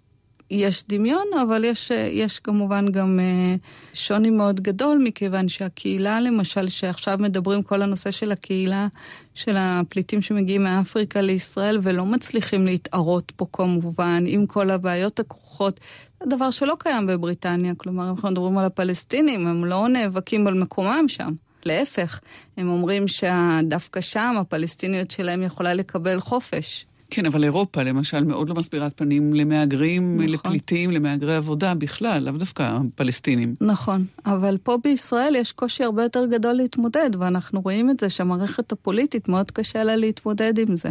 יש 0.50 0.84
דמיון, 0.88 1.26
אבל 1.42 1.64
יש, 1.64 1.90
יש 2.10 2.38
כמובן 2.38 2.92
גם 2.92 3.20
אה, 3.20 3.54
שוני 3.94 4.30
מאוד 4.30 4.60
גדול, 4.60 5.02
מכיוון 5.04 5.48
שהקהילה, 5.48 6.20
למשל, 6.20 6.68
שעכשיו 6.68 7.18
מדברים 7.18 7.62
כל 7.62 7.82
הנושא 7.82 8.10
של 8.10 8.32
הקהילה 8.32 8.86
של 9.34 9.56
הפליטים 9.58 10.22
שמגיעים 10.22 10.64
מאפריקה 10.64 11.20
לישראל 11.20 11.78
ולא 11.82 12.06
מצליחים 12.06 12.66
להתערות 12.66 13.32
פה 13.36 13.46
כמובן, 13.52 14.24
עם 14.26 14.46
כל 14.46 14.70
הבעיות 14.70 15.20
הכרוכות, 15.20 15.80
זה 16.20 16.26
דבר 16.36 16.50
שלא 16.50 16.76
קיים 16.78 17.06
בבריטניה. 17.06 17.74
כלומר, 17.76 18.04
אם 18.04 18.10
אנחנו 18.10 18.30
מדברים 18.30 18.58
על 18.58 18.64
הפלסטינים, 18.64 19.46
הם 19.46 19.64
לא 19.64 19.88
נאבקים 19.88 20.46
על 20.46 20.54
מקומם 20.54 21.04
שם. 21.08 21.32
להפך, 21.64 22.20
הם 22.56 22.68
אומרים 22.68 23.08
שדווקא 23.08 24.00
שם 24.00 24.34
הפלסטיניות 24.38 25.10
שלהם 25.10 25.42
יכולה 25.42 25.74
לקבל 25.74 26.20
חופש. 26.20 26.86
כן, 27.10 27.26
אבל 27.26 27.44
אירופה 27.44 27.82
למשל 27.82 28.24
מאוד 28.24 28.48
לא 28.48 28.54
מסבירת 28.54 28.92
פנים 28.96 29.34
למהגרים, 29.34 30.16
נכון. 30.16 30.28
לפליטים, 30.34 30.90
למהגרי 30.90 31.36
עבודה 31.36 31.74
בכלל, 31.74 32.22
לאו 32.22 32.32
דווקא 32.32 32.78
פלסטינים. 32.94 33.54
נכון, 33.60 34.04
אבל 34.26 34.58
פה 34.62 34.76
בישראל 34.84 35.36
יש 35.36 35.52
קושי 35.52 35.84
הרבה 35.84 36.02
יותר 36.02 36.26
גדול 36.26 36.52
להתמודד, 36.52 37.10
ואנחנו 37.18 37.60
רואים 37.60 37.90
את 37.90 38.00
זה 38.00 38.08
שהמערכת 38.08 38.72
הפוליטית 38.72 39.28
מאוד 39.28 39.50
קשה 39.50 39.84
לה 39.84 39.96
להתמודד 39.96 40.58
עם 40.58 40.76
זה. 40.76 40.90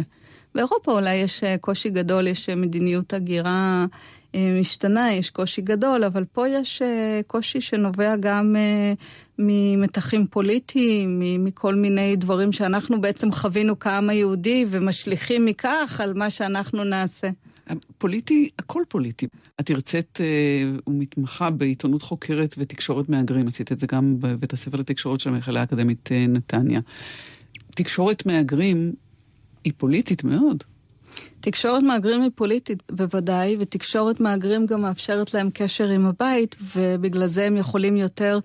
באירופה 0.54 0.92
אולי 0.92 1.14
יש 1.14 1.44
אה, 1.44 1.56
קושי 1.58 1.90
גדול, 1.90 2.26
יש 2.26 2.48
אה, 2.48 2.56
מדיניות 2.56 3.14
הגירה 3.14 3.86
משתנה, 4.60 5.12
יש 5.12 5.30
קושי 5.30 5.62
גדול, 5.62 6.04
אבל 6.04 6.24
פה 6.24 6.48
יש 6.48 6.82
קושי 7.26 7.60
שנובע 7.60 8.16
גם 8.16 8.56
ממתחים 9.38 10.26
פוליטיים, 10.26 11.22
מכל 11.44 11.74
מיני 11.74 12.16
דברים 12.16 12.52
שאנחנו 12.52 13.00
בעצם 13.00 13.32
חווינו 13.32 13.78
כעם 13.78 14.10
היהודי 14.10 14.64
ומשליכים 14.68 15.44
מכך 15.44 16.00
על 16.04 16.14
מה 16.14 16.30
שאנחנו 16.30 16.84
נעשה. 16.84 17.28
פוליטי, 17.98 18.48
הכל 18.58 18.82
פוליטי. 18.88 19.26
את 19.60 19.70
הרצית 19.70 20.18
אה, 20.20 20.26
ומתמחה 20.86 21.50
בעיתונות 21.50 22.02
חוקרת 22.02 22.54
ותקשורת 22.58 23.08
מהגרים, 23.08 23.48
עשית 23.48 23.72
את 23.72 23.78
זה 23.78 23.86
גם 23.86 24.16
בבית 24.20 24.52
הספר 24.52 24.76
לתקשורת 24.76 25.20
של 25.20 25.30
המכללה 25.30 25.60
האקדמית 25.60 26.12
אה, 26.12 26.26
נתניה. 26.28 26.80
תקשורת 27.74 28.26
מהגרים 28.26 28.92
היא 29.64 29.72
פוליטית 29.76 30.24
מאוד. 30.24 30.64
תקשורת 31.40 31.82
מהגרים 31.82 32.22
היא 32.22 32.30
פוליטית 32.34 32.82
בוודאי, 32.92 33.56
ותקשורת 33.60 34.20
מהגרים 34.20 34.66
גם 34.66 34.82
מאפשרת 34.82 35.34
להם 35.34 35.50
קשר 35.54 35.88
עם 35.88 36.06
הבית, 36.06 36.56
ובגלל 36.76 37.26
זה 37.26 37.44
הם 37.44 37.56
יכולים 37.56 37.96
יותר 37.96 38.38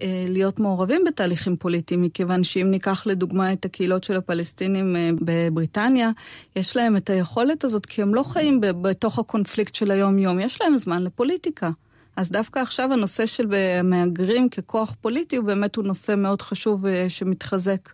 אה, 0.00 0.24
להיות 0.28 0.60
מעורבים 0.60 1.04
בתהליכים 1.06 1.56
פוליטיים, 1.56 2.02
מכיוון 2.02 2.44
שאם 2.44 2.70
ניקח 2.70 3.06
לדוגמה 3.06 3.52
את 3.52 3.64
הקהילות 3.64 4.04
של 4.04 4.16
הפלסטינים 4.16 4.96
אה, 4.96 5.10
בבריטניה, 5.20 6.10
יש 6.56 6.76
להם 6.76 6.96
את 6.96 7.10
היכולת 7.10 7.64
הזאת, 7.64 7.86
כי 7.86 8.02
הם 8.02 8.14
לא 8.14 8.22
חיים 8.22 8.60
בתוך 8.60 9.18
הקונפליקט 9.18 9.74
של 9.74 9.90
היום-יום, 9.90 10.40
יש 10.40 10.60
להם 10.60 10.76
זמן 10.76 11.02
לפוליטיקה. 11.02 11.70
אז 12.16 12.30
דווקא 12.30 12.58
עכשיו 12.58 12.92
הנושא 12.92 13.26
של 13.26 13.46
מהגרים 13.84 14.48
ככוח 14.48 14.96
פוליטי 15.00 15.36
הוא 15.36 15.44
באמת 15.44 15.76
הוא 15.76 15.84
נושא 15.84 16.14
מאוד 16.16 16.42
חשוב 16.42 16.86
אה, 16.86 17.06
שמתחזק. 17.08 17.88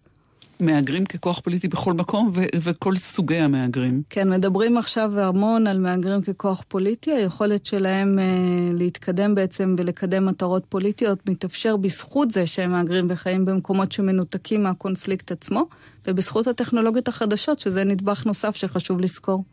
מהגרים 0.61 1.05
ככוח 1.05 1.41
פוליטי 1.41 1.69
בכל 1.69 1.93
מקום 1.93 2.31
ו- 2.35 2.45
וכל 2.63 2.97
סוגי 2.97 3.37
המהגרים. 3.37 4.03
כן, 4.11 4.31
מדברים 4.31 4.79
עכשיו 4.79 5.21
המון 5.21 5.67
על 5.67 5.79
מהגרים 5.79 6.23
ככוח 6.23 6.65
פוליטי. 6.69 7.13
היכולת 7.13 7.67
שלהם 7.67 8.19
אה, 8.19 8.25
להתקדם 8.73 9.35
בעצם 9.35 9.75
ולקדם 9.79 10.27
מטרות 10.27 10.65
פוליטיות 10.69 11.29
מתאפשר 11.29 11.77
בזכות 11.77 12.31
זה 12.31 12.47
שהם 12.47 12.71
מהגרים 12.71 13.07
וחיים 13.11 13.45
במקומות 13.45 13.93
שמנותקים 13.93 14.63
מהקונפליקט 14.63 15.33
עצמו, 15.33 15.67
ובזכות 16.07 16.47
הטכנולוגיות 16.47 17.09
החדשות, 17.09 17.61
שזה 17.61 17.85
נדבך 17.85 18.27
נוסף 18.27 18.57
שחשוב 18.57 19.01
לזכור. 19.01 19.45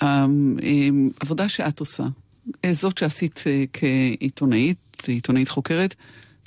העבודה 0.00 1.48
שאת 1.48 1.80
עושה, 1.80 2.04
אה, 2.64 2.72
זאת 2.72 2.98
שעשית 2.98 3.44
אה, 3.46 3.64
כעיתונאית, 3.72 4.78
עיתונאית 5.06 5.48
חוקרת, 5.48 5.94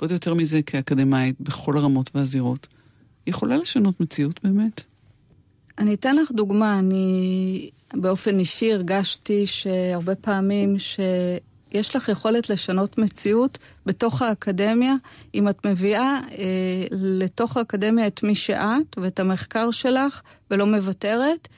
ועוד 0.00 0.12
יותר 0.12 0.34
מזה 0.34 0.62
כאקדמאית 0.62 1.36
בכל 1.40 1.76
הרמות 1.76 2.10
והזירות. 2.14 2.77
יכולה 3.28 3.56
לשנות 3.56 4.00
מציאות 4.00 4.40
באמת? 4.44 4.82
אני 5.78 5.94
אתן 5.94 6.16
לך 6.16 6.32
דוגמה, 6.32 6.78
אני 6.78 7.70
באופן 7.94 8.38
אישי 8.38 8.72
הרגשתי 8.72 9.46
שהרבה 9.46 10.14
פעמים 10.14 10.76
שיש 10.78 11.96
לך 11.96 12.08
יכולת 12.08 12.50
לשנות 12.50 12.98
מציאות 12.98 13.58
בתוך 13.86 14.22
האקדמיה, 14.22 14.94
אם 15.34 15.48
את 15.48 15.66
מביאה 15.66 16.20
אה, 16.38 16.86
לתוך 16.90 17.56
האקדמיה 17.56 18.06
את 18.06 18.22
מי 18.22 18.34
שאת 18.34 18.98
ואת 18.98 19.20
המחקר 19.20 19.70
שלך 19.70 20.20
ולא 20.50 20.66
מוותרת. 20.66 21.48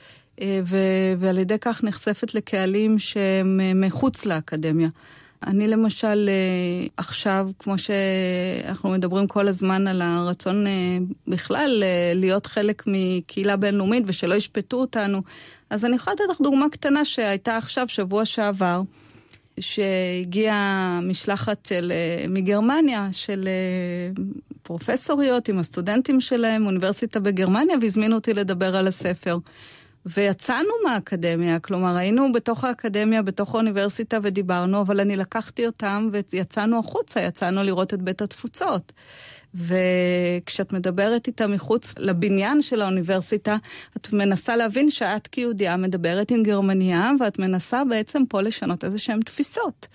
אה, 0.41 0.59
ו- 0.65 1.13
ועל 1.19 1.37
ידי 1.37 1.57
כך 1.61 1.83
נחשפת 1.83 2.35
לקהלים 2.35 2.99
שהם 2.99 3.59
אה, 3.63 3.73
מחוץ 3.73 4.25
לאקדמיה. 4.25 4.89
אני 5.47 5.67
למשל 5.67 6.29
אה, 6.29 6.87
עכשיו, 6.97 7.49
כמו 7.59 7.77
שאנחנו 7.77 8.89
מדברים 8.89 9.27
כל 9.27 9.47
הזמן 9.47 9.87
על 9.87 10.01
הרצון 10.01 10.65
בכלל 11.27 11.83
להיות 12.15 12.45
חלק 12.45 12.83
מקהילה 12.87 13.57
בינלאומית 13.57 14.03
ושלא 14.07 14.35
ישפטו 14.35 14.77
אותנו, 14.77 15.21
אז 15.69 15.85
אני 15.85 15.95
יכולה 15.95 16.13
לתת 16.13 16.23
לך 16.29 16.41
דוגמה 16.41 16.69
קטנה 16.69 17.05
שהייתה 17.05 17.57
עכשיו, 17.57 17.87
שבוע 17.87 18.25
שעבר. 18.25 18.81
שהגיעה 19.59 20.99
משלחת 21.03 21.65
של, 21.65 21.93
מגרמניה, 22.29 23.09
של 23.11 23.47
פרופסוריות 24.63 25.47
עם 25.49 25.59
הסטודנטים 25.59 26.21
שלהם, 26.21 26.65
אוניברסיטה 26.65 27.19
בגרמניה, 27.19 27.75
והזמינו 27.81 28.15
אותי 28.15 28.33
לדבר 28.33 28.75
על 28.75 28.87
הספר. 28.87 29.37
ויצאנו 30.05 30.69
מהאקדמיה, 30.85 31.59
כלומר 31.59 31.95
היינו 31.95 32.31
בתוך 32.31 32.63
האקדמיה, 32.63 33.21
בתוך 33.21 33.55
האוניברסיטה 33.55 34.17
ודיברנו, 34.23 34.81
אבל 34.81 34.99
אני 34.99 35.15
לקחתי 35.15 35.65
אותם 35.65 36.09
ויצאנו 36.31 36.79
החוצה, 36.79 37.21
יצאנו 37.21 37.63
לראות 37.63 37.93
את 37.93 38.01
בית 38.01 38.21
התפוצות. 38.21 38.91
וכשאת 39.53 40.73
מדברת 40.73 41.27
איתה 41.27 41.47
מחוץ 41.47 41.93
לבניין 41.97 42.61
של 42.61 42.81
האוניברסיטה, 42.81 43.57
את 43.97 44.13
מנסה 44.13 44.55
להבין 44.55 44.89
שאת 44.89 45.27
כיהודייה 45.27 45.77
מדברת 45.77 46.31
עם 46.31 46.43
גרמניה, 46.43 47.11
ואת 47.19 47.39
מנסה 47.39 47.83
בעצם 47.85 48.23
פה 48.29 48.41
לשנות 48.41 48.83
איזה 48.83 48.97
שהן 48.97 49.19
תפיסות. 49.19 49.87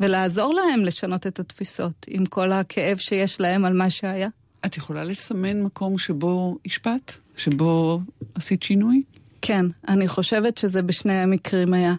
ולעזור 0.00 0.54
להם 0.54 0.84
לשנות 0.84 1.26
את 1.26 1.40
התפיסות, 1.40 2.06
עם 2.08 2.26
כל 2.26 2.52
הכאב 2.52 2.96
שיש 2.96 3.40
להם 3.40 3.64
על 3.64 3.72
מה 3.72 3.90
שהיה. 3.90 4.28
את 4.66 4.76
יכולה 4.76 5.04
לסמן 5.04 5.62
מקום 5.62 5.98
שבו 5.98 6.58
השפעת? 6.66 7.18
שבו 7.36 8.00
עשית 8.34 8.62
שינוי? 8.62 9.02
כן, 9.46 9.66
אני 9.88 10.08
חושבת 10.08 10.58
שזה 10.58 10.82
בשני 10.82 11.12
המקרים 11.12 11.74
היה. 11.74 11.94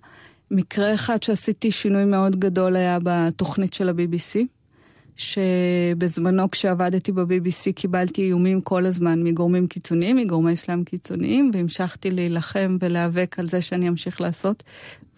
מקרה 0.52 0.94
אחד 0.94 1.24
שעשיתי 1.24 1.72
שינוי 1.72 2.06
מאוד 2.06 2.40
גדול 2.40 2.76
היה 2.76 2.98
בתוכנית 3.04 3.74
של 3.74 3.90
ה-BBC, 3.90 4.40
שבזמנו 5.16 6.52
כשעבדתי 6.52 7.12
ב-BBC 7.12 7.74
קיבלתי 7.76 8.22
איומים 8.22 8.62
כל 8.62 8.86
הזמן 8.86 9.24
מגורמים 9.24 9.68
קיצוניים, 9.68 10.16
מגורמי 10.16 10.54
אסלאם 10.54 10.84
קיצוניים, 10.84 11.52
והמשכתי 11.54 12.12
להילחם 12.12 12.78
ולהיאבק 12.80 13.36
על 13.40 13.48
זה 13.48 13.62
שאני 13.62 13.90
אמשיך 13.90 14.22
לעשות. 14.22 14.64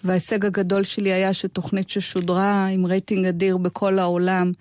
וההישג 0.03 0.45
הגדול 0.45 0.83
שלי 0.83 1.13
היה 1.13 1.33
שתוכנית 1.33 1.89
ששודרה 1.89 2.67
עם 2.67 2.85
רייטינג 2.85 3.25
אדיר 3.25 3.57
בכל 3.57 3.99
העולם, 3.99 4.51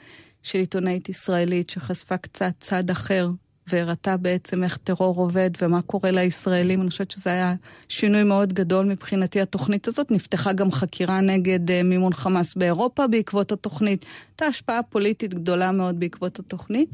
של 0.42 0.58
עיתונאית 0.58 1.08
ישראלית 1.08 1.70
שחשפה 1.70 2.16
קצת 2.16 2.52
צד 2.60 2.90
אחר 2.90 3.28
והראתה 3.68 4.16
בעצם 4.16 4.64
איך 4.64 4.76
טרור 4.76 5.16
עובד 5.16 5.50
ומה 5.62 5.82
קורה 5.82 6.10
לישראלים. 6.10 6.80
אני 6.80 6.90
חושבת 6.90 7.10
שזה 7.10 7.30
היה 7.30 7.54
שינוי 7.88 8.22
מאוד 8.22 8.52
גדול 8.52 8.86
מבחינתי, 8.86 9.40
התוכנית 9.40 9.88
הזאת. 9.88 10.10
נפתחה 10.10 10.52
גם 10.52 10.70
חקירה 10.70 11.20
נגד 11.20 11.70
uh, 11.70 11.72
מימון 11.84 12.12
חמאס 12.12 12.54
באירופה 12.54 13.06
בעקבות 13.06 13.52
התוכנית. 13.52 14.04
הייתה 14.30 14.46
השפעה 14.46 14.82
פוליטית 14.82 15.34
גדולה 15.34 15.72
מאוד 15.72 16.00
בעקבות 16.00 16.38
התוכנית. 16.38 16.88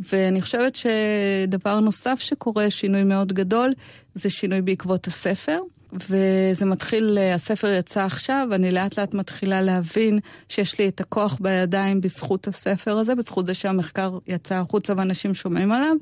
ואני 0.00 0.42
חושבת 0.42 0.76
שדבר 0.76 1.80
נוסף 1.80 2.20
שקורה, 2.20 2.70
שינוי 2.70 3.04
מאוד 3.04 3.32
גדול, 3.32 3.72
זה 4.14 4.30
שינוי 4.30 4.62
בעקבות 4.62 5.06
הספר. 5.06 5.58
וזה 5.94 6.64
מתחיל, 6.64 7.18
הספר 7.34 7.72
יצא 7.72 8.04
עכשיו, 8.04 8.48
אני 8.52 8.72
לאט 8.72 8.98
לאט 8.98 9.14
מתחילה 9.14 9.62
להבין 9.62 10.18
שיש 10.48 10.78
לי 10.78 10.88
את 10.88 11.00
הכוח 11.00 11.38
בידיים 11.40 12.00
בזכות 12.00 12.48
הספר 12.48 12.98
הזה, 12.98 13.14
בזכות 13.14 13.46
זה 13.46 13.54
שהמחקר 13.54 14.18
יצא 14.26 14.54
החוצה 14.54 14.92
ואנשים 14.96 15.34
שומעים 15.34 15.72
עליו, 15.72 15.96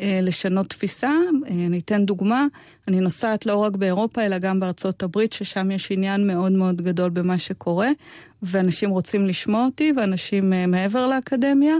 אה, 0.00 0.20
לשנות 0.22 0.66
תפיסה. 0.66 1.10
אה, 1.10 1.50
אני 1.50 1.78
אתן 1.78 2.04
דוגמה, 2.04 2.46
אני 2.88 3.00
נוסעת 3.00 3.46
לא 3.46 3.56
רק 3.56 3.76
באירופה, 3.76 4.26
אלא 4.26 4.38
גם 4.38 4.60
בארצות 4.60 5.02
הברית, 5.02 5.32
ששם 5.32 5.70
יש 5.70 5.92
עניין 5.92 6.26
מאוד 6.26 6.52
מאוד 6.52 6.82
גדול 6.82 7.10
במה 7.10 7.38
שקורה, 7.38 7.88
ואנשים 8.42 8.90
רוצים 8.90 9.26
לשמוע 9.26 9.64
אותי, 9.64 9.92
ואנשים 9.96 10.52
אה, 10.52 10.66
מעבר 10.66 11.06
לאקדמיה. 11.06 11.74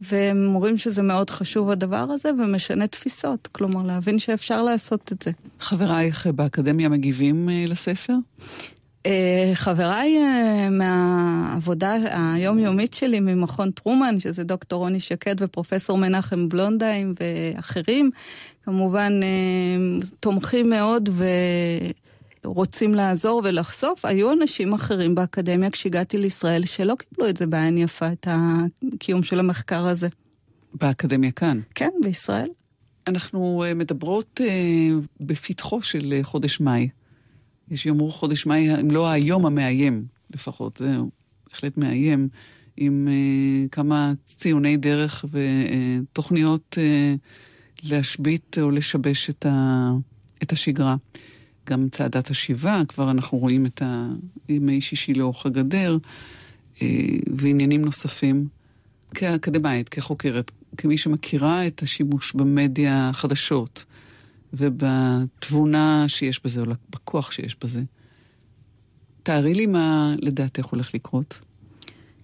והם 0.00 0.46
אומרים 0.46 0.76
שזה 0.76 1.02
מאוד 1.02 1.30
חשוב 1.30 1.70
הדבר 1.70 1.96
הזה, 1.96 2.30
ומשנה 2.38 2.86
תפיסות. 2.86 3.48
כלומר, 3.52 3.82
להבין 3.82 4.18
שאפשר 4.18 4.62
לעשות 4.62 5.12
את 5.12 5.22
זה. 5.22 5.30
חברייך 5.60 6.26
באקדמיה 6.26 6.88
מגיבים 6.88 7.48
אה, 7.48 7.64
לספר? 7.66 8.14
אה, 9.06 9.50
חבריי 9.54 10.18
אה, 10.18 10.70
מהעבודה 10.70 11.94
היומיומית 12.12 12.94
שלי 12.94 13.20
ממכון 13.20 13.70
טרומן, 13.70 14.18
שזה 14.18 14.44
דוקטור 14.44 14.82
רוני 14.82 15.00
שקד 15.00 15.34
ופרופסור 15.38 15.98
מנחם 15.98 16.48
בלונדהיים 16.48 17.14
ואחרים, 17.20 18.10
כמובן 18.64 19.20
תומכים 20.20 20.70
מאוד 20.70 21.08
ו... 21.12 21.24
רוצים 22.44 22.94
לעזור 22.94 23.42
ולחשוף, 23.44 24.04
היו 24.04 24.32
אנשים 24.32 24.72
אחרים 24.72 25.14
באקדמיה 25.14 25.70
כשהגעתי 25.70 26.18
לישראל 26.18 26.66
שלא 26.66 26.94
קיבלו 26.94 27.28
את 27.28 27.36
זה 27.36 27.46
בעין 27.46 27.78
יפה, 27.78 28.12
את 28.12 28.28
הקיום 28.30 29.22
של 29.22 29.40
המחקר 29.40 29.86
הזה. 29.86 30.08
באקדמיה 30.74 31.30
כאן? 31.30 31.60
כן, 31.74 31.90
בישראל. 32.02 32.48
אנחנו 33.08 33.64
אה, 33.66 33.74
מדברות 33.74 34.40
אה, 34.44 34.90
בפתחו 35.20 35.82
של 35.82 36.12
אה, 36.12 36.24
חודש 36.24 36.60
מאי. 36.60 36.88
יש 37.70 37.86
יאמרו 37.86 38.10
חודש 38.10 38.46
מאי, 38.46 38.80
אם 38.80 38.90
לא 38.90 39.08
היום 39.08 39.46
המאיים 39.46 40.04
לפחות, 40.30 40.76
זה 40.76 40.96
בהחלט 41.50 41.76
מאיים, 41.76 42.28
עם 42.76 43.08
כמה 43.72 44.12
ציוני 44.26 44.76
דרך 44.76 45.24
ותוכניות 45.30 46.78
להשבית 47.82 48.56
או 48.60 48.70
לשבש 48.70 49.30
את, 49.30 50.52
השגרה. 50.52 50.96
גם 51.68 51.88
צעדת 51.88 52.30
השיבה, 52.30 52.82
כבר 52.88 53.10
אנחנו 53.10 53.38
רואים 53.38 53.66
את 53.66 53.82
ימי 54.48 54.80
שישי 54.80 55.14
לאורך 55.14 55.46
הגדר, 55.46 55.98
אה, 56.82 56.88
ועניינים 57.36 57.82
נוספים. 57.84 58.48
כאקדמאית, 59.14 59.88
כחוקרת, 59.88 60.50
כמי 60.76 60.98
שמכירה 60.98 61.66
את 61.66 61.82
השימוש 61.82 62.32
במדיה 62.32 63.08
החדשות, 63.08 63.84
ובתבונה 64.52 66.04
שיש 66.08 66.44
בזה, 66.44 66.60
או 66.60 66.66
בכוח 66.90 67.32
שיש 67.32 67.56
בזה, 67.64 67.82
תארי 69.22 69.54
לי 69.54 69.66
מה 69.66 70.14
לדעתך 70.18 70.64
הולך 70.64 70.94
לקרות. 70.94 71.40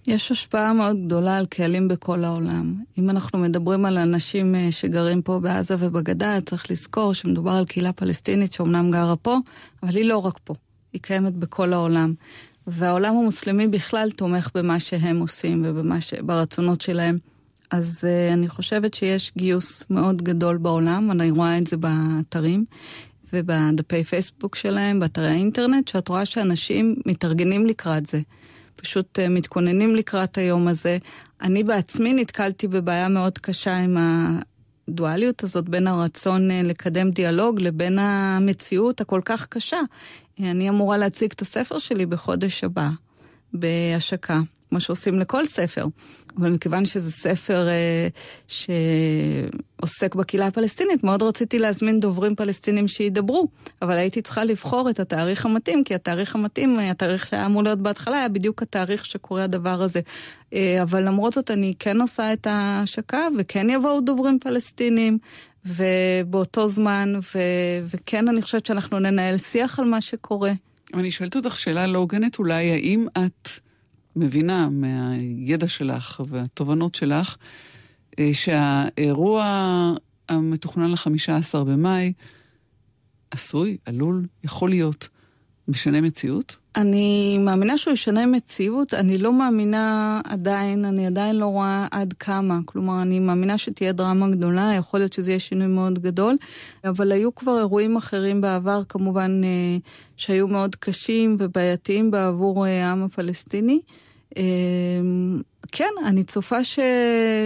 יש 0.07 0.31
השפעה 0.31 0.73
מאוד 0.73 1.05
גדולה 1.05 1.37
על 1.37 1.45
קהלים 1.45 1.87
בכל 1.87 2.23
העולם. 2.23 2.75
אם 2.97 3.09
אנחנו 3.09 3.39
מדברים 3.39 3.85
על 3.85 3.97
אנשים 3.97 4.55
אה, 4.55 4.71
שגרים 4.71 5.21
פה 5.21 5.39
בעזה 5.39 5.75
ובגדה, 5.79 6.41
צריך 6.41 6.71
לזכור 6.71 7.13
שמדובר 7.13 7.51
על 7.51 7.65
קהילה 7.65 7.93
פלסטינית 7.93 8.53
שאומנם 8.53 8.91
גרה 8.91 9.15
פה, 9.15 9.37
אבל 9.83 9.95
היא 9.95 10.05
לא 10.05 10.17
רק 10.17 10.39
פה, 10.43 10.53
היא 10.93 11.01
קיימת 11.01 11.33
בכל 11.33 11.73
העולם. 11.73 12.13
והעולם 12.67 13.15
המוסלמי 13.15 13.67
בכלל 13.67 14.09
תומך 14.15 14.49
במה 14.55 14.79
שהם 14.79 15.19
עושים 15.19 15.65
וברצונות 15.65 16.81
שלהם. 16.81 17.17
אז 17.71 18.07
uh, 18.07 18.33
אני 18.33 18.49
חושבת 18.49 18.93
שיש 18.93 19.31
גיוס 19.37 19.85
מאוד 19.89 20.21
גדול 20.21 20.57
בעולם, 20.57 21.11
אני 21.11 21.31
רואה 21.31 21.57
את 21.57 21.67
זה 21.67 21.77
באתרים 21.77 22.65
ובדפי 23.33 24.03
פייסבוק 24.03 24.55
שלהם, 24.55 24.99
באתרי 24.99 25.27
האינטרנט, 25.27 25.87
שאת 25.87 26.07
רואה 26.07 26.25
שאנשים 26.25 26.95
מתארגנים 27.05 27.65
לקראת 27.65 28.05
זה. 28.05 28.21
פשוט 28.75 29.19
אה, 29.19 29.29
מתכוננים 29.29 29.95
לקראת 29.95 30.37
היום 30.37 30.67
הזה. 30.67 30.97
אני 31.41 31.63
בעצמי 31.63 32.13
נתקלתי 32.13 32.67
בבעיה 32.67 33.09
מאוד 33.09 33.37
קשה 33.37 33.77
עם 33.77 33.97
הדואליות 34.87 35.43
הזאת 35.43 35.69
בין 35.69 35.87
הרצון 35.87 36.51
אה, 36.51 36.61
לקדם 36.63 37.11
דיאלוג 37.11 37.61
לבין 37.61 37.99
המציאות 37.99 39.01
הכל 39.01 39.21
כך 39.25 39.47
קשה. 39.47 39.79
אני 40.39 40.69
אמורה 40.69 40.97
להציג 40.97 41.31
את 41.31 41.41
הספר 41.41 41.77
שלי 41.77 42.05
בחודש 42.05 42.63
הבא, 42.63 42.89
בהשקה. 43.53 44.39
כמו 44.69 44.79
שעושים 44.79 45.19
לכל 45.19 45.45
ספר. 45.45 45.85
אבל 46.37 46.51
מכיוון 46.51 46.85
שזה 46.85 47.11
ספר 47.11 47.67
אה, 47.67 48.07
שעוסק 48.47 50.15
בקהילה 50.15 50.47
הפלסטינית, 50.47 51.03
מאוד 51.03 51.23
רציתי 51.23 51.59
להזמין 51.59 51.99
דוברים 51.99 52.35
פלסטינים 52.35 52.87
שידברו, 52.87 53.47
אבל 53.81 53.97
הייתי 53.97 54.21
צריכה 54.21 54.43
לבחור 54.43 54.89
את 54.89 54.99
התאריך 54.99 55.45
המתאים, 55.45 55.83
כי 55.83 55.95
התאריך 55.95 56.35
המתאים, 56.35 56.79
התאריך 56.79 57.25
שהיה 57.25 57.45
אמור 57.45 57.63
להיות 57.63 57.79
בהתחלה, 57.79 58.17
היה 58.17 58.29
בדיוק 58.29 58.61
התאריך 58.61 59.05
שקורה 59.05 59.43
הדבר 59.43 59.81
הזה. 59.81 59.99
אה, 60.53 60.81
אבל 60.81 61.03
למרות 61.07 61.33
זאת 61.33 61.51
אני 61.51 61.73
כן 61.79 62.01
עושה 62.01 62.33
את 62.33 62.47
ההשקה, 62.47 63.27
וכן 63.39 63.69
יבואו 63.69 64.01
דוברים 64.01 64.39
פלסטינים, 64.39 65.17
ובאותו 65.65 66.67
זמן, 66.67 67.13
ו... 67.35 67.39
וכן 67.85 68.27
אני 68.27 68.41
חושבת 68.41 68.65
שאנחנו 68.65 68.99
ננהל 68.99 69.37
שיח 69.37 69.79
על 69.79 69.85
מה 69.85 70.01
שקורה. 70.01 70.51
אני 70.93 71.11
שואלת 71.11 71.35
אותך 71.35 71.59
שאלה 71.59 71.87
לא 71.87 71.99
הוגנת 71.99 72.39
אולי, 72.39 72.71
האם 72.71 73.07
את... 73.17 73.49
מבינה 74.15 74.69
מהידע 74.69 75.67
שלך 75.67 76.21
והתובנות 76.29 76.95
שלך, 76.95 77.35
אה, 78.19 78.29
שהאירוע 78.33 79.45
המתוכנן 80.29 80.91
ל-15 80.91 81.63
במאי 81.63 82.13
עשוי, 83.31 83.77
עלול, 83.85 84.25
יכול 84.43 84.69
להיות, 84.69 85.09
משנה 85.67 86.01
מציאות? 86.01 86.57
אני 86.75 87.37
מאמינה 87.37 87.77
שהוא 87.77 87.93
ישנה 87.93 88.25
מציאות, 88.25 88.93
אני 88.93 89.17
לא 89.17 89.33
מאמינה 89.33 90.21
עדיין, 90.25 90.85
אני 90.85 91.07
עדיין 91.07 91.35
לא 91.35 91.45
רואה 91.45 91.87
עד 91.91 92.13
כמה. 92.13 92.59
כלומר, 92.65 93.01
אני 93.01 93.19
מאמינה 93.19 93.57
שתהיה 93.57 93.91
דרמה 93.91 94.27
גדולה, 94.27 94.71
יכול 94.77 94.99
להיות 94.99 95.13
שזה 95.13 95.31
יהיה 95.31 95.39
שינוי 95.39 95.67
מאוד 95.67 95.99
גדול, 95.99 96.35
אבל 96.85 97.11
היו 97.11 97.35
כבר 97.35 97.57
אירועים 97.57 97.97
אחרים 97.97 98.41
בעבר, 98.41 98.81
כמובן, 98.89 99.41
אה, 99.43 99.77
שהיו 100.17 100.47
מאוד 100.47 100.75
קשים 100.75 101.35
ובעייתיים 101.39 102.11
בעבור 102.11 102.65
אה, 102.65 102.87
העם 102.87 103.03
הפלסטיני. 103.03 103.79
אה, 104.37 104.43
כן, 105.71 105.91
אני 106.05 106.23
צופה 106.23 106.63
ש... 106.63 106.79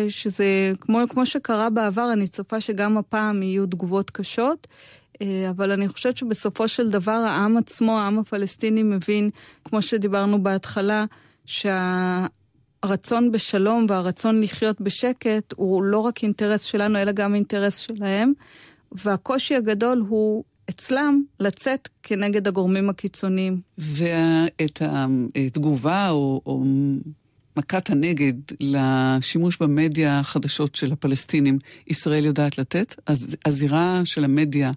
שזה, 0.09 0.71
כמו, 0.81 0.99
כמו 1.09 1.25
שקרה 1.25 1.69
בעבר, 1.69 2.13
אני 2.13 2.27
צופה 2.27 2.61
שגם 2.61 2.97
הפעם 2.97 3.43
יהיו 3.43 3.65
תגובות 3.65 4.09
קשות. 4.09 4.67
אה, 5.21 5.49
אבל 5.49 5.71
אני 5.71 5.87
חושבת 5.87 6.17
שבסופו 6.17 6.67
של 6.67 6.89
דבר 6.89 7.11
העם 7.11 7.57
עצמו, 7.57 7.99
העם 7.99 8.19
הפלסטיני 8.19 8.83
מבין, 8.83 9.29
כמו 9.65 9.81
שדיברנו 9.81 10.43
בהתחלה, 10.43 11.05
שהרצון 11.45 13.31
בשלום 13.31 13.85
והרצון 13.89 14.41
לחיות 14.41 14.81
בשקט 14.81 15.53
הוא 15.55 15.83
לא 15.83 15.99
רק 15.99 16.23
אינטרס 16.23 16.63
שלנו, 16.63 16.99
אלא 16.99 17.11
גם 17.11 17.35
אינטרס 17.35 17.77
שלהם. 17.77 18.33
והקושי 18.91 19.55
הגדול 19.55 20.03
הוא 20.09 20.43
אצלם 20.70 21.24
לצאת 21.39 21.89
כנגד 22.03 22.47
הגורמים 22.47 22.89
הקיצוניים. 22.89 23.61
ואת 23.78 24.82
התגובה 25.36 26.09
או, 26.09 26.41
או 26.45 26.63
מכת 27.57 27.89
הנגד 27.89 28.34
לשימוש 28.59 29.57
במדיה 29.57 30.20
החדשות 30.20 30.76
של 30.76 30.91
הפלסטינים, 30.91 31.59
ישראל 31.88 32.26
יודעת 32.26 32.57
לתת? 32.57 32.95
הזירה 33.45 34.01
של 34.05 34.24
המדיה 34.24 34.72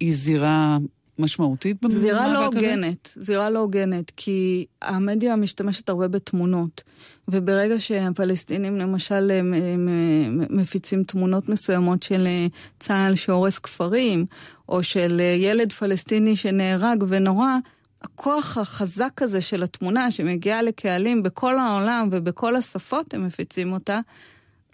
היא 0.00 0.14
זירה 0.14 0.78
משמעותית 1.18 1.76
במאבק 1.82 1.94
הזה? 1.94 2.00
זירה 2.00 2.32
לא 2.32 2.44
הוגנת, 2.44 3.08
זירה 3.20 3.50
לא 3.50 3.58
הוגנת, 3.58 4.12
כי 4.16 4.66
המדיה 4.82 5.36
משתמשת 5.36 5.88
הרבה 5.88 6.08
בתמונות, 6.08 6.82
וברגע 7.28 7.80
שהפלסטינים 7.80 8.76
למשל 8.76 9.30
הם, 9.30 9.54
הם, 9.54 9.88
הם 9.88 10.40
מפיצים 10.50 11.04
תמונות 11.04 11.48
מסוימות 11.48 12.02
של 12.02 12.26
אה, 12.26 12.46
צה"ל 12.80 13.14
שהורס 13.14 13.58
כפרים, 13.58 14.26
או 14.68 14.82
של 14.82 15.20
אה, 15.20 15.24
ילד 15.24 15.72
פלסטיני 15.72 16.36
שנהרג 16.36 17.04
ונורא, 17.08 17.56
הכוח 18.02 18.58
החזק 18.58 19.22
הזה 19.22 19.40
של 19.40 19.62
התמונה 19.62 20.10
שמגיעה 20.10 20.62
לקהלים 20.62 21.22
בכל 21.22 21.58
העולם 21.58 22.08
ובכל 22.12 22.56
השפות, 22.56 23.14
הם 23.14 23.26
מפיצים 23.26 23.72
אותה, 23.72 24.00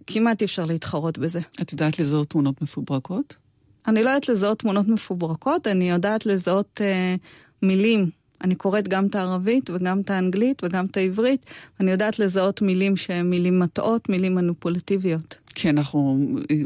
כמעט 0.07 0.41
אי 0.41 0.47
אפשר 0.47 0.65
להתחרות 0.65 1.19
בזה. 1.19 1.41
את 1.63 1.73
יודעת 1.73 1.99
לזהות 1.99 2.31
תמונות 2.31 2.63
מפוברקות? 2.63 3.48
אני 3.89 4.03
לא 4.03 4.09
יודעת 4.09 4.29
לזהות 4.29 4.59
תמונות 4.59 4.89
מפוברקות, 4.89 5.67
אני 5.67 5.91
יודעת 5.91 6.27
לזהות 6.27 6.81
אה, 6.81 7.15
מילים. 7.63 8.11
אני 8.45 8.55
קוראת 8.55 8.89
גם 8.89 9.07
את 9.07 9.15
הערבית 9.15 9.71
וגם 9.71 10.01
את 10.01 10.11
האנגלית 10.11 10.65
וגם 10.65 10.87
את 10.87 10.97
העברית. 10.97 11.47
אני 11.81 11.91
יודעת 11.91 12.19
לזהות 12.19 12.63
מילים 12.63 12.97
שהן 12.97 13.31
מילים 13.31 13.59
מטעות, 13.59 14.09
מילים 14.09 14.35
מניפולטיביות. 14.35 15.37
כי 15.55 15.71
אנחנו 15.71 16.19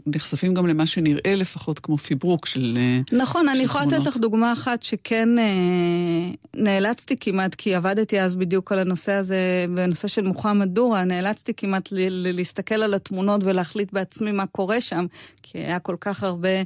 נחשפים 0.07 0.55
גם 0.55 0.67
למה 0.67 0.87
שנראה 0.87 1.35
לפחות 1.35 1.79
כמו 1.79 1.99
פיברוק 1.99 2.47
של 2.47 2.79
אה, 2.81 3.19
נכון, 3.19 3.43
של 3.43 3.49
אני 3.49 3.63
יכולה 3.63 3.85
לתת 3.85 4.07
לך 4.07 4.17
דוגמה 4.17 4.53
אחת 4.53 4.83
שכן 4.83 5.39
אה, 5.39 6.31
נאלצתי 6.57 7.17
כמעט, 7.21 7.55
כי 7.55 7.75
עבדתי 7.75 8.21
אז 8.21 8.35
בדיוק 8.35 8.73
על 8.73 8.79
הנושא 8.79 9.13
הזה, 9.13 9.67
בנושא 9.75 10.09
של 10.09 10.23
מוחמד 10.23 10.69
דורה, 10.69 11.05
נאלצתי 11.05 11.55
כמעט 11.55 11.93
ל- 11.93 12.09
ל- 12.09 12.37
להסתכל 12.37 12.75
על 12.75 12.95
התמונות 12.95 13.45
ולהחליט 13.45 13.93
בעצמי 13.93 14.33
מה 14.33 14.47
קורה 14.47 14.81
שם, 14.81 15.07
כי 15.43 15.59
היה 15.59 15.79
כל 15.79 15.97
כך 16.01 16.23
הרבה 16.23 16.49
אה, 16.49 16.63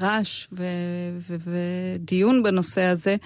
רעש 0.00 0.46
ו- 0.52 0.64
ו- 1.18 1.36
ודיון 1.96 2.42
בנושא 2.42 2.82
הזה. 2.82 3.16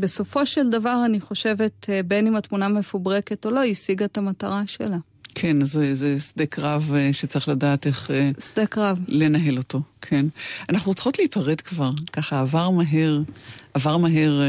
בסופו 0.00 0.46
של 0.46 0.70
דבר, 0.70 1.02
אני 1.06 1.20
חושבת, 1.20 1.86
אה, 1.88 2.02
בין 2.02 2.26
אם 2.26 2.36
התמונה 2.36 2.68
מפוברקת 2.68 3.46
או 3.46 3.50
לא, 3.50 3.60
היא 3.60 3.72
השיגה 3.72 4.04
את 4.04 4.18
המטרה 4.18 4.62
שלה. 4.66 4.96
כן, 5.34 5.64
זה, 5.64 5.94
זה 5.94 6.20
שדה 6.20 6.46
קרב 6.46 6.92
אה, 6.96 7.12
שצריך 7.12 7.48
לדעת 7.48 7.86
איך... 7.86 8.10
אה, 8.10 8.30
שדה 8.40 8.66
קרב. 8.66 9.00
לנהל 9.08 9.58
אותו, 9.58 9.80
כן. 10.00 10.26
אנחנו 10.68 10.94
צריכות 10.94 11.18
להיפרד 11.18 11.60
כבר, 11.60 11.90
ככה 12.12 12.40
עבר 12.40 12.70
מהר, 12.70 13.22
עבר 13.74 13.96
מהר 13.96 14.40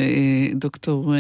דוקטור 0.56 1.14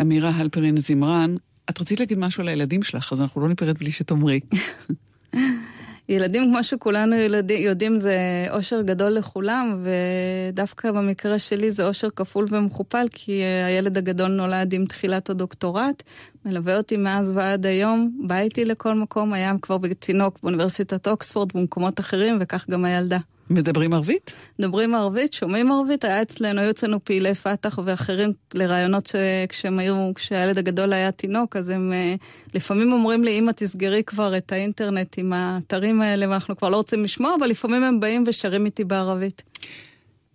אמירה 0.00 0.30
הלפרין 0.30 0.76
זמרן. 0.76 1.36
את 1.70 1.80
רצית 1.80 2.00
להגיד 2.00 2.18
משהו 2.18 2.42
על 2.42 2.48
הילדים 2.48 2.82
שלך, 2.82 3.12
אז 3.12 3.22
אנחנו 3.22 3.40
לא 3.40 3.48
ניפרד 3.48 3.78
בלי 3.78 3.92
שתאמרי. 3.92 4.40
ילדים, 6.08 6.50
כמו 6.50 6.64
שכולנו 6.64 7.16
ילדים, 7.16 7.62
יודעים, 7.62 7.98
זה 7.98 8.46
אושר 8.50 8.82
גדול 8.82 9.12
לכולם, 9.12 9.82
ודווקא 9.82 10.92
במקרה 10.92 11.38
שלי 11.38 11.70
זה 11.70 11.86
אושר 11.86 12.10
כפול 12.10 12.46
ומכופל, 12.50 13.06
כי 13.10 13.32
הילד 13.66 13.98
הגדול 13.98 14.30
נולד 14.30 14.72
עם 14.72 14.84
תחילת 14.86 15.30
הדוקטורט, 15.30 16.02
מלווה 16.44 16.76
אותי 16.76 16.96
מאז 16.96 17.30
ועד 17.34 17.66
היום, 17.66 18.26
בא 18.26 18.38
איתי 18.38 18.64
לכל 18.64 18.94
מקום, 18.94 19.32
היה 19.32 19.52
כבר 19.62 19.78
בתינוק 19.78 20.38
באוניברסיטת 20.42 21.08
אוקספורד, 21.08 21.48
במקומות 21.54 22.00
אחרים, 22.00 22.38
וכך 22.40 22.70
גם 22.70 22.84
הילדה. 22.84 23.18
מדברים 23.50 23.94
ערבית? 23.94 24.32
מדברים 24.58 24.94
ערבית, 24.94 25.32
שומעים 25.32 25.72
ערבית, 25.72 26.04
היה 26.04 26.22
אצלנו, 26.22 26.60
היו 26.60 26.70
אצלנו 26.70 27.04
פעילי 27.04 27.34
פת"ח 27.34 27.78
ואחרים 27.84 28.32
לרעיונות 28.54 29.12
כשהם 29.48 29.78
היו, 29.78 30.10
כשהילד 30.14 30.58
הגדול 30.58 30.92
היה 30.92 31.12
תינוק, 31.12 31.56
אז 31.56 31.68
הם 31.68 31.92
אה, 31.92 32.14
לפעמים 32.54 32.92
אומרים 32.92 33.24
לי, 33.24 33.38
אמא 33.38 33.52
תסגרי 33.56 34.02
כבר 34.02 34.36
את 34.36 34.52
האינטרנט 34.52 35.18
עם 35.18 35.32
האתרים 35.32 36.00
האלה, 36.00 36.30
ואנחנו 36.30 36.56
כבר 36.56 36.68
לא 36.68 36.76
רוצים 36.76 37.04
לשמוע, 37.04 37.34
אבל 37.38 37.46
לפעמים 37.46 37.84
הם 37.84 38.00
באים 38.00 38.24
ושרים 38.26 38.66
איתי 38.66 38.84
בערבית. 38.84 39.42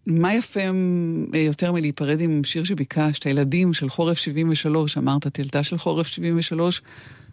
מה 0.08 0.34
יפה 0.34 0.60
אה, 1.34 1.40
יותר 1.40 1.72
מלהיפרד 1.72 2.22
עם 2.22 2.44
שיר 2.44 2.64
שביקשת, 2.64 3.26
הילדים 3.26 3.74
של 3.74 3.90
חורף 3.90 4.18
73, 4.18 4.98
אמרת, 4.98 5.28
את 5.28 5.40
ילדה 5.40 5.64
של 5.64 5.78
חורף 5.78 6.08
73, 6.08 6.82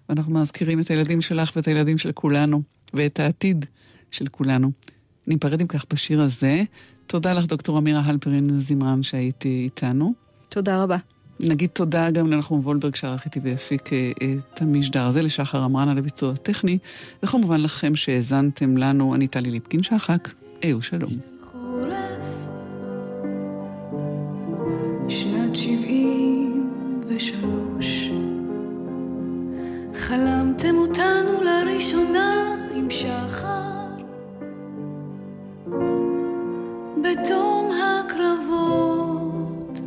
ואנחנו 0.09 0.33
מזכירים 0.33 0.81
את 0.81 0.89
הילדים 0.89 1.21
שלך 1.21 1.53
ואת 1.57 1.69
הילדים 1.69 1.99
של 1.99 2.13
כולנו, 2.13 2.63
ואת 2.95 3.21
העתיד 3.21 3.65
של 4.11 4.27
כולנו. 4.27 4.71
ניפרד 5.27 5.61
עם 5.61 5.67
כך 5.67 5.85
בשיר 5.93 6.21
הזה. 6.21 6.63
תודה 7.07 7.33
לך, 7.33 7.47
דוקטור 7.47 7.79
אמירה 7.79 8.01
הלפרין 8.01 8.59
זמרן, 8.59 9.03
שהיית 9.03 9.45
איתנו. 9.45 10.15
תודה 10.49 10.83
רבה. 10.83 10.97
נגיד 11.41 11.71
תודה 11.71 12.11
גם 12.11 12.27
לנחום 12.27 12.61
וולברג 12.61 12.95
שערך 12.95 13.25
איתי 13.25 13.41
והפיק 13.43 13.93
אה, 13.93 14.13
את 14.55 14.63
המשדר 14.63 15.07
הזה, 15.07 15.23
לשחר 15.23 15.65
אמרן 15.65 15.89
על 15.89 15.99
הביצוע 15.99 16.33
הטכני, 16.33 16.79
וכמובן 17.23 17.61
לכם 17.61 17.97
שהאזנתם 17.97 18.77
לנו, 18.77 19.15
אני 19.15 19.29
טלי 19.29 19.51
ליפקין 19.51 19.83
שחק, 19.83 20.29
אהו 20.65 20.83
שלום. 20.83 21.11
שנת 25.11 25.57
שבעים 25.57 26.71
ושלוש 27.09 28.11
חלמתם 29.95 30.75
אותנו 30.77 31.41
לראשונה 31.43 32.57
עם 32.75 32.91
שחר 32.91 33.61
בתום 37.03 37.71
הקרבות. 37.83 39.81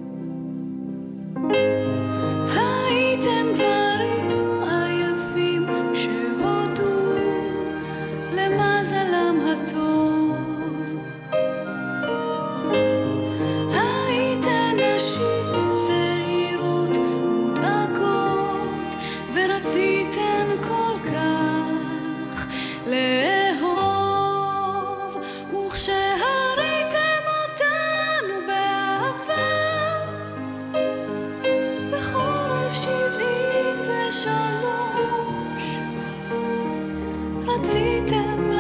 כשנולדנו 37.43 38.52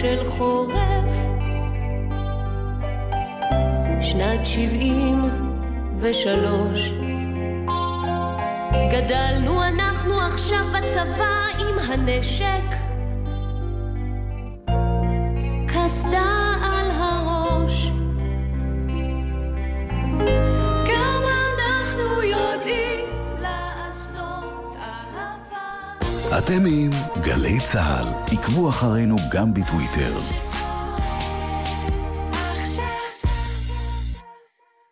של 0.00 0.24
חורף, 0.24 1.12
שנת 4.00 4.46
שבעים 4.46 5.22
ושלוש. 5.96 6.92
גדלנו 8.92 9.64
אנחנו 9.64 10.20
עכשיו 10.20 10.64
בצבא 10.68 11.46
עם 11.58 11.78
הנשק, 11.78 12.77
אתם 26.48 26.66
עם 26.66 26.90
גלי 27.22 27.58
צה"ל. 27.72 28.34
עקבו 28.34 28.68
אחרינו 28.68 29.16
גם 29.32 29.54
בטוויטר. 29.54 30.12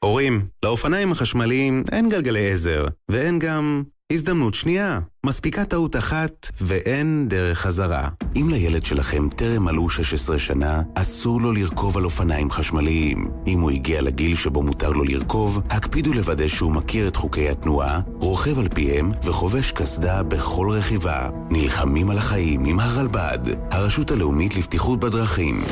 הורים, 0.04 0.48
לאופניים 0.62 1.12
החשמליים 1.12 1.84
אין 1.92 2.09
גלגלי 2.09 2.50
עזר, 2.50 2.86
ואין 3.09 3.38
גם 3.38 3.82
הזדמנות 4.12 4.54
שנייה. 4.54 5.00
מספיקה 5.26 5.64
טעות 5.64 5.96
אחת, 5.96 6.50
ואין 6.61 7.26
דרך 7.28 7.59
חזרה. 7.59 8.09
אם 8.36 8.48
לילד 8.50 8.84
שלכם 8.84 9.28
טרם 9.28 9.64
מלאו 9.64 9.88
16 9.88 10.38
שנה, 10.38 10.82
אסור 10.94 11.40
לו 11.40 11.52
לרכוב 11.52 11.96
על 11.96 12.04
אופניים 12.04 12.50
חשמליים. 12.50 13.30
אם 13.46 13.61
הוא 13.61 13.70
הגיע 13.70 14.02
לגיל 14.02 14.34
שבו 14.36 14.62
מותר 14.62 14.90
לו 14.90 15.04
לרכוב, 15.04 15.62
הקפידו 15.70 16.14
לוודא 16.14 16.48
שהוא 16.48 16.72
מכיר 16.72 17.09
את 17.09 17.16
חוקי 17.16 17.48
התנועה, 17.48 18.00
רוכב 18.20 18.59
על 18.59 18.68
פיהם 18.68 19.11
וחובש 19.24 19.72
קסדה 19.72 20.22
בכל 20.22 20.68
רכיבה. 20.70 21.30
נלחמים 21.50 22.11
על 22.11 22.18
החיים 22.18 22.64
עם 22.64 22.80
הרלב"ד, 22.80 23.38
הרשות 23.70 24.11
הלאומית 24.11 24.57
לבטיחות 24.57 25.00
בדרכים. 25.00 25.64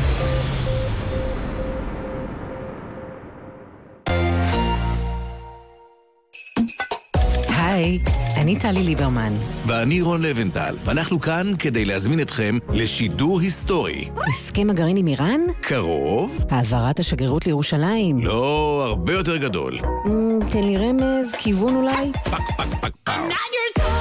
היי, 7.85 7.99
אני 8.37 8.59
טלי 8.59 8.83
ליברמן. 8.83 9.33
ואני 9.67 10.03
רון 10.03 10.23
לבנטל, 10.23 10.77
ואנחנו 10.85 11.21
כאן 11.21 11.53
כדי 11.59 11.85
להזמין 11.85 12.21
אתכם 12.21 12.59
לשידור 12.73 13.41
היסטורי. 13.41 14.09
הסכם 14.29 14.71
הגרעין 14.71 14.97
עם 14.97 15.07
איראן? 15.07 15.41
קרוב? 15.61 16.45
העברת 16.51 16.99
השגרירות 16.99 17.47
לירושלים? 17.47 18.19
לא, 18.19 18.85
הרבה 18.87 19.13
יותר 19.13 19.37
גדול. 19.37 19.79
אמ, 20.07 20.39
תן 20.51 20.63
לי 20.65 20.77
רמז, 20.77 21.33
כיוון 21.39 21.77
אולי? 21.77 22.13
פק 22.25 22.41
פק 22.57 22.67
פק 22.81 22.93
פק. 23.05 23.13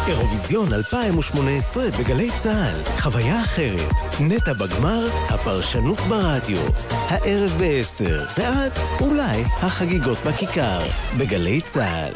אירוויזיון 0.07 0.73
2018 0.73 1.83
בגלי 1.99 2.29
צה"ל. 2.43 2.99
חוויה 2.99 3.41
אחרת. 3.41 3.93
נטע 4.19 4.53
בגמר, 4.53 5.07
הפרשנות 5.29 5.99
ברדיו. 5.99 6.57
הערב 6.89 7.51
ב-10, 7.59 8.39
ואת, 8.39 9.01
אולי, 9.01 9.43
החגיגות 9.43 10.17
בכיכר. 10.25 10.81
בגלי 11.17 11.61
צה"ל. 11.61 12.13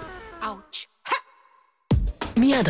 מיד 2.36 2.60